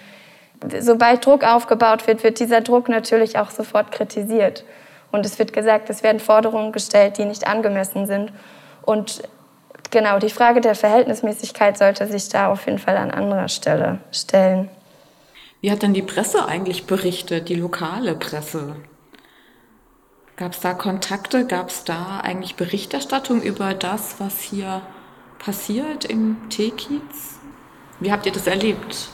sobald 0.80 1.25
Druck 1.25 1.43
aufgebaut 1.43 2.07
wird, 2.07 2.23
wird 2.23 2.39
dieser 2.39 2.61
Druck 2.61 2.89
natürlich 2.89 3.38
auch 3.38 3.51
sofort 3.51 3.91
kritisiert. 3.91 4.63
Und 5.12 5.26
es 5.26 5.39
wird 5.39 5.53
gesagt, 5.53 5.89
es 5.89 6.03
werden 6.03 6.20
Forderungen 6.20 6.72
gestellt, 6.72 7.18
die 7.18 7.26
nicht 7.26 7.47
angemessen 7.47 8.05
sind. 8.05 8.32
Und 8.84 9.24
genau, 9.91 10.20
die 10.20 10.30
Frage 10.30 10.62
der 10.62 10.76
Verhältnismäßigkeit 10.76 11.78
sollte 11.78 12.07
sich 12.07 12.30
da 12.30 12.51
auf 12.51 12.66
jeden 12.66 12.80
Fall 12.80 12.97
an 12.97 13.12
anderer 13.12 13.47
Stelle 13.47 13.99
stellen. 14.12 14.70
Wie 15.62 15.72
hat 15.72 15.82
denn 15.82 15.93
die 15.93 16.01
Presse 16.01 16.45
eigentlich 16.45 16.86
berichtet, 16.86 17.49
die 17.49 17.55
lokale 17.55 18.16
Presse? 18.16 18.76
Gab 20.38 20.53
es 20.53 20.62
da 20.62 20.74
Kontakte? 20.74 21.45
Gab 21.45 21.68
es 21.70 21.84
da 21.84 22.22
eigentlich 22.24 22.55
Berichterstattung 22.55 23.41
über 23.41 23.74
das, 23.74 24.22
was 24.22 24.39
hier 24.39 24.82
passiert 25.38 26.05
im 26.05 26.38
Teekiez? 26.49 27.39
Wie 27.99 28.12
habt 28.12 28.26
ihr 28.26 28.32
das 28.32 28.47
erlebt? 28.47 29.10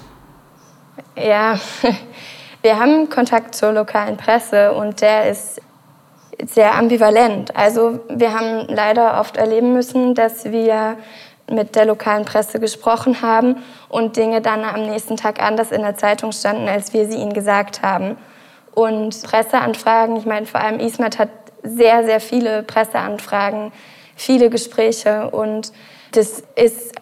Ja, 1.15 1.59
wir 2.61 2.79
haben 2.79 3.09
Kontakt 3.09 3.55
zur 3.55 3.71
lokalen 3.71 4.17
Presse 4.17 4.73
und 4.73 5.01
der 5.01 5.31
ist 5.31 5.59
sehr 6.45 6.75
ambivalent. 6.75 7.55
Also 7.55 7.99
wir 8.09 8.33
haben 8.33 8.67
leider 8.67 9.19
oft 9.19 9.37
erleben 9.37 9.73
müssen, 9.73 10.15
dass 10.15 10.45
wir 10.45 10.97
mit 11.49 11.75
der 11.75 11.85
lokalen 11.85 12.25
Presse 12.25 12.59
gesprochen 12.59 13.21
haben 13.21 13.57
und 13.89 14.17
Dinge 14.17 14.41
dann 14.41 14.63
am 14.63 14.85
nächsten 14.87 15.15
Tag 15.15 15.41
anders 15.41 15.71
in 15.71 15.81
der 15.81 15.95
Zeitung 15.95 16.31
standen, 16.31 16.67
als 16.67 16.93
wir 16.93 17.05
sie 17.05 17.17
ihnen 17.17 17.33
gesagt 17.33 17.83
haben. 17.83 18.17
Und 18.73 19.21
Presseanfragen, 19.23 20.17
ich 20.17 20.25
meine, 20.25 20.45
vor 20.45 20.59
allem 20.59 20.79
Ismet 20.79 21.19
hat 21.19 21.29
sehr, 21.63 22.03
sehr 22.03 22.19
viele 22.19 22.63
Presseanfragen, 22.63 23.71
viele 24.15 24.49
Gespräche 24.49 25.29
und 25.29 25.71
das 26.11 26.43
ist 26.55 26.93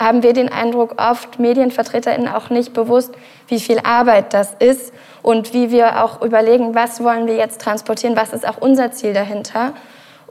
haben 0.00 0.22
wir 0.22 0.32
den 0.32 0.50
Eindruck, 0.50 0.94
oft 1.00 1.38
MedienvertreterInnen 1.38 2.28
auch 2.28 2.50
nicht 2.50 2.72
bewusst, 2.72 3.14
wie 3.48 3.58
viel 3.58 3.80
Arbeit 3.82 4.32
das 4.32 4.54
ist 4.58 4.92
und 5.22 5.52
wie 5.52 5.70
wir 5.70 6.04
auch 6.04 6.22
überlegen, 6.22 6.74
was 6.74 7.02
wollen 7.02 7.26
wir 7.26 7.34
jetzt 7.34 7.60
transportieren, 7.60 8.16
was 8.16 8.32
ist 8.32 8.46
auch 8.46 8.58
unser 8.58 8.92
Ziel 8.92 9.12
dahinter. 9.12 9.72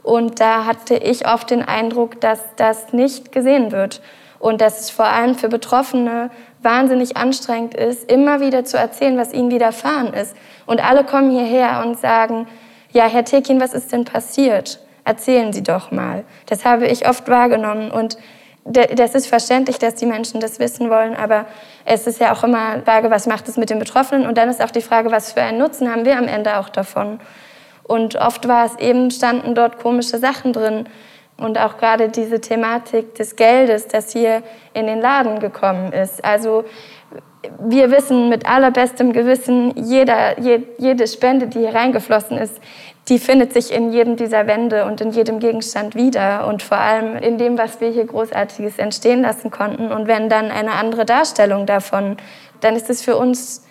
Und 0.02 0.40
da 0.40 0.64
hatte 0.64 0.94
ich 0.94 1.28
oft 1.28 1.50
den 1.50 1.62
Eindruck, 1.62 2.20
dass 2.20 2.40
das 2.56 2.92
nicht 2.92 3.30
gesehen 3.30 3.72
wird 3.72 4.00
und 4.38 4.60
dass 4.60 4.80
es 4.80 4.90
vor 4.90 5.06
allem 5.06 5.34
für 5.34 5.48
Betroffene 5.48 6.30
wahnsinnig 6.62 7.16
anstrengend 7.16 7.74
ist, 7.74 8.10
immer 8.10 8.40
wieder 8.40 8.64
zu 8.64 8.78
erzählen, 8.78 9.18
was 9.18 9.34
ihnen 9.34 9.50
widerfahren 9.50 10.14
ist. 10.14 10.34
Und 10.66 10.82
alle 10.82 11.04
kommen 11.04 11.30
hierher 11.30 11.84
und 11.84 11.98
sagen, 11.98 12.46
ja, 12.90 13.06
Herr 13.06 13.24
Tekin, 13.24 13.60
was 13.60 13.74
ist 13.74 13.92
denn 13.92 14.04
passiert? 14.04 14.80
Erzählen 15.04 15.52
Sie 15.52 15.62
doch 15.62 15.90
mal. 15.90 16.24
Das 16.46 16.64
habe 16.64 16.86
ich 16.86 17.08
oft 17.08 17.28
wahrgenommen 17.28 17.90
und 17.90 18.16
das 18.70 19.14
ist 19.14 19.26
verständlich, 19.26 19.78
dass 19.78 19.94
die 19.94 20.06
Menschen 20.06 20.40
das 20.40 20.58
wissen 20.58 20.90
wollen, 20.90 21.16
aber 21.16 21.46
es 21.84 22.06
ist 22.06 22.20
ja 22.20 22.32
auch 22.32 22.44
immer 22.44 22.78
die 22.78 22.84
Frage, 22.84 23.10
was 23.10 23.26
macht 23.26 23.48
es 23.48 23.56
mit 23.56 23.70
den 23.70 23.78
Betroffenen? 23.78 24.26
Und 24.26 24.36
dann 24.36 24.48
ist 24.48 24.62
auch 24.62 24.70
die 24.70 24.82
Frage, 24.82 25.10
was 25.10 25.32
für 25.32 25.40
einen 25.40 25.58
Nutzen 25.58 25.90
haben 25.90 26.04
wir 26.04 26.18
am 26.18 26.28
Ende 26.28 26.58
auch 26.58 26.68
davon? 26.68 27.18
Und 27.84 28.16
oft 28.16 28.46
war 28.46 28.66
es 28.66 28.76
eben, 28.76 29.10
standen 29.10 29.54
dort 29.54 29.78
komische 29.78 30.18
Sachen 30.18 30.52
drin. 30.52 30.88
Und 31.38 31.56
auch 31.58 31.78
gerade 31.78 32.08
diese 32.08 32.40
Thematik 32.40 33.14
des 33.14 33.36
Geldes, 33.36 33.88
das 33.88 34.12
hier 34.12 34.42
in 34.74 34.86
den 34.86 35.00
Laden 35.00 35.38
gekommen 35.38 35.92
ist. 35.92 36.22
Also 36.24 36.64
wir 37.60 37.90
wissen 37.90 38.28
mit 38.28 38.46
allerbestem 38.46 39.12
Gewissen, 39.12 39.72
jeder, 39.76 40.38
jede 40.40 41.06
Spende, 41.06 41.46
die 41.46 41.60
hier 41.60 41.74
reingeflossen 41.74 42.36
ist, 42.36 42.60
die 43.08 43.18
findet 43.18 43.52
sich 43.52 43.72
in 43.72 43.92
jedem 43.92 44.16
dieser 44.16 44.46
Wände 44.46 44.84
und 44.84 45.00
in 45.00 45.10
jedem 45.10 45.38
Gegenstand 45.38 45.94
wieder 45.94 46.46
und 46.46 46.62
vor 46.62 46.78
allem 46.78 47.16
in 47.16 47.38
dem, 47.38 47.56
was 47.56 47.80
wir 47.80 47.88
hier 47.90 48.04
Großartiges 48.04 48.78
entstehen 48.78 49.22
lassen 49.22 49.50
konnten. 49.50 49.92
Und 49.92 50.08
wenn 50.08 50.28
dann 50.28 50.50
eine 50.50 50.72
andere 50.72 51.06
Darstellung 51.06 51.64
davon, 51.64 52.18
dann 52.60 52.76
ist 52.76 52.90
es 52.90 53.02
für 53.02 53.16
uns 53.16 53.64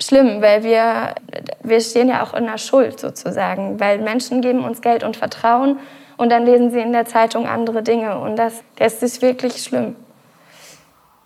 schlimm, 0.00 0.40
weil 0.40 0.62
wir, 0.62 1.14
wir 1.62 1.80
stehen 1.80 2.08
ja 2.08 2.22
auch 2.22 2.32
in 2.34 2.46
der 2.46 2.58
Schuld 2.58 3.00
sozusagen, 3.00 3.80
weil 3.80 3.98
Menschen 3.98 4.40
geben 4.40 4.64
uns 4.64 4.80
Geld 4.80 5.02
und 5.02 5.16
Vertrauen 5.16 5.78
und 6.16 6.30
dann 6.30 6.44
lesen 6.44 6.70
sie 6.70 6.80
in 6.80 6.92
der 6.92 7.06
Zeitung 7.06 7.46
andere 7.46 7.82
Dinge 7.82 8.18
und 8.20 8.36
das, 8.36 8.62
das 8.76 9.02
ist 9.02 9.20
wirklich 9.20 9.62
schlimm. 9.62 9.96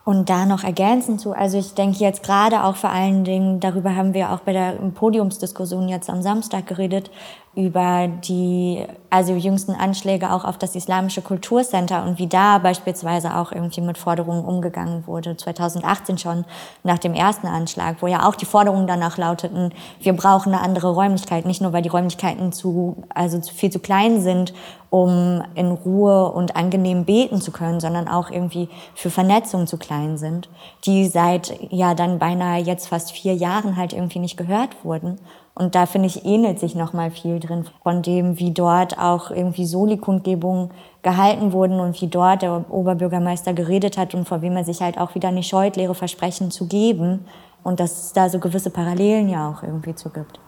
Und 0.05 0.29
da 0.29 0.45
noch 0.45 0.65
ergänzend 0.65 1.21
zu, 1.21 1.33
also 1.33 1.59
ich 1.59 1.73
denke 1.73 1.99
jetzt 1.99 2.23
gerade 2.23 2.65
auch 2.65 2.77
vor 2.77 2.91
allen 2.91 3.25
Dingen, 3.25 3.59
darüber 3.61 3.97
haben 3.97 4.13
wir 4.13 4.33
auch 4.33 4.41
bei 4.41 4.53
der 4.53 4.73
Podiumsdiskussion 4.73 5.89
jetzt 5.89 6.11
am 6.11 6.21
Samstag 6.21 6.67
geredet, 6.67 7.11
über 7.57 8.09
die 8.09 8.85
also 9.11 9.33
jüngsten 9.35 9.75
Anschläge 9.75 10.33
auch 10.33 10.45
auf 10.45 10.59
das 10.59 10.75
Islamische 10.75 11.23
Kulturcenter 11.23 12.05
und 12.05 12.19
wie 12.19 12.27
da 12.27 12.59
beispielsweise 12.59 13.37
auch 13.37 13.53
irgendwie 13.53 13.81
mit 13.81 13.97
Forderungen 13.97 14.45
umgegangen 14.45 15.07
wurde. 15.07 15.37
2018 15.37 16.19
schon 16.19 16.45
nach 16.83 16.99
dem 16.99 17.15
ersten 17.15 17.47
Anschlag, 17.47 17.97
wo 18.01 18.09
ja 18.09 18.29
auch 18.29 18.35
die 18.35 18.45
Forderungen 18.45 18.89
danach 18.89 19.17
lauteten, 19.17 19.73
wir 20.01 20.15
brauchen 20.15 20.53
eine 20.53 20.63
andere 20.63 20.91
Räumlichkeit, 20.91 21.47
nicht 21.47 21.61
nur 21.61 21.73
weil 21.73 21.83
die 21.83 21.89
Räumlichkeiten 21.89 22.53
zu, 22.53 22.97
also 23.09 23.41
viel 23.41 23.71
zu 23.71 23.79
klein 23.79 24.21
sind, 24.21 24.53
um 24.91 25.43
in 25.55 25.71
Ruhe 25.71 26.31
und 26.33 26.57
angenehm 26.57 27.05
beten 27.05 27.41
zu 27.41 27.53
können, 27.53 27.79
sondern 27.81 28.09
auch 28.09 28.31
irgendwie 28.31 28.69
für 28.95 29.11
Vernetzung 29.11 29.67
zu 29.67 29.77
klein 29.77 30.19
sind, 30.19 30.49
die 30.87 31.07
seit 31.07 31.57
ja 31.71 31.95
dann 31.95 32.19
beinahe 32.19 32.61
jetzt 32.61 32.89
fast 32.89 33.13
vier 33.13 33.35
Jahren 33.35 33.77
halt 33.77 33.93
irgendwie 33.93 34.19
nicht 34.19 34.37
gehört 34.37 34.85
wurden. 34.85 35.19
Und 35.57 35.77
da 35.77 35.87
finde 35.87 36.09
ich, 36.09 36.25
ähnelt 36.25 36.59
sich 36.59 36.75
noch 36.75 36.93
mal 36.93 37.13
viel 37.13 37.39
drin 37.39 37.65
von 37.85 38.03
dem, 38.03 38.41
wie 38.41 38.51
dort 38.51 38.99
auch 38.99 39.31
irgendwie 39.31 39.67
Soli-Kundgebungen 39.67 40.71
gehalten 41.03 41.53
wurden 41.53 41.79
und 41.79 42.01
wie 42.01 42.09
dort 42.09 42.43
der 42.43 42.65
Oberbürgermeister 42.69 43.53
geredet 43.53 43.97
hat 43.97 44.15
und 44.15 44.27
vor 44.27 44.43
wem 44.43 44.57
er 44.57 44.65
sich 44.65 44.81
halt 44.81 44.99
auch 44.99 45.15
wieder 45.15 45.31
nicht 45.31 45.49
scheut, 45.49 45.77
leere 45.77 45.95
Versprechen 45.95 46.51
zu 46.51 46.67
geben. 46.67 47.27
Und 47.63 47.79
dass 47.79 48.07
es 48.07 48.13
da 48.13 48.29
so 48.29 48.41
gewisse 48.41 48.71
Parallelen 48.71 49.29
ja 49.29 49.49
auch 49.49 49.63
irgendwie 49.63 49.95
zu 49.95 50.11
gibt. 50.11 50.41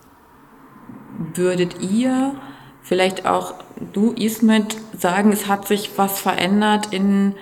Würdet 1.34 1.80
ihr 1.80 2.34
vielleicht 2.82 3.26
auch 3.26 3.54
du, 3.92 4.10
Ismet, 4.12 4.76
sagen, 4.98 5.32
es 5.32 5.46
hat 5.46 5.68
sich 5.68 5.96
was 5.96 6.20
verändert 6.20 6.92
in 6.92 7.34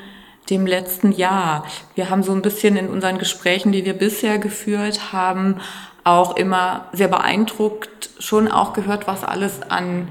dem 0.50 0.66
letzten 0.66 1.12
Jahr? 1.12 1.64
Wir 1.94 2.10
haben 2.10 2.22
so 2.22 2.32
ein 2.32 2.42
bisschen 2.42 2.76
in 2.76 2.88
unseren 2.88 3.18
Gesprächen, 3.18 3.72
die 3.72 3.84
wir 3.84 3.94
bisher 3.94 4.38
geführt 4.38 5.12
haben, 5.12 5.56
auch 6.04 6.36
immer 6.36 6.86
sehr 6.92 7.08
beeindruckt 7.08 8.10
schon 8.18 8.48
auch 8.48 8.72
gehört, 8.74 9.06
was 9.06 9.24
alles 9.24 9.60
an 9.68 10.08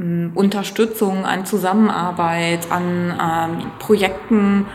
ähm, 0.00 0.32
Unterstützung, 0.34 1.24
an 1.24 1.46
Zusammenarbeit, 1.46 2.70
an 2.70 3.18
ähm, 3.20 3.70
Projekten 3.78 4.66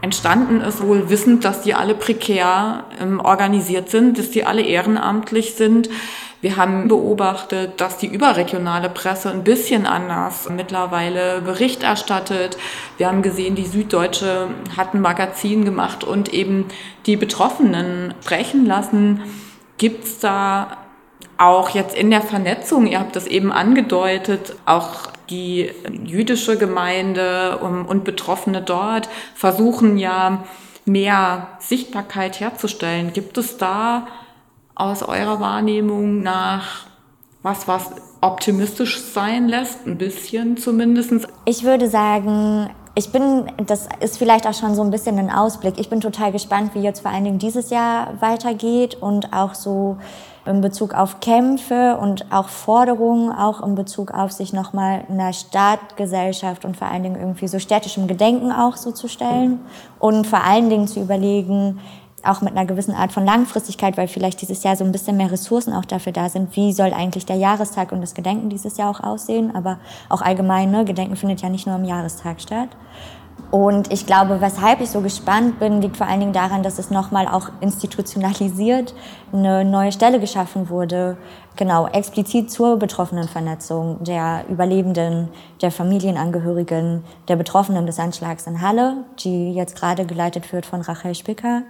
entstanden 0.00 0.60
ist, 0.60 0.82
wohl 0.82 1.10
wissend, 1.10 1.44
dass 1.44 1.62
die 1.62 1.74
alle 1.74 1.94
prekär 1.94 2.84
ähm, 3.00 3.20
organisiert 3.20 3.90
sind, 3.90 4.18
dass 4.18 4.30
die 4.30 4.44
alle 4.44 4.62
ehrenamtlich 4.62 5.54
sind. 5.54 5.90
Wir 6.40 6.56
haben 6.56 6.86
beobachtet, 6.86 7.80
dass 7.80 7.98
die 7.98 8.06
überregionale 8.06 8.88
Presse 8.88 9.28
ein 9.28 9.42
bisschen 9.42 9.86
anders 9.86 10.48
mittlerweile 10.48 11.40
Bericht 11.40 11.82
erstattet. 11.82 12.56
Wir 12.96 13.08
haben 13.08 13.22
gesehen, 13.22 13.56
die 13.56 13.66
Süddeutsche 13.66 14.46
hat 14.76 14.94
ein 14.94 15.00
Magazin 15.00 15.64
gemacht 15.64 16.04
und 16.04 16.32
eben 16.32 16.66
die 17.06 17.16
Betroffenen 17.16 18.14
sprechen 18.22 18.66
lassen. 18.66 19.20
Gibt 19.78 20.04
es 20.04 20.18
da 20.18 20.76
auch 21.38 21.70
jetzt 21.70 21.96
in 21.96 22.10
der 22.10 22.20
Vernetzung, 22.20 22.86
ihr 22.86 22.98
habt 22.98 23.14
das 23.14 23.26
eben 23.26 23.52
angedeutet, 23.52 24.56
auch 24.66 25.06
die 25.30 25.70
jüdische 26.04 26.58
Gemeinde 26.58 27.58
und 27.58 28.04
Betroffene 28.04 28.60
dort 28.60 29.08
versuchen 29.34 29.98
ja 29.98 30.44
mehr 30.84 31.48
Sichtbarkeit 31.60 32.40
herzustellen. 32.40 33.12
Gibt 33.12 33.38
es 33.38 33.56
da 33.56 34.08
aus 34.74 35.02
eurer 35.02 35.40
Wahrnehmung 35.40 36.22
nach 36.22 36.86
was, 37.42 37.68
was 37.68 37.92
optimistisch 38.20 39.00
sein 39.00 39.48
lässt, 39.48 39.86
ein 39.86 39.98
bisschen 39.98 40.56
zumindest? 40.56 41.28
Ich 41.44 41.62
würde 41.62 41.88
sagen, 41.88 42.70
ich 42.98 43.12
bin, 43.12 43.44
das 43.64 43.88
ist 44.00 44.18
vielleicht 44.18 44.44
auch 44.48 44.54
schon 44.54 44.74
so 44.74 44.82
ein 44.82 44.90
bisschen 44.90 45.18
ein 45.20 45.30
Ausblick. 45.30 45.78
Ich 45.78 45.88
bin 45.88 46.00
total 46.00 46.32
gespannt, 46.32 46.74
wie 46.74 46.80
jetzt 46.80 47.00
vor 47.00 47.12
allen 47.12 47.22
Dingen 47.22 47.38
dieses 47.38 47.70
Jahr 47.70 48.20
weitergeht 48.20 48.96
und 49.00 49.32
auch 49.32 49.54
so 49.54 49.98
in 50.44 50.60
Bezug 50.60 50.94
auf 50.94 51.20
Kämpfe 51.20 51.96
und 52.00 52.26
auch 52.32 52.48
Forderungen, 52.48 53.30
auch 53.30 53.64
in 53.64 53.76
Bezug 53.76 54.10
auf 54.10 54.32
sich 54.32 54.52
nochmal 54.52 55.04
einer 55.08 55.32
Stadtgesellschaft 55.32 56.64
und 56.64 56.76
vor 56.76 56.88
allen 56.88 57.04
Dingen 57.04 57.20
irgendwie 57.20 57.46
so 57.46 57.60
städtischem 57.60 58.08
Gedenken 58.08 58.50
auch 58.50 58.76
so 58.76 58.90
zu 58.90 59.06
stellen 59.06 59.60
und 60.00 60.26
vor 60.26 60.42
allen 60.42 60.68
Dingen 60.68 60.88
zu 60.88 61.00
überlegen, 61.00 61.78
auch 62.24 62.40
mit 62.40 62.56
einer 62.56 62.66
gewissen 62.66 62.94
Art 62.94 63.12
von 63.12 63.24
Langfristigkeit, 63.24 63.96
weil 63.96 64.08
vielleicht 64.08 64.40
dieses 64.40 64.62
Jahr 64.62 64.76
so 64.76 64.84
ein 64.84 64.92
bisschen 64.92 65.16
mehr 65.16 65.30
Ressourcen 65.30 65.72
auch 65.72 65.84
dafür 65.84 66.12
da 66.12 66.28
sind, 66.28 66.54
wie 66.56 66.72
soll 66.72 66.92
eigentlich 66.92 67.26
der 67.26 67.36
Jahrestag 67.36 67.92
und 67.92 68.00
das 68.00 68.14
Gedenken 68.14 68.48
dieses 68.48 68.76
Jahr 68.76 68.90
auch 68.90 69.00
aussehen, 69.00 69.54
aber 69.54 69.78
auch 70.08 70.22
allgemein, 70.22 70.70
ne? 70.70 70.84
Gedenken 70.84 71.16
findet 71.16 71.42
ja 71.42 71.48
nicht 71.48 71.66
nur 71.66 71.76
am 71.76 71.84
Jahrestag 71.84 72.40
statt. 72.40 72.70
Und 73.50 73.90
ich 73.90 74.04
glaube, 74.04 74.40
weshalb 74.40 74.80
ich 74.82 74.90
so 74.90 75.00
gespannt 75.00 75.58
bin, 75.58 75.80
liegt 75.80 75.96
vor 75.96 76.06
allen 76.06 76.20
Dingen 76.20 76.32
daran, 76.34 76.62
dass 76.62 76.78
es 76.78 76.90
nochmal 76.90 77.26
auch 77.26 77.48
institutionalisiert 77.60 78.94
eine 79.32 79.64
neue 79.64 79.90
Stelle 79.92 80.20
geschaffen 80.20 80.68
wurde, 80.68 81.16
genau, 81.56 81.86
explizit 81.86 82.50
zur 82.50 82.76
betroffenen 82.76 83.26
Vernetzung 83.26 84.04
der 84.04 84.44
Überlebenden, 84.50 85.28
der 85.62 85.70
Familienangehörigen, 85.70 87.04
der 87.28 87.36
Betroffenen 87.36 87.86
des 87.86 87.98
Anschlags 87.98 88.46
in 88.46 88.60
Halle, 88.60 89.04
die 89.20 89.54
jetzt 89.54 89.76
gerade 89.76 90.04
geleitet 90.04 90.52
wird 90.52 90.66
von 90.66 90.82
Rachel 90.82 91.14
Spicker. 91.14 91.62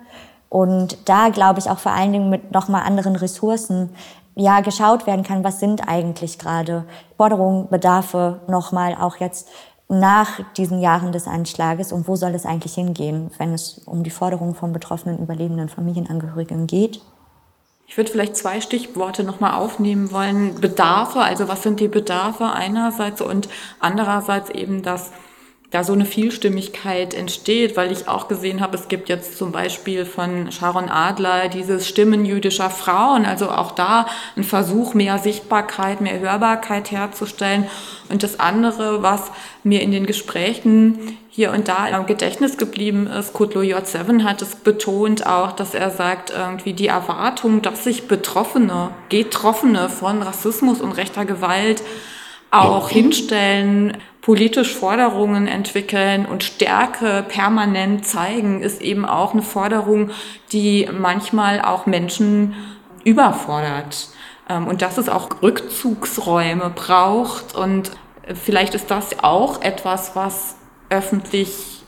Und 0.49 0.97
da 1.09 1.29
glaube 1.29 1.59
ich 1.61 1.69
auch 1.69 1.79
vor 1.79 1.93
allen 1.93 2.13
Dingen 2.13 2.31
mit 2.31 2.53
nochmal 2.53 2.83
anderen 2.83 3.17
Ressourcen 3.17 3.91
ja 4.35 4.61
geschaut 4.61 5.07
werden 5.07 5.25
kann, 5.25 5.45
was 5.45 5.61
sind 5.61 5.89
eigentlich 5.89 6.39
gerade 6.39 6.85
Forderungen, 7.17 7.69
Bedarfe 7.69 8.41
nochmal 8.47 8.95
auch 8.95 9.17
jetzt 9.17 9.49
nach 9.89 10.41
diesen 10.57 10.81
Jahren 10.81 11.13
des 11.13 11.27
Anschlages 11.27 11.93
und 11.93 12.07
wo 12.09 12.15
soll 12.15 12.35
es 12.35 12.47
eigentlich 12.47 12.75
hingehen, 12.75 13.31
wenn 13.39 13.55
es 13.55 13.79
um 13.87 14.05
die 14.05 14.11
Forderungen 14.11 14.55
von 14.55 14.73
betroffenen 14.73 15.19
überlebenden 15.19 15.69
Familienangehörigen 15.69 16.67
geht? 16.67 17.01
Ich 17.87 17.97
würde 17.97 18.11
vielleicht 18.11 18.37
zwei 18.37 18.61
Stichworte 18.61 19.25
nochmal 19.25 19.55
aufnehmen 19.55 20.13
wollen. 20.13 20.61
Bedarfe, 20.61 21.21
also 21.21 21.49
was 21.49 21.63
sind 21.63 21.81
die 21.81 21.89
Bedarfe 21.89 22.53
einerseits 22.53 23.23
und 23.23 23.49
andererseits 23.81 24.51
eben 24.51 24.83
das 24.83 25.11
da 25.71 25.85
so 25.85 25.93
eine 25.93 26.07
Vielstimmigkeit 26.07 27.13
entsteht, 27.13 27.77
weil 27.77 27.93
ich 27.93 28.09
auch 28.09 28.27
gesehen 28.27 28.63
habe, 28.63 28.77
es 28.77 28.89
gibt 28.89 29.11
jetzt 29.11 29.37
zum 29.37 29.53
Beispiel 29.53 30.07
von 30.07 30.51
Sharon 30.51 30.89
Adler 30.89 31.49
dieses 31.49 31.87
Stimmen 31.87 32.25
jüdischer 32.25 32.71
Frauen, 32.71 33.27
also 33.27 33.51
auch 33.51 33.73
da 33.73 34.07
ein 34.35 34.45
Versuch, 34.45 34.95
mehr 34.95 35.19
Sichtbarkeit, 35.19 36.01
mehr 36.01 36.21
Hörbarkeit 36.21 36.91
herzustellen. 36.91 37.67
Und 38.09 38.23
das 38.23 38.41
andere, 38.41 39.03
was 39.03 39.31
mir 39.63 39.83
in 39.83 39.93
den 39.93 40.07
Gesprächen 40.07 41.19
hier 41.29 41.53
und 41.53 41.69
da 41.69 41.87
im 41.87 42.07
Gedächtnis 42.07 42.57
geblieben 42.57 43.07
ist, 43.07 43.35
Kutlo 43.35 43.61
J7 43.61 44.25
hat 44.25 44.41
es 44.41 44.57
betont 44.57 45.27
auch, 45.27 45.53
dass 45.53 45.75
er 45.75 45.91
sagt, 45.91 46.31
irgendwie 46.31 46.73
die 46.73 46.89
Erwartung, 46.89 47.61
dass 47.61 47.85
sich 47.85 48.09
Betroffene, 48.09 48.89
Getroffene 49.11 49.91
von 49.91 50.23
Rassismus 50.23 50.81
und 50.81 50.93
rechter 50.93 51.27
Gewalt 51.27 51.83
auch 52.51 52.89
hinstellen, 52.89 53.99
politisch 54.29 54.75
Forderungen 54.75 55.47
entwickeln 55.47 56.27
und 56.27 56.45
Stärke 56.45 57.25
permanent 57.27 58.07
zeigen, 58.07 58.61
ist 58.61 58.83
eben 58.83 59.07
auch 59.07 59.33
eine 59.33 59.41
Forderung, 59.41 60.11
die 60.53 60.87
manchmal 60.93 61.63
auch 61.63 61.87
Menschen 61.87 62.55
überfordert. 63.05 64.11
Ähm, 64.47 64.67
und 64.67 64.83
dass 64.83 64.99
es 64.99 65.09
auch 65.09 65.31
Rückzugsräume 65.41 66.69
braucht. 66.69 67.55
Und 67.55 67.93
vielleicht 68.35 68.75
ist 68.75 68.91
das 68.91 69.19
auch 69.23 69.63
etwas, 69.63 70.15
was 70.15 70.57
öffentlich 70.91 71.83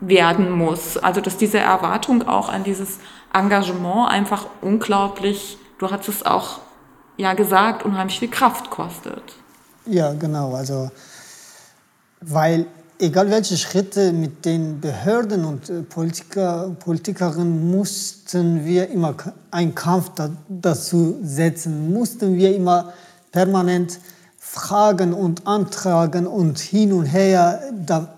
werden 0.00 0.50
muss. 0.50 0.96
Also 0.96 1.20
dass 1.20 1.36
diese 1.36 1.60
Erwartung 1.60 2.26
auch 2.26 2.48
an 2.48 2.64
dieses 2.64 2.98
Engagement 3.32 4.10
einfach 4.10 4.46
unglaublich, 4.62 5.58
du 5.78 5.92
hast 5.92 6.08
es 6.08 6.26
auch 6.26 6.58
ja 7.18 7.34
gesagt, 7.34 7.84
unheimlich 7.84 8.18
viel 8.18 8.30
Kraft 8.30 8.68
kostet. 8.68 9.22
Ja, 9.86 10.12
genau. 10.14 10.54
Also, 10.54 10.90
weil 12.20 12.66
egal 12.98 13.30
welche 13.30 13.56
Schritte 13.56 14.12
mit 14.12 14.44
den 14.44 14.80
Behörden 14.80 15.44
und 15.44 15.70
äh, 15.70 15.82
Politiker, 15.82 16.74
Politikerinnen 16.80 17.70
mussten 17.70 18.64
wir 18.64 18.90
immer 18.90 19.14
einen 19.50 19.74
Kampf 19.74 20.10
da, 20.14 20.30
dazu 20.48 21.18
setzen, 21.22 21.92
mussten 21.92 22.36
wir 22.36 22.54
immer 22.54 22.92
permanent 23.32 24.00
fragen 24.38 25.12
und 25.12 25.46
antragen 25.46 26.26
und 26.26 26.58
hin 26.58 26.92
und 26.92 27.06
her. 27.06 27.60
Da 27.72 28.08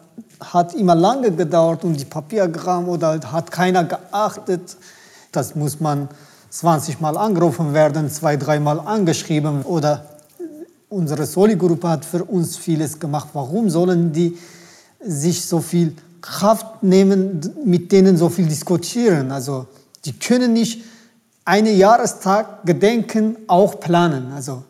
hat 0.40 0.74
immer 0.74 0.94
lange 0.94 1.30
gedauert 1.32 1.84
und 1.84 2.00
die 2.00 2.04
Papierkram 2.04 2.88
oder 2.88 3.20
hat 3.30 3.50
keiner 3.50 3.84
geachtet. 3.84 4.76
Das 5.32 5.54
muss 5.54 5.80
man 5.80 6.08
20 6.50 7.00
Mal 7.00 7.16
angerufen 7.16 7.74
werden, 7.74 8.10
zwei, 8.10 8.36
dreimal 8.36 8.80
angeschrieben 8.80 9.62
oder 9.62 10.04
unsere 10.90 11.24
Soli-Gruppe 11.24 11.88
hat 11.88 12.04
für 12.04 12.24
uns 12.24 12.56
vieles 12.56 12.98
gemacht. 12.98 13.28
Warum 13.32 13.70
sollen 13.70 14.12
die 14.12 14.36
sich 15.00 15.46
so 15.46 15.60
viel 15.60 15.94
Kraft 16.20 16.82
nehmen, 16.82 17.40
mit 17.64 17.90
denen 17.90 18.16
so 18.16 18.28
viel 18.28 18.46
diskutieren? 18.46 19.30
Also 19.30 19.66
die 20.04 20.12
können 20.12 20.52
nicht 20.52 20.84
einen 21.44 21.76
Jahrestag 21.76 22.66
Gedenken 22.66 23.36
auch 23.46 23.80
planen. 23.80 24.32
Also 24.32 24.64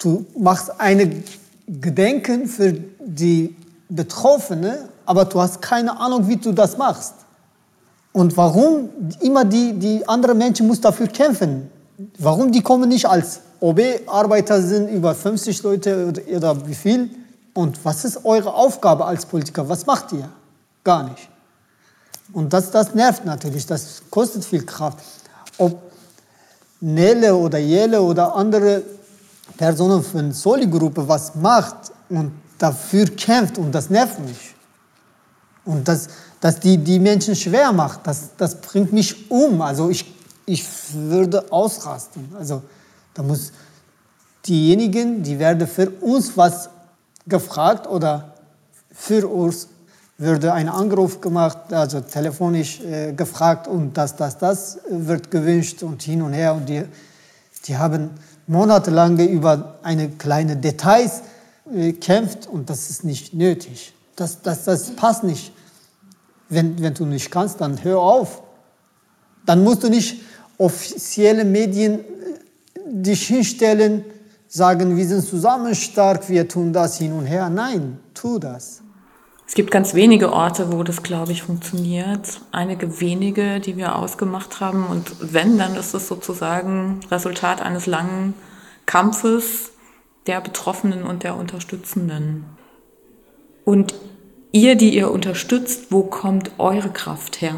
du 0.00 0.26
machst 0.36 0.80
eine 0.80 1.22
Gedenken 1.66 2.46
für 2.46 2.72
die 2.72 3.54
Betroffene, 3.90 4.88
aber 5.04 5.26
du 5.26 5.40
hast 5.40 5.62
keine 5.62 5.98
Ahnung, 6.00 6.26
wie 6.28 6.36
du 6.36 6.52
das 6.52 6.76
machst. 6.76 7.14
Und 8.12 8.36
warum 8.36 8.88
immer 9.20 9.44
die, 9.44 9.74
die 9.74 10.08
anderen 10.08 10.38
Menschen 10.38 10.66
muss 10.66 10.80
dafür 10.80 11.06
kämpfen? 11.08 11.70
Warum 12.18 12.50
die 12.50 12.62
kommen 12.62 12.88
nicht 12.88 13.06
als 13.06 13.40
OB-Arbeiter 13.60 14.62
sind, 14.62 14.88
über 14.88 15.14
50 15.14 15.62
Leute 15.62 16.12
oder, 16.34 16.66
wie 16.66 16.74
viel. 16.74 17.10
Und 17.54 17.84
was 17.84 18.04
ist 18.04 18.24
eure 18.24 18.54
Aufgabe 18.54 19.04
als 19.04 19.26
Politiker? 19.26 19.68
Was 19.68 19.84
macht 19.86 20.12
ihr? 20.12 20.28
Gar 20.84 21.10
nicht. 21.10 21.28
Und 22.32 22.52
das, 22.52 22.70
das 22.70 22.94
nervt 22.94 23.24
natürlich, 23.24 23.66
das 23.66 24.02
kostet 24.10 24.44
viel 24.44 24.64
Kraft. 24.64 24.98
Ob 25.56 25.80
Nele 26.80 27.34
oder 27.34 27.58
Jele 27.58 28.00
oder 28.00 28.34
andere 28.36 28.82
Personen 29.56 30.02
von 30.02 30.32
Soli-Gruppe 30.32 31.08
was 31.08 31.34
macht 31.34 31.92
und 32.08 32.32
dafür 32.58 33.06
kämpft 33.06 33.58
und 33.58 33.72
das 33.72 33.90
nervt 33.90 34.20
mich. 34.20 34.54
Und 35.64 35.88
das, 35.88 36.08
das 36.40 36.60
die, 36.60 36.78
die 36.78 36.98
Menschen 36.98 37.34
schwer 37.34 37.72
macht, 37.72 38.06
das, 38.06 38.30
das 38.36 38.60
bringt 38.60 38.92
mich 38.92 39.30
um. 39.30 39.60
Also 39.60 39.90
ich, 39.90 40.14
ich 40.46 40.64
würde 40.92 41.50
ausrasten. 41.50 42.28
Also 42.38 42.62
da 43.18 43.24
muss 43.24 43.50
diejenigen, 44.46 45.24
die 45.24 45.40
werden 45.40 45.66
für 45.66 45.90
uns 45.90 46.36
was 46.36 46.70
gefragt 47.26 47.88
oder 47.88 48.32
für 48.92 49.26
uns 49.26 49.66
würde 50.18 50.52
ein 50.52 50.68
Anruf 50.68 51.20
gemacht, 51.20 51.72
also 51.72 52.00
telefonisch 52.00 52.80
äh, 52.80 53.12
gefragt 53.12 53.66
und 53.66 53.96
das, 53.96 54.14
das, 54.14 54.38
das 54.38 54.78
wird 54.88 55.32
gewünscht 55.32 55.82
und 55.82 56.00
hin 56.00 56.22
und 56.22 56.32
her. 56.32 56.54
Und 56.54 56.68
die, 56.68 56.84
die 57.64 57.76
haben 57.76 58.10
monatelang 58.46 59.18
über 59.18 59.80
eine 59.82 60.10
kleine 60.10 60.56
Details 60.56 61.22
äh, 61.74 61.94
kämpft 61.94 62.46
und 62.46 62.70
das 62.70 62.88
ist 62.88 63.02
nicht 63.02 63.34
nötig. 63.34 63.94
Das, 64.14 64.42
das, 64.42 64.62
das 64.62 64.92
passt 64.92 65.24
nicht. 65.24 65.52
Wenn, 66.48 66.80
wenn 66.80 66.94
du 66.94 67.04
nicht 67.04 67.32
kannst, 67.32 67.60
dann 67.60 67.82
hör 67.82 67.98
auf. 67.98 68.42
Dann 69.44 69.64
musst 69.64 69.82
du 69.82 69.88
nicht 69.88 70.20
offizielle 70.56 71.44
Medien 71.44 72.00
äh, 72.00 72.04
dich 72.90 73.26
hinstellen, 73.26 74.04
sagen, 74.48 74.96
wir 74.96 75.06
sind 75.06 75.22
zusammen 75.22 75.74
stark, 75.74 76.28
wir 76.28 76.48
tun 76.48 76.72
das 76.72 76.98
hin 76.98 77.12
und 77.12 77.26
her. 77.26 77.50
Nein, 77.50 77.98
tu 78.14 78.38
das. 78.38 78.82
Es 79.46 79.54
gibt 79.54 79.70
ganz 79.70 79.94
wenige 79.94 80.32
Orte, 80.32 80.72
wo 80.72 80.82
das, 80.82 81.02
glaube 81.02 81.32
ich, 81.32 81.42
funktioniert. 81.42 82.42
Einige 82.52 83.00
wenige, 83.00 83.60
die 83.60 83.78
wir 83.78 83.96
ausgemacht 83.96 84.60
haben. 84.60 84.86
Und 84.86 85.32
wenn, 85.32 85.56
dann 85.56 85.74
ist 85.74 85.94
es 85.94 86.06
sozusagen 86.06 87.00
Resultat 87.10 87.62
eines 87.62 87.86
langen 87.86 88.34
Kampfes 88.84 89.72
der 90.26 90.42
Betroffenen 90.42 91.02
und 91.02 91.22
der 91.22 91.34
Unterstützenden. 91.36 92.44
Und 93.64 93.94
ihr, 94.52 94.76
die 94.76 94.94
ihr 94.94 95.10
unterstützt, 95.10 95.90
wo 95.90 96.02
kommt 96.02 96.50
eure 96.58 96.90
Kraft 96.90 97.40
her? 97.40 97.54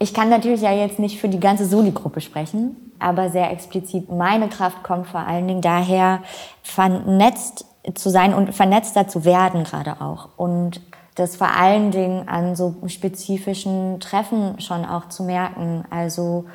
Ich 0.00 0.12
kann 0.12 0.28
natürlich 0.28 0.62
ja 0.62 0.72
jetzt 0.72 0.98
nicht 0.98 1.20
für 1.20 1.28
die 1.28 1.38
ganze 1.38 1.66
Soli-Gruppe 1.66 2.20
sprechen, 2.20 2.91
aber 3.02 3.30
sehr 3.30 3.50
explizit 3.50 4.10
meine 4.10 4.48
Kraft 4.48 4.82
kommt 4.82 5.06
vor 5.06 5.20
allen 5.20 5.48
Dingen 5.48 5.62
daher, 5.62 6.20
vernetzt 6.62 7.66
zu 7.94 8.10
sein 8.10 8.32
und 8.32 8.54
vernetzter 8.54 9.08
zu 9.08 9.24
werden 9.24 9.64
gerade 9.64 10.00
auch. 10.00 10.28
Und 10.36 10.80
das 11.14 11.36
vor 11.36 11.56
allen 11.56 11.90
Dingen 11.90 12.28
an 12.28 12.56
so 12.56 12.76
spezifischen 12.86 14.00
Treffen 14.00 14.60
schon 14.60 14.84
auch 14.84 15.08
zu 15.08 15.24
merken. 15.24 15.84
Also 15.90 16.46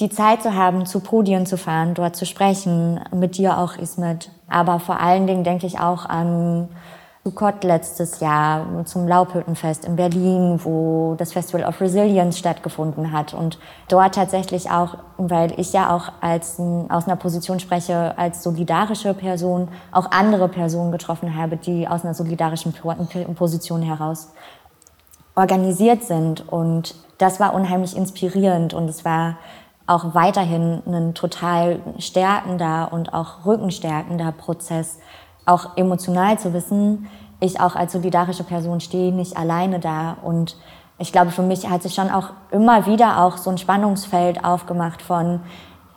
die 0.00 0.10
Zeit 0.10 0.42
zu 0.42 0.54
haben, 0.54 0.86
zu 0.86 1.00
Podien 1.00 1.46
zu 1.46 1.56
fahren, 1.56 1.94
dort 1.94 2.14
zu 2.14 2.26
sprechen, 2.26 3.00
mit 3.12 3.36
dir 3.36 3.58
auch, 3.58 3.76
Ismet. 3.76 4.30
Aber 4.48 4.78
vor 4.78 5.00
allen 5.00 5.26
Dingen 5.26 5.44
denke 5.44 5.66
ich 5.66 5.80
auch 5.80 6.04
an 6.04 6.68
Sukkot 7.28 7.62
letztes 7.62 8.20
Jahr 8.20 8.86
zum 8.86 9.06
Laubhüttenfest 9.06 9.84
in 9.84 9.96
Berlin, 9.96 10.60
wo 10.64 11.14
das 11.18 11.34
Festival 11.34 11.68
of 11.68 11.78
Resilience 11.78 12.38
stattgefunden 12.38 13.12
hat. 13.12 13.34
Und 13.34 13.58
dort 13.88 14.14
tatsächlich 14.14 14.70
auch, 14.70 14.96
weil 15.18 15.52
ich 15.60 15.74
ja 15.74 15.94
auch 15.94 16.10
als, 16.22 16.58
aus 16.88 17.06
einer 17.06 17.16
Position 17.16 17.60
spreche, 17.60 18.16
als 18.16 18.42
solidarische 18.42 19.12
Person, 19.12 19.68
auch 19.92 20.10
andere 20.10 20.48
Personen 20.48 20.90
getroffen 20.90 21.36
habe, 21.36 21.58
die 21.58 21.86
aus 21.86 22.02
einer 22.02 22.14
solidarischen 22.14 22.72
Position 22.72 23.82
heraus 23.82 24.32
organisiert 25.34 26.04
sind. 26.04 26.48
Und 26.48 26.94
das 27.18 27.40
war 27.40 27.52
unheimlich 27.52 27.94
inspirierend 27.94 28.72
und 28.72 28.88
es 28.88 29.04
war 29.04 29.36
auch 29.86 30.14
weiterhin 30.14 30.82
ein 30.86 31.12
total 31.12 31.80
stärkender 31.98 32.88
und 32.90 33.12
auch 33.12 33.44
rückenstärkender 33.44 34.32
Prozess, 34.32 34.98
auch 35.48 35.76
emotional 35.76 36.38
zu 36.38 36.52
wissen, 36.52 37.08
ich 37.40 37.60
auch 37.60 37.76
als 37.76 37.92
solidarische 37.92 38.44
Person 38.44 38.80
stehe 38.80 39.12
nicht 39.12 39.36
alleine 39.36 39.78
da. 39.78 40.16
Und 40.22 40.56
ich 40.98 41.12
glaube, 41.12 41.30
für 41.30 41.42
mich 41.42 41.68
hat 41.68 41.82
sich 41.82 41.94
schon 41.94 42.10
auch 42.10 42.30
immer 42.50 42.86
wieder 42.86 43.22
auch 43.22 43.36
so 43.36 43.50
ein 43.50 43.58
Spannungsfeld 43.58 44.44
aufgemacht 44.44 45.02
von, 45.02 45.40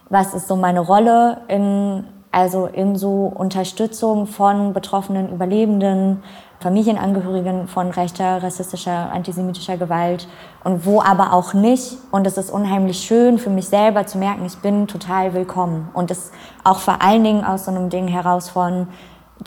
was 0.09 0.33
ist 0.33 0.47
so 0.47 0.55
meine 0.55 0.81
Rolle 0.81 1.37
in, 1.47 2.03
also 2.31 2.67
in 2.67 2.95
so 2.95 3.31
Unterstützung 3.33 4.27
von 4.27 4.73
betroffenen 4.73 5.31
Überlebenden, 5.33 6.21
Familienangehörigen 6.59 7.67
von 7.67 7.89
rechter, 7.89 8.43
rassistischer, 8.43 9.11
antisemitischer 9.11 9.77
Gewalt 9.77 10.27
und 10.63 10.85
wo 10.85 11.01
aber 11.01 11.33
auch 11.33 11.55
nicht. 11.55 11.97
Und 12.11 12.27
es 12.27 12.37
ist 12.37 12.51
unheimlich 12.51 12.99
schön 12.99 13.39
für 13.39 13.49
mich 13.49 13.67
selber 13.67 14.05
zu 14.05 14.19
merken, 14.19 14.45
ich 14.45 14.57
bin 14.59 14.87
total 14.87 15.33
willkommen. 15.33 15.89
Und 15.93 16.11
es 16.11 16.31
auch 16.63 16.77
vor 16.77 17.01
allen 17.01 17.23
Dingen 17.23 17.43
aus 17.43 17.65
so 17.65 17.71
einem 17.71 17.89
Ding 17.89 18.07
heraus 18.07 18.49
von, 18.49 18.87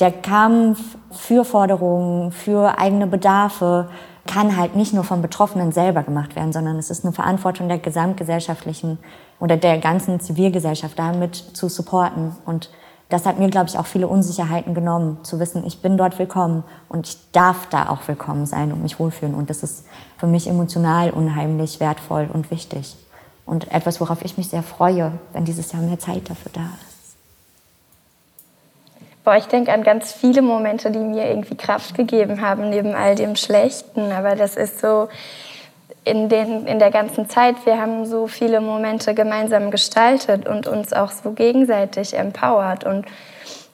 der 0.01 0.11
Kampf 0.11 0.81
für 1.11 1.45
Forderungen, 1.45 2.33
für 2.33 2.79
eigene 2.79 3.07
Bedarfe 3.07 3.89
kann 4.27 4.57
halt 4.57 4.75
nicht 4.75 4.93
nur 4.93 5.05
vom 5.05 5.23
Betroffenen 5.23 5.71
selber 5.71 6.03
gemacht 6.03 6.35
werden, 6.35 6.53
sondern 6.53 6.79
es 6.79 6.91
ist 6.91 7.05
eine 7.05 7.13
Verantwortung 7.13 7.69
der 7.69 7.79
gesamtgesellschaftlichen 7.79 8.99
oder 9.39 9.57
der 9.57 9.79
ganzen 9.79 10.19
Zivilgesellschaft 10.19 10.99
damit 10.99 11.37
zu 11.37 11.69
supporten. 11.69 12.35
Und 12.45 12.71
das 13.09 13.27
hat 13.27 13.39
mir, 13.39 13.49
glaube 13.51 13.69
ich, 13.69 13.79
auch 13.79 13.87
viele 13.87 14.09
Unsicherheiten 14.09 14.75
genommen, 14.75 15.19
zu 15.23 15.39
wissen, 15.39 15.65
ich 15.65 15.83
bin 15.83 15.97
dort 15.97 16.19
willkommen 16.19 16.65
und 16.89 17.07
ich 17.07 17.19
darf 17.33 17.69
da 17.69 17.91
auch 17.91 18.09
willkommen 18.09 18.47
sein 18.47 18.73
und 18.73 18.83
mich 18.83 18.99
wohlfühlen. 18.99 19.35
Und 19.35 19.51
das 19.51 19.63
ist 19.63 19.85
für 20.17 20.27
mich 20.27 20.49
emotional 20.49 21.11
unheimlich 21.11 21.79
wertvoll 21.79 22.29
und 22.33 22.51
wichtig. 22.51 22.97
Und 23.47 23.71
etwas, 23.71 24.01
worauf 24.01 24.25
ich 24.25 24.39
mich 24.39 24.49
sehr 24.49 24.63
freue, 24.63 25.13
wenn 25.35 25.45
dieses 25.45 25.71
Jahr 25.71 25.83
mehr 25.83 25.99
Zeit 25.99 26.31
dafür 26.31 26.51
da 26.53 26.63
ist. 26.83 26.94
Boah, 29.25 29.37
ich 29.37 29.47
denke 29.47 29.73
an 29.73 29.83
ganz 29.83 30.13
viele 30.13 30.43
Momente, 30.43 30.91
die 30.91 30.99
mir 30.99 31.27
irgendwie 31.27 31.57
Kraft 31.57 31.95
gegeben 31.95 32.43
haben, 32.43 32.69
neben 32.69 32.95
all 32.95 33.15
dem 33.15 33.37
Schlechten. 33.37 34.13
Aber 34.13 34.37
das 34.37 34.55
ist 34.55 34.81
so 34.81 35.09
in, 36.05 36.29
den, 36.29 36.67
in 36.67 36.79
der 36.79 36.91
ganzen 36.91 37.29
Zeit, 37.31 37.65
wir 37.65 37.81
haben 37.81 38.05
so 38.05 38.27
viele 38.27 38.61
Momente 38.61 39.15
gemeinsam 39.15 39.71
gestaltet 39.71 40.47
und 40.47 40.67
uns 40.67 40.93
auch 40.93 41.11
so 41.11 41.33
gegenseitig 41.33 42.15
empowert. 42.15 42.85
Und 42.85 43.07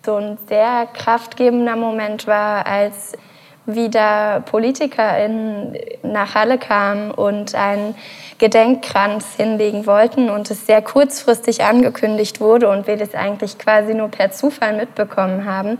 so 0.06 0.14
ein 0.16 0.38
sehr 0.48 0.86
kraftgebender 0.94 1.74
Moment 1.74 2.28
war, 2.28 2.64
als 2.66 3.14
wieder 3.74 4.40
Politiker 4.40 5.18
in, 5.24 5.76
nach 6.02 6.34
Halle 6.34 6.58
kamen 6.58 7.10
und 7.10 7.54
einen 7.54 7.94
Gedenkkranz 8.38 9.34
hinlegen 9.36 9.86
wollten 9.86 10.30
und 10.30 10.50
es 10.50 10.66
sehr 10.66 10.82
kurzfristig 10.82 11.62
angekündigt 11.62 12.40
wurde 12.40 12.68
und 12.68 12.86
wir 12.86 12.96
das 12.96 13.14
eigentlich 13.14 13.58
quasi 13.58 13.94
nur 13.94 14.08
per 14.08 14.30
Zufall 14.30 14.76
mitbekommen 14.76 15.44
haben, 15.44 15.78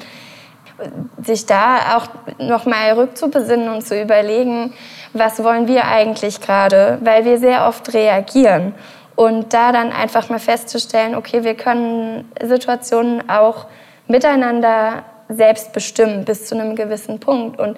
sich 1.23 1.47
da 1.47 1.97
auch 1.97 2.07
noch 2.39 2.67
mal 2.67 2.93
rückzubesinnen 2.93 3.69
und 3.69 3.87
zu 3.87 4.01
überlegen, 4.01 4.73
was 5.13 5.43
wollen 5.43 5.69
wir 5.69 5.87
eigentlich 5.87 6.41
gerade, 6.41 6.99
weil 7.03 7.25
wir 7.25 7.39
sehr 7.39 7.67
oft 7.67 7.93
reagieren. 7.93 8.75
Und 9.17 9.53
da 9.53 9.73
dann 9.73 9.93
einfach 9.93 10.31
mal 10.31 10.39
festzustellen, 10.39 11.15
okay, 11.15 11.45
wir 11.45 11.55
können 11.55 12.31
Situationen 12.43 13.29
auch 13.29 13.67
miteinander 14.07 15.05
selbst 15.31 15.73
bestimmen 15.73 16.25
bis 16.25 16.47
zu 16.47 16.55
einem 16.55 16.77
gewissen 16.77 17.21
Punkt 17.21 17.59
und 17.59 17.77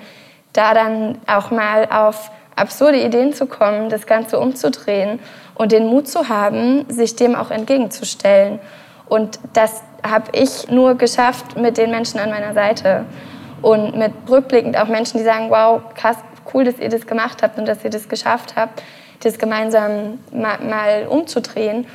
da 0.53 0.75
dann 0.75 1.19
auch 1.27 1.51
mal 1.51 1.89
auf 1.91 2.31
absurde 2.57 3.03
Ideen 3.03 3.33
zu 3.33 3.47
kommen, 3.47 3.89
das 3.89 4.07
Ganze 4.07 4.39
umzudrehen 4.39 5.21
und 5.55 5.73
den 5.73 5.87
Mut 5.87 6.09
zu 6.09 6.29
haben, 6.29 6.85
sich 6.89 7.17
dem 7.17 7.35
auch 7.35 7.51
entgegenzustellen. 7.51 8.59
Und 9.09 9.39
das 9.53 9.83
habe 10.03 10.31
ich 10.33 10.69
nur 10.69 10.97
geschafft 10.97 11.57
mit 11.57 11.79
den 11.79 11.91
Menschen 11.91 12.19
an 12.19 12.31
meiner 12.31 12.55
Seite 12.55 13.05
und 13.63 13.97
mit 13.97 14.13
rückblickend 14.29 14.77
auch 14.77 14.89
Menschen, 14.89 15.19
die 15.19 15.25
sagen, 15.25 15.51
wow, 15.51 15.83
krass, 15.95 16.17
cool, 16.53 16.65
dass 16.65 16.79
ihr 16.79 16.89
das 16.89 17.07
gemacht 17.07 17.43
habt 17.43 17.59
und 17.59 17.67
dass 17.67 17.85
ihr 17.85 17.91
das 17.91 18.09
geschafft 18.09 18.55
habt, 18.57 18.83
das 19.21 19.39
gemeinsam 19.39 20.19
mal, 20.33 20.59
mal 20.61 21.07
umzudrehen. 21.09 21.87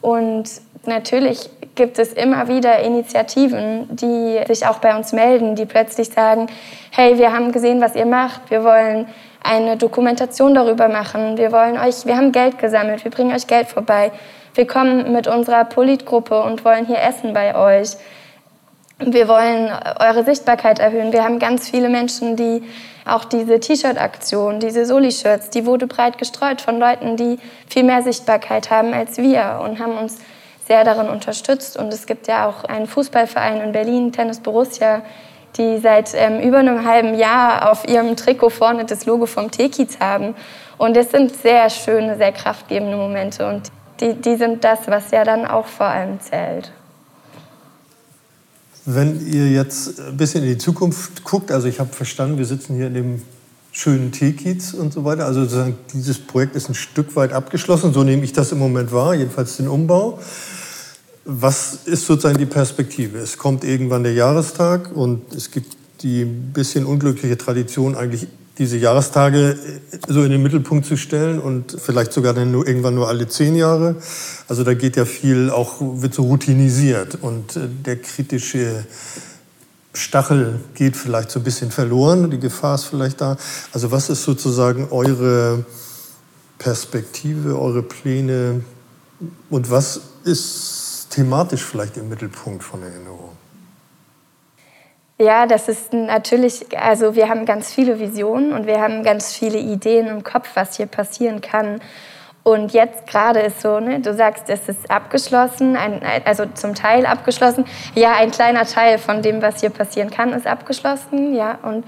Und 0.00 0.48
natürlich 0.86 1.50
gibt 1.80 1.98
es 1.98 2.12
immer 2.12 2.46
wieder 2.46 2.80
Initiativen, 2.80 3.88
die 3.96 4.38
sich 4.46 4.66
auch 4.66 4.80
bei 4.80 4.94
uns 4.94 5.14
melden, 5.14 5.54
die 5.54 5.64
plötzlich 5.64 6.10
sagen, 6.10 6.46
hey, 6.90 7.16
wir 7.16 7.32
haben 7.32 7.52
gesehen, 7.52 7.80
was 7.80 7.94
ihr 7.94 8.04
macht, 8.04 8.50
wir 8.50 8.64
wollen 8.64 9.08
eine 9.42 9.78
Dokumentation 9.78 10.54
darüber 10.54 10.88
machen, 10.88 11.38
wir 11.38 11.52
wollen 11.52 11.78
euch, 11.78 12.04
wir 12.04 12.18
haben 12.18 12.32
Geld 12.32 12.58
gesammelt, 12.58 13.02
wir 13.02 13.10
bringen 13.10 13.34
euch 13.34 13.46
Geld 13.46 13.68
vorbei, 13.68 14.12
wir 14.54 14.66
kommen 14.66 15.10
mit 15.10 15.26
unserer 15.26 15.64
Politgruppe 15.64 16.42
und 16.42 16.66
wollen 16.66 16.84
hier 16.84 17.00
essen 17.00 17.32
bei 17.32 17.54
euch. 17.54 17.96
Wir 18.98 19.26
wollen 19.26 19.70
eure 19.98 20.22
Sichtbarkeit 20.24 20.80
erhöhen. 20.80 21.14
Wir 21.14 21.24
haben 21.24 21.38
ganz 21.38 21.70
viele 21.70 21.88
Menschen, 21.88 22.36
die 22.36 22.62
auch 23.06 23.24
diese 23.24 23.58
T-Shirt-Aktion, 23.58 24.60
diese 24.60 24.84
Soli-Shirts, 24.84 25.48
die 25.48 25.64
wurde 25.64 25.86
breit 25.86 26.18
gestreut 26.18 26.60
von 26.60 26.78
Leuten, 26.78 27.16
die 27.16 27.38
viel 27.66 27.84
mehr 27.84 28.02
Sichtbarkeit 28.02 28.70
haben 28.70 28.92
als 28.92 29.16
wir 29.16 29.62
und 29.64 29.78
haben 29.78 29.96
uns 29.96 30.18
sehr 30.70 30.84
darin 30.84 31.08
unterstützt. 31.08 31.76
Und 31.76 31.92
es 31.92 32.06
gibt 32.06 32.28
ja 32.28 32.46
auch 32.46 32.62
einen 32.62 32.86
Fußballverein 32.86 33.60
in 33.60 33.72
Berlin, 33.72 34.12
Tennis 34.12 34.38
Borussia, 34.38 35.02
die 35.56 35.78
seit 35.78 36.14
ähm, 36.14 36.38
über 36.38 36.58
einem 36.58 36.86
halben 36.86 37.18
Jahr 37.18 37.72
auf 37.72 37.88
ihrem 37.88 38.14
Trikot 38.14 38.50
vorne 38.50 38.84
das 38.84 39.04
Logo 39.04 39.26
vom 39.26 39.50
Tekiz 39.50 39.98
haben. 39.98 40.36
Und 40.78 40.96
es 40.96 41.10
sind 41.10 41.34
sehr 41.34 41.68
schöne, 41.70 42.16
sehr 42.16 42.30
kraftgebende 42.30 42.96
Momente. 42.96 43.48
Und 43.48 43.72
die, 43.98 44.14
die 44.14 44.36
sind 44.36 44.62
das, 44.62 44.86
was 44.86 45.10
ja 45.10 45.24
dann 45.24 45.44
auch 45.44 45.66
vor 45.66 45.86
allem 45.86 46.20
zählt. 46.20 46.70
Wenn 48.84 49.26
ihr 49.26 49.48
jetzt 49.48 49.98
ein 49.98 50.16
bisschen 50.16 50.44
in 50.44 50.50
die 50.50 50.58
Zukunft 50.58 51.24
guckt, 51.24 51.50
also 51.50 51.66
ich 51.66 51.80
habe 51.80 51.92
verstanden, 51.92 52.38
wir 52.38 52.46
sitzen 52.46 52.76
hier 52.76 52.86
in 52.86 52.94
dem 52.94 53.22
schönen 53.72 54.12
Teekiez 54.12 54.72
und 54.72 54.92
so 54.92 55.04
weiter. 55.04 55.26
Also 55.26 55.42
sozusagen 55.42 55.76
dieses 55.92 56.20
Projekt 56.20 56.54
ist 56.54 56.68
ein 56.68 56.76
Stück 56.76 57.16
weit 57.16 57.32
abgeschlossen, 57.32 57.92
so 57.92 58.04
nehme 58.04 58.22
ich 58.22 58.32
das 58.32 58.52
im 58.52 58.58
Moment 58.58 58.92
wahr, 58.92 59.16
jedenfalls 59.16 59.56
den 59.56 59.66
Umbau. 59.66 60.20
Was 61.32 61.78
ist 61.84 62.06
sozusagen 62.06 62.38
die 62.38 62.46
Perspektive? 62.46 63.18
Es 63.18 63.38
kommt 63.38 63.62
irgendwann 63.62 64.02
der 64.02 64.14
Jahrestag 64.14 64.90
und 64.96 65.32
es 65.32 65.52
gibt 65.52 65.76
die 66.02 66.24
bisschen 66.24 66.84
unglückliche 66.84 67.38
Tradition, 67.38 67.94
eigentlich 67.94 68.26
diese 68.58 68.76
Jahrestage 68.78 69.56
so 70.08 70.24
in 70.24 70.32
den 70.32 70.42
Mittelpunkt 70.42 70.86
zu 70.86 70.96
stellen 70.96 71.38
und 71.38 71.76
vielleicht 71.80 72.12
sogar 72.12 72.34
dann 72.34 72.50
nur 72.50 72.66
irgendwann 72.66 72.96
nur 72.96 73.06
alle 73.06 73.28
zehn 73.28 73.54
Jahre. 73.54 73.94
Also 74.48 74.64
da 74.64 74.74
geht 74.74 74.96
ja 74.96 75.04
viel 75.04 75.50
auch, 75.50 75.76
wird 75.80 76.14
so 76.14 76.24
routinisiert 76.24 77.18
und 77.22 77.54
äh, 77.54 77.68
der 77.86 77.98
kritische 77.98 78.84
Stachel 79.94 80.58
geht 80.74 80.96
vielleicht 80.96 81.30
so 81.30 81.38
ein 81.38 81.44
bisschen 81.44 81.70
verloren, 81.70 82.28
die 82.28 82.40
Gefahr 82.40 82.74
ist 82.74 82.86
vielleicht 82.86 83.20
da. 83.20 83.36
Also 83.72 83.92
was 83.92 84.10
ist 84.10 84.24
sozusagen 84.24 84.88
eure 84.90 85.64
Perspektive, 86.58 87.56
eure 87.56 87.84
Pläne 87.84 88.62
und 89.48 89.70
was 89.70 90.00
ist 90.24 90.79
thematisch 91.10 91.64
vielleicht 91.64 91.96
im 91.96 92.08
Mittelpunkt 92.08 92.62
von 92.62 92.82
Erinnerung? 92.82 93.36
Ja, 95.18 95.44
das 95.46 95.68
ist 95.68 95.92
natürlich, 95.92 96.78
also 96.78 97.14
wir 97.14 97.28
haben 97.28 97.44
ganz 97.44 97.70
viele 97.74 97.98
Visionen 97.98 98.54
und 98.54 98.66
wir 98.66 98.80
haben 98.80 99.02
ganz 99.02 99.34
viele 99.34 99.58
Ideen 99.58 100.06
im 100.06 100.24
Kopf, 100.24 100.48
was 100.54 100.78
hier 100.78 100.86
passieren 100.86 101.42
kann. 101.42 101.82
Und 102.42 102.72
jetzt 102.72 103.06
gerade 103.06 103.40
ist 103.40 103.60
so, 103.60 103.80
ne, 103.80 104.00
du 104.00 104.14
sagst, 104.14 104.44
es 104.48 104.66
ist 104.66 104.90
abgeschlossen, 104.90 105.76
ein, 105.76 106.00
also 106.24 106.46
zum 106.46 106.74
Teil 106.74 107.04
abgeschlossen. 107.04 107.66
Ja, 107.94 108.14
ein 108.14 108.30
kleiner 108.30 108.64
Teil 108.64 108.96
von 108.96 109.20
dem, 109.20 109.42
was 109.42 109.60
hier 109.60 109.68
passieren 109.68 110.10
kann, 110.10 110.32
ist 110.32 110.46
abgeschlossen. 110.46 111.34
Ja, 111.34 111.58
und 111.62 111.84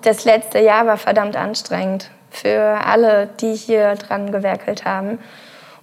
das 0.00 0.24
letzte 0.24 0.60
Jahr 0.60 0.86
war 0.86 0.96
verdammt 0.96 1.36
anstrengend 1.36 2.10
für 2.30 2.80
alle, 2.86 3.28
die 3.40 3.54
hier 3.54 3.94
dran 3.96 4.32
gewerkelt 4.32 4.86
haben. 4.86 5.18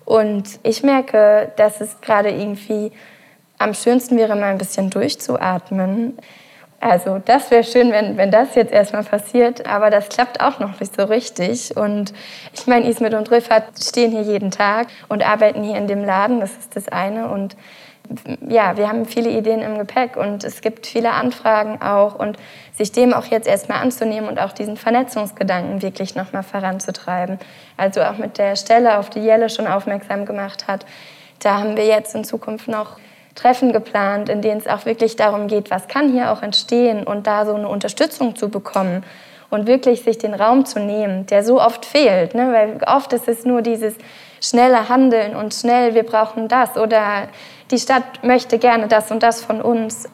Und 0.05 0.59
ich 0.63 0.83
merke, 0.83 1.51
dass 1.55 1.81
es 1.81 2.01
gerade 2.01 2.29
irgendwie 2.29 2.91
am 3.57 3.73
schönsten 3.73 4.17
wäre, 4.17 4.35
mal 4.35 4.51
ein 4.51 4.57
bisschen 4.57 4.89
durchzuatmen. 4.89 6.17
Also 6.79 7.21
das 7.23 7.51
wäre 7.51 7.63
schön, 7.63 7.91
wenn, 7.91 8.17
wenn 8.17 8.31
das 8.31 8.55
jetzt 8.55 8.73
erstmal 8.73 9.03
passiert, 9.03 9.67
aber 9.67 9.91
das 9.91 10.09
klappt 10.09 10.41
auch 10.41 10.59
noch 10.59 10.79
nicht 10.79 10.95
so 10.95 11.03
richtig. 11.03 11.77
Und 11.77 12.11
ich 12.53 12.65
meine, 12.65 12.89
Ismet 12.89 13.13
und 13.13 13.29
Riffat 13.29 13.65
stehen 13.79 14.11
hier 14.11 14.23
jeden 14.23 14.49
Tag 14.49 14.87
und 15.07 15.23
arbeiten 15.23 15.63
hier 15.63 15.77
in 15.77 15.85
dem 15.85 16.03
Laden, 16.03 16.39
das 16.39 16.51
ist 16.53 16.75
das 16.75 16.87
eine. 16.87 17.29
Und 17.29 17.55
ja, 18.47 18.77
wir 18.77 18.89
haben 18.89 19.05
viele 19.05 19.29
Ideen 19.29 19.61
im 19.61 19.77
Gepäck 19.77 20.17
und 20.17 20.43
es 20.43 20.61
gibt 20.61 20.85
viele 20.85 21.11
Anfragen 21.11 21.81
auch 21.81 22.15
und 22.15 22.37
sich 22.73 22.91
dem 22.91 23.13
auch 23.13 23.25
jetzt 23.25 23.47
erstmal 23.47 23.81
anzunehmen 23.81 24.29
und 24.29 24.39
auch 24.39 24.51
diesen 24.51 24.77
Vernetzungsgedanken 24.77 25.81
wirklich 25.81 26.15
nochmal 26.15 26.43
voranzutreiben. 26.43 27.39
Also 27.77 28.01
auch 28.01 28.17
mit 28.17 28.37
der 28.37 28.55
Stelle, 28.55 28.97
auf 28.97 29.09
die 29.09 29.21
Jelle 29.21 29.49
schon 29.49 29.67
aufmerksam 29.67 30.25
gemacht 30.25 30.67
hat, 30.67 30.85
da 31.39 31.59
haben 31.59 31.77
wir 31.77 31.85
jetzt 31.85 32.15
in 32.15 32.23
Zukunft 32.23 32.67
noch 32.67 32.97
Treffen 33.35 33.71
geplant, 33.71 34.29
in 34.29 34.41
denen 34.41 34.59
es 34.59 34.67
auch 34.67 34.85
wirklich 34.85 35.15
darum 35.15 35.47
geht, 35.47 35.71
was 35.71 35.87
kann 35.87 36.11
hier 36.11 36.31
auch 36.31 36.41
entstehen 36.41 37.03
und 37.03 37.27
da 37.27 37.45
so 37.45 37.55
eine 37.55 37.67
Unterstützung 37.67 38.35
zu 38.35 38.49
bekommen 38.49 39.03
und 39.49 39.67
wirklich 39.67 40.03
sich 40.03 40.17
den 40.17 40.33
Raum 40.33 40.65
zu 40.65 40.79
nehmen, 40.79 41.25
der 41.27 41.43
so 41.43 41.61
oft 41.61 41.85
fehlt. 41.85 42.35
Ne? 42.35 42.51
Weil 42.51 42.77
oft 42.87 43.13
ist 43.13 43.27
es 43.27 43.45
nur 43.45 43.61
dieses 43.61 43.95
schnelle 44.41 44.89
Handeln 44.89 45.35
und 45.35 45.53
schnell, 45.53 45.93
wir 45.93 46.03
brauchen 46.03 46.47
das 46.47 46.77
oder 46.77 47.27
die 47.71 47.79
Stadt 47.79 48.23
möchte 48.23 48.59
gerne 48.59 48.87
das 48.87 49.11
und 49.11 49.23
das 49.23 49.41
von 49.41 49.61
uns. 49.61 50.09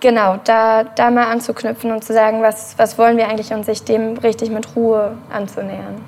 Genau, 0.00 0.36
da, 0.44 0.84
da 0.84 1.10
mal 1.10 1.30
anzuknüpfen 1.30 1.92
und 1.92 2.02
zu 2.02 2.12
sagen, 2.12 2.42
was, 2.42 2.76
was 2.78 2.98
wollen 2.98 3.16
wir 3.16 3.28
eigentlich 3.28 3.52
und 3.52 3.64
sich 3.64 3.84
dem 3.84 4.16
richtig 4.18 4.50
mit 4.50 4.74
Ruhe 4.74 5.16
anzunähern. 5.32 6.02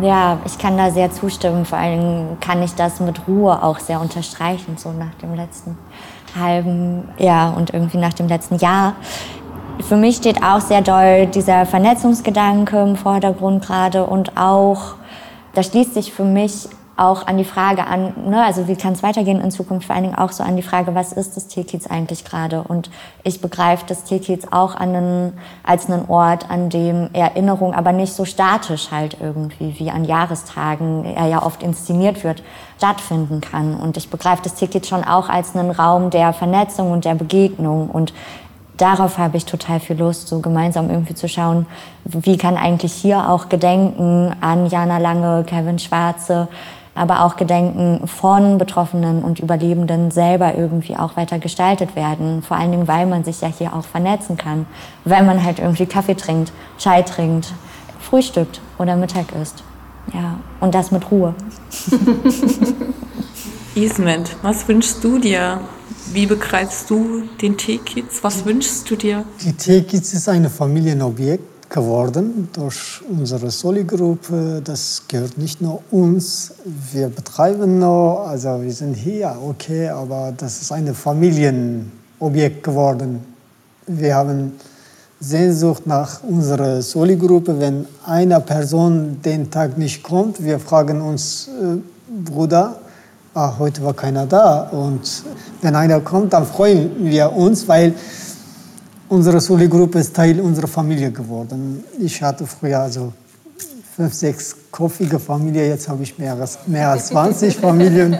Ja, 0.00 0.38
ich 0.44 0.58
kann 0.58 0.76
da 0.76 0.90
sehr 0.90 1.10
zustimmen. 1.10 1.64
Vor 1.64 1.78
allem 1.78 2.38
kann 2.40 2.62
ich 2.62 2.74
das 2.74 3.00
mit 3.00 3.26
Ruhe 3.28 3.62
auch 3.62 3.78
sehr 3.78 4.00
unterstreichen, 4.00 4.76
so 4.76 4.90
nach 4.90 5.14
dem 5.22 5.34
letzten 5.34 5.78
halben 6.38 7.08
Jahr 7.18 7.56
und 7.56 7.72
irgendwie 7.72 7.98
nach 7.98 8.14
dem 8.14 8.28
letzten 8.28 8.56
Jahr. 8.56 8.94
Für 9.80 9.96
mich 9.96 10.16
steht 10.16 10.42
auch 10.42 10.60
sehr 10.60 10.82
doll 10.82 11.26
dieser 11.26 11.66
Vernetzungsgedanke 11.66 12.80
im 12.82 12.96
Vordergrund 12.96 13.66
gerade 13.66 14.04
und 14.04 14.36
auch, 14.36 14.94
da 15.54 15.62
schließt 15.62 15.94
sich 15.94 16.12
für 16.12 16.24
mich 16.24 16.68
auch 16.96 17.26
an 17.26 17.38
die 17.38 17.44
Frage 17.44 17.86
an, 17.86 18.12
ne, 18.28 18.44
also 18.44 18.68
wie 18.68 18.76
kann 18.76 18.92
es 18.92 19.02
weitergehen 19.02 19.40
in 19.40 19.50
Zukunft, 19.50 19.86
vor 19.86 19.96
allen 19.96 20.04
Dingen 20.04 20.18
auch 20.18 20.32
so 20.32 20.44
an 20.44 20.56
die 20.56 20.62
Frage, 20.62 20.94
was 20.94 21.12
ist 21.12 21.36
das 21.36 21.48
Tierkiez 21.48 21.86
eigentlich 21.86 22.24
gerade? 22.24 22.62
Und 22.62 22.90
ich 23.22 23.40
begreife 23.40 23.84
das 23.86 24.04
Tierkiez 24.04 24.46
auch 24.50 24.74
an 24.74 24.94
einen, 24.94 25.32
als 25.62 25.88
einen 25.88 26.08
Ort, 26.08 26.50
an 26.50 26.68
dem 26.68 27.08
Erinnerung, 27.12 27.74
aber 27.74 27.92
nicht 27.92 28.12
so 28.12 28.24
statisch 28.24 28.90
halt 28.90 29.16
irgendwie, 29.20 29.78
wie 29.78 29.90
an 29.90 30.04
Jahrestagen, 30.04 31.04
er 31.04 31.26
ja 31.26 31.42
oft 31.42 31.62
inszeniert 31.62 32.24
wird, 32.24 32.42
stattfinden 32.76 33.40
kann. 33.40 33.74
Und 33.74 33.96
ich 33.96 34.10
begreife 34.10 34.42
das 34.42 34.54
Tierkiez 34.54 34.88
schon 34.88 35.04
auch 35.04 35.28
als 35.28 35.56
einen 35.56 35.70
Raum 35.70 36.10
der 36.10 36.32
Vernetzung 36.32 36.92
und 36.92 37.04
der 37.04 37.14
Begegnung 37.14 37.88
und 37.88 38.12
darauf 38.76 39.18
habe 39.18 39.36
ich 39.36 39.44
total 39.44 39.80
viel 39.80 39.96
Lust, 39.96 40.28
so 40.28 40.40
gemeinsam 40.40 40.90
irgendwie 40.90 41.14
zu 41.14 41.28
schauen, 41.28 41.66
wie 42.04 42.36
kann 42.36 42.56
eigentlich 42.56 42.92
hier 42.92 43.30
auch 43.30 43.48
Gedenken 43.48 44.34
an 44.40 44.66
Jana 44.66 44.98
Lange, 44.98 45.44
Kevin 45.44 45.78
Schwarze, 45.78 46.48
aber 46.94 47.24
auch 47.24 47.36
Gedenken 47.36 48.06
von 48.06 48.58
Betroffenen 48.58 49.22
und 49.22 49.40
Überlebenden 49.40 50.10
selber 50.10 50.54
irgendwie 50.56 50.96
auch 50.96 51.16
weiter 51.16 51.38
gestaltet 51.38 51.96
werden. 51.96 52.42
Vor 52.42 52.56
allen 52.56 52.70
Dingen, 52.70 52.88
weil 52.88 53.06
man 53.06 53.24
sich 53.24 53.40
ja 53.40 53.48
hier 53.48 53.74
auch 53.74 53.84
vernetzen 53.84 54.36
kann, 54.36 54.66
weil 55.04 55.24
man 55.24 55.42
halt 55.42 55.58
irgendwie 55.58 55.86
Kaffee 55.86 56.14
trinkt, 56.14 56.52
Chai 56.78 57.02
trinkt, 57.02 57.52
frühstückt 58.00 58.60
oder 58.78 58.96
Mittag 58.96 59.32
isst. 59.40 59.62
Ja, 60.12 60.38
und 60.60 60.74
das 60.74 60.90
mit 60.90 61.10
Ruhe. 61.10 61.34
Ismet, 63.74 64.36
was 64.42 64.68
wünschst 64.68 65.02
du 65.02 65.18
dir? 65.18 65.60
Wie 66.12 66.26
begreifst 66.26 66.90
du 66.90 67.22
den 67.40 67.56
Teekiez? 67.56 68.18
Was 68.22 68.44
wünschst 68.44 68.90
du 68.90 68.96
dir? 68.96 69.24
Die 69.42 69.54
Teekiez 69.54 70.12
ist 70.12 70.28
ein 70.28 70.50
Familienobjekt 70.50 71.51
geworden 71.72 72.48
durch 72.52 73.00
unsere 73.08 73.50
Soli-Gruppe. 73.50 74.60
Das 74.62 75.02
gehört 75.08 75.38
nicht 75.38 75.60
nur 75.60 75.82
uns. 75.90 76.52
Wir 76.92 77.08
betreiben 77.08 77.78
noch, 77.78 78.26
also 78.28 78.62
wir 78.62 78.72
sind 78.72 78.94
hier, 78.94 79.34
okay, 79.44 79.88
aber 79.88 80.32
das 80.36 80.60
ist 80.60 80.70
ein 80.70 80.94
Familienobjekt 80.94 82.62
geworden. 82.62 83.20
Wir 83.86 84.14
haben 84.14 84.52
Sehnsucht 85.18 85.86
nach 85.86 86.22
unserer 86.22 86.82
Soli-Gruppe. 86.82 87.58
Wenn 87.58 87.86
eine 88.04 88.40
Person 88.40 89.20
den 89.24 89.50
Tag 89.50 89.78
nicht 89.78 90.02
kommt, 90.02 90.44
wir 90.44 90.58
fragen 90.58 91.00
uns, 91.00 91.48
äh, 91.48 91.78
Bruder, 92.24 92.76
ah, 93.32 93.54
heute 93.58 93.82
war 93.82 93.94
keiner 93.94 94.26
da. 94.26 94.68
Und 94.70 95.24
wenn 95.62 95.74
einer 95.74 96.00
kommt, 96.00 96.34
dann 96.34 96.44
freuen 96.44 96.90
wir 96.98 97.32
uns, 97.32 97.66
weil 97.66 97.94
Unsere 99.12 99.42
Soli-Gruppe 99.42 99.98
ist 99.98 100.16
Teil 100.16 100.40
unserer 100.40 100.66
Familie 100.66 101.10
geworden. 101.12 101.84
Ich 102.00 102.22
hatte 102.22 102.46
früher 102.46 102.80
also 102.80 103.12
fünf, 103.94 104.14
sechs 104.14 104.56
koffige 104.70 105.18
Familien, 105.18 105.66
jetzt 105.66 105.86
habe 105.86 106.02
ich 106.02 106.16
mehr 106.16 106.32
als, 106.32 106.58
mehr 106.66 106.88
als 106.88 107.08
20 107.08 107.54
Familien. 107.60 108.16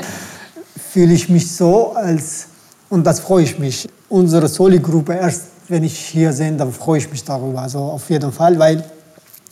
Fühle 0.91 1.15
ich 1.15 1.31
mich 1.31 1.51
so, 1.51 1.93
als, 1.95 2.45
und 2.91 3.07
das 3.07 3.21
freue 3.21 3.45
ich 3.45 3.59
mich. 3.59 3.89
Unsere 4.11 4.49
Soli-Gruppe, 4.49 5.15
erst 5.15 5.45
wenn 5.67 5.83
ich 5.83 5.99
hier 5.99 6.31
sehe, 6.31 6.53
dann 6.53 6.71
freue 6.71 6.99
ich 6.99 7.11
mich 7.11 7.25
darüber. 7.25 7.63
Also 7.63 7.79
auf 7.79 8.11
jeden 8.11 8.31
Fall, 8.31 8.59
weil 8.59 8.85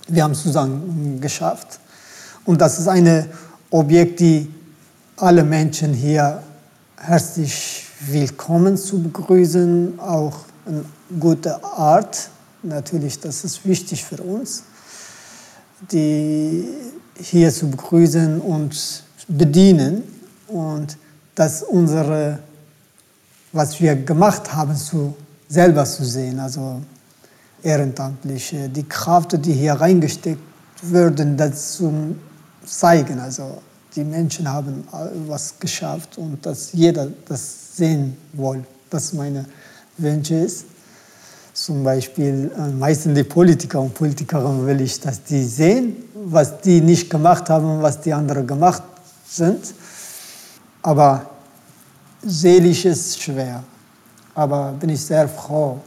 wir 0.08 0.22
haben 0.22 0.32
es 0.32 0.42
zusammen 0.42 1.22
geschafft. 1.22 1.80
Und 2.44 2.60
das 2.60 2.78
ist 2.78 2.86
ein 2.86 3.24
Objekt, 3.70 4.20
die 4.20 4.46
alle 5.16 5.42
Menschen 5.42 5.94
hier 5.94 6.42
herzlich 6.98 7.86
willkommen 8.10 8.76
zu 8.76 9.02
begrüßen, 9.02 9.98
auch 10.00 10.49
eine 10.70 10.84
gute 11.18 11.62
Art. 11.64 12.30
Natürlich, 12.62 13.18
das 13.20 13.44
ist 13.44 13.66
wichtig 13.66 14.04
für 14.04 14.22
uns, 14.22 14.62
die 15.90 16.68
hier 17.18 17.52
zu 17.52 17.70
begrüßen 17.70 18.40
und 18.40 19.04
bedienen 19.28 20.02
und 20.48 20.96
das 21.34 21.62
unsere, 21.62 22.38
was 23.52 23.80
wir 23.80 23.96
gemacht 23.96 24.52
haben, 24.52 24.76
zu, 24.76 25.14
selber 25.48 25.84
zu 25.84 26.04
sehen, 26.04 26.38
also 26.38 26.80
ehrenamtliche, 27.62 28.68
die 28.68 28.84
Kraft, 28.84 29.44
die 29.44 29.52
hier 29.52 29.74
reingesteckt 29.74 30.40
würden, 30.82 31.36
das 31.36 31.74
zu 31.74 32.16
zeigen. 32.64 33.18
Also 33.18 33.58
Die 33.94 34.04
Menschen 34.04 34.48
haben 34.48 34.86
was 35.26 35.58
geschafft 35.58 36.16
und 36.18 36.44
dass 36.46 36.72
jeder 36.72 37.08
das 37.26 37.76
sehen 37.76 38.16
will. 38.32 38.64
Das 38.88 39.12
meine 39.12 39.44
Wünsche 40.00 40.34
ist. 40.36 40.64
Zum 41.52 41.82
Beispiel 41.82 42.50
äh, 42.56 42.68
meistens 42.68 43.14
die 43.14 43.24
Politiker 43.24 43.80
und 43.80 43.94
Politikerinnen 43.94 44.66
will 44.66 44.80
ich, 44.80 45.00
dass 45.00 45.22
die 45.22 45.44
sehen, 45.44 45.96
was 46.14 46.60
die 46.60 46.80
nicht 46.80 47.10
gemacht 47.10 47.50
haben, 47.50 47.82
was 47.82 48.00
die 48.00 48.12
anderen 48.12 48.46
gemacht 48.46 48.82
sind. 49.26 49.74
Aber 50.82 51.28
seelisch 52.22 52.84
ist 52.84 53.20
schwer. 53.20 53.62
Aber 54.34 54.72
bin 54.72 54.90
ich 54.90 55.00
sehr 55.04 55.28
froh, 55.28 55.78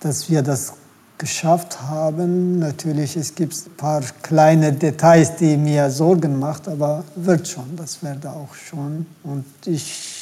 dass 0.00 0.28
wir 0.30 0.42
das 0.42 0.72
geschafft 1.18 1.80
haben. 1.82 2.58
Natürlich, 2.58 3.16
es 3.16 3.34
gibt 3.34 3.54
ein 3.54 3.76
paar 3.76 4.02
kleine 4.22 4.72
Details, 4.72 5.36
die 5.36 5.56
mir 5.56 5.90
Sorgen 5.90 6.38
machen, 6.38 6.72
aber 6.72 7.04
wird 7.16 7.46
schon, 7.46 7.76
das 7.76 8.02
werde 8.02 8.30
auch 8.30 8.54
schon. 8.54 9.04
Und 9.24 9.44
ich 9.66 10.17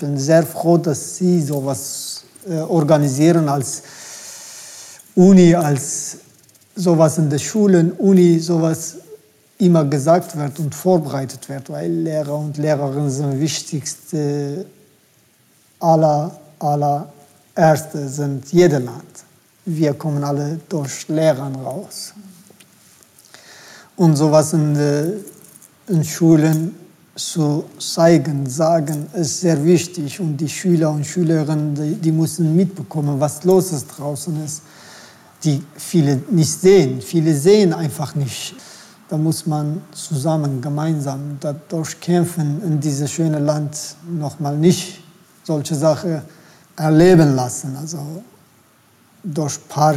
bin 0.00 0.18
sehr 0.18 0.44
froh, 0.44 0.78
dass 0.78 1.16
Sie 1.16 1.40
sowas 1.40 2.24
äh, 2.48 2.58
organisieren 2.58 3.48
als 3.48 3.82
Uni, 5.14 5.54
als 5.54 6.16
sowas 6.74 7.18
in 7.18 7.28
den 7.30 7.38
Schulen, 7.38 7.92
Uni, 7.92 8.38
sowas 8.38 8.96
immer 9.58 9.84
gesagt 9.84 10.36
wird 10.36 10.58
und 10.58 10.74
vorbereitet 10.74 11.48
wird, 11.48 11.68
weil 11.68 11.90
Lehrer 11.90 12.34
und 12.34 12.56
Lehrerinnen 12.56 13.10
sind 13.10 13.38
wichtigste 13.38 14.64
aller, 15.78 16.40
aller 16.58 17.12
Erste 17.54 18.08
sind 18.08 18.50
jeder 18.52 18.80
Land. 18.80 19.24
Wir 19.66 19.92
kommen 19.92 20.24
alle 20.24 20.58
durch 20.68 21.08
Lehrern 21.08 21.54
raus. 21.56 22.14
Und 23.96 24.16
sowas 24.16 24.54
in, 24.54 25.22
in 25.88 26.04
Schulen 26.04 26.79
zu 27.20 27.64
zeigen, 27.78 28.48
sagen, 28.48 29.06
ist 29.14 29.40
sehr 29.40 29.62
wichtig. 29.64 30.20
Und 30.20 30.36
die 30.36 30.48
Schüler 30.48 30.90
und 30.90 31.06
Schülerinnen, 31.06 31.74
die, 31.74 31.94
die 31.94 32.12
müssen 32.12 32.56
mitbekommen, 32.56 33.20
was 33.20 33.44
los 33.44 33.72
ist 33.72 33.86
draußen 33.86 34.42
ist, 34.44 34.62
die 35.44 35.62
viele 35.76 36.20
nicht 36.30 36.60
sehen. 36.60 37.00
Viele 37.00 37.34
sehen 37.34 37.72
einfach 37.72 38.14
nicht. 38.14 38.54
Da 39.08 39.16
muss 39.16 39.46
man 39.46 39.82
zusammen, 39.92 40.60
gemeinsam 40.60 41.36
dadurch 41.40 42.00
kämpfen, 42.00 42.62
in 42.62 42.80
dieses 42.80 43.10
schöne 43.10 43.38
Land 43.38 43.96
nochmal 44.08 44.56
nicht 44.56 45.02
solche 45.44 45.74
Sachen 45.74 46.22
erleben 46.76 47.34
lassen. 47.34 47.76
Also 47.76 48.22
durch 49.22 49.56
ein 49.56 49.68
paar 49.68 49.94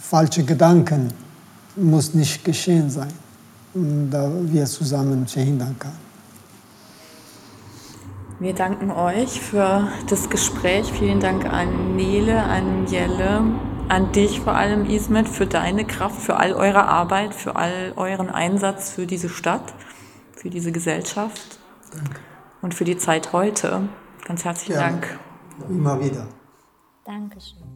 falsche 0.00 0.44
Gedanken 0.44 1.12
muss 1.76 2.14
nicht 2.14 2.44
geschehen 2.44 2.90
sein, 2.90 3.12
da 3.74 4.30
wir 4.30 4.64
zusammen 4.66 5.26
verhindern 5.26 5.76
können. 5.78 6.04
Wir 8.40 8.54
danken 8.54 8.90
euch 8.90 9.40
für 9.40 9.88
das 10.08 10.28
Gespräch. 10.28 10.92
Vielen 10.92 11.20
Dank 11.20 11.46
an 11.46 11.96
Nele, 11.96 12.42
an 12.42 12.86
Jelle, 12.86 13.42
an 13.88 14.12
dich 14.12 14.40
vor 14.40 14.54
allem, 14.54 14.86
Ismet, 14.86 15.28
für 15.28 15.46
deine 15.46 15.84
Kraft, 15.84 16.20
für 16.20 16.36
all 16.36 16.52
eure 16.52 16.86
Arbeit, 16.86 17.34
für 17.34 17.56
all 17.56 17.92
euren 17.96 18.30
Einsatz 18.30 18.90
für 18.90 19.06
diese 19.06 19.28
Stadt, 19.28 19.74
für 20.32 20.50
diese 20.50 20.72
Gesellschaft 20.72 21.58
Danke. 21.92 22.20
und 22.60 22.74
für 22.74 22.84
die 22.84 22.98
Zeit 22.98 23.32
heute. 23.32 23.88
Ganz 24.24 24.44
herzlichen 24.44 24.72
ja, 24.72 24.80
Dank. 24.80 25.18
Immer 25.68 26.02
wieder. 26.02 26.26
Dankeschön. 27.04 27.73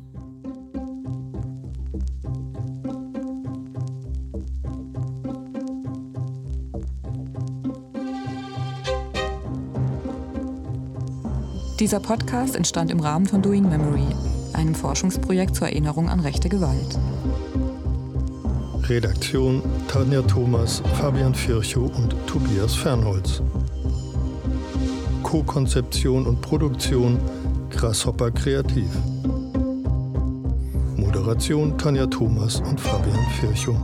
Dieser 11.80 12.00
Podcast 12.00 12.56
entstand 12.56 12.90
im 12.90 12.98
Rahmen 12.98 13.26
von 13.26 13.40
Doing 13.40 13.68
Memory, 13.68 14.08
einem 14.52 14.74
Forschungsprojekt 14.74 15.54
zur 15.54 15.68
Erinnerung 15.68 16.08
an 16.08 16.18
rechte 16.18 16.48
Gewalt. 16.48 16.98
Redaktion 18.88 19.62
Tanja 19.86 20.22
Thomas, 20.22 20.82
Fabian 20.94 21.32
Virchow 21.36 21.88
und 21.96 22.16
Tobias 22.26 22.74
Fernholz. 22.74 23.42
Co-Konzeption 25.22 26.26
und 26.26 26.40
Produktion 26.40 27.16
Grasshopper 27.70 28.32
Kreativ. 28.32 28.88
Moderation 30.96 31.78
Tanja 31.78 32.06
Thomas 32.06 32.60
und 32.60 32.80
Fabian 32.80 33.24
Virchow. 33.40 33.76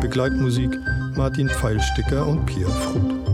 Begleitmusik 0.00 0.70
Martin 1.16 1.50
Pfeilsticker 1.50 2.26
und 2.26 2.46
Pia 2.46 2.66
Fruth. 2.66 3.29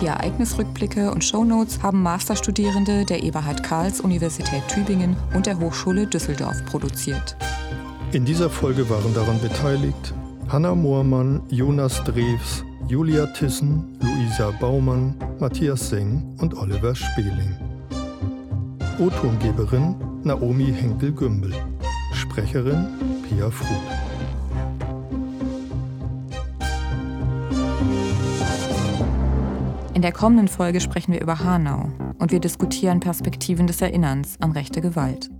Die 0.00 0.06
Ereignisrückblicke 0.06 1.10
und 1.10 1.24
Shownotes 1.24 1.82
haben 1.82 2.02
Masterstudierende 2.02 3.04
der 3.04 3.22
Eberhard 3.22 3.62
Karls 3.62 4.00
Universität 4.00 4.66
Tübingen 4.68 5.16
und 5.34 5.46
der 5.46 5.58
Hochschule 5.58 6.06
Düsseldorf 6.06 6.64
produziert. 6.66 7.36
In 8.12 8.24
dieser 8.24 8.50
Folge 8.50 8.88
waren 8.90 9.14
daran 9.14 9.40
beteiligt 9.40 10.14
Hanna 10.48 10.74
Moormann, 10.74 11.42
Jonas 11.48 12.02
Drews, 12.04 12.64
Julia 12.86 13.26
Tissen, 13.26 13.98
Luisa 14.00 14.50
Baumann, 14.60 15.14
Matthias 15.40 15.88
Seng 15.88 16.22
und 16.40 16.54
Oliver 16.56 16.94
Speling. 16.94 17.56
O-Tongeberin 18.98 19.94
Naomi 20.22 20.72
Henkel-Gümbel. 20.72 21.54
Sprecherin 22.12 22.86
Pia 23.28 23.50
Fruth. 23.50 24.13
Der 30.04 30.12
kommenden 30.12 30.46
Folge 30.48 30.80
sprechen 30.82 31.14
wir 31.14 31.22
über 31.22 31.38
Hanau 31.38 31.88
und 32.18 32.30
wir 32.30 32.38
diskutieren 32.38 33.00
Perspektiven 33.00 33.66
des 33.66 33.80
Erinnerns 33.80 34.36
an 34.38 34.52
rechte 34.52 34.82
Gewalt. 34.82 35.30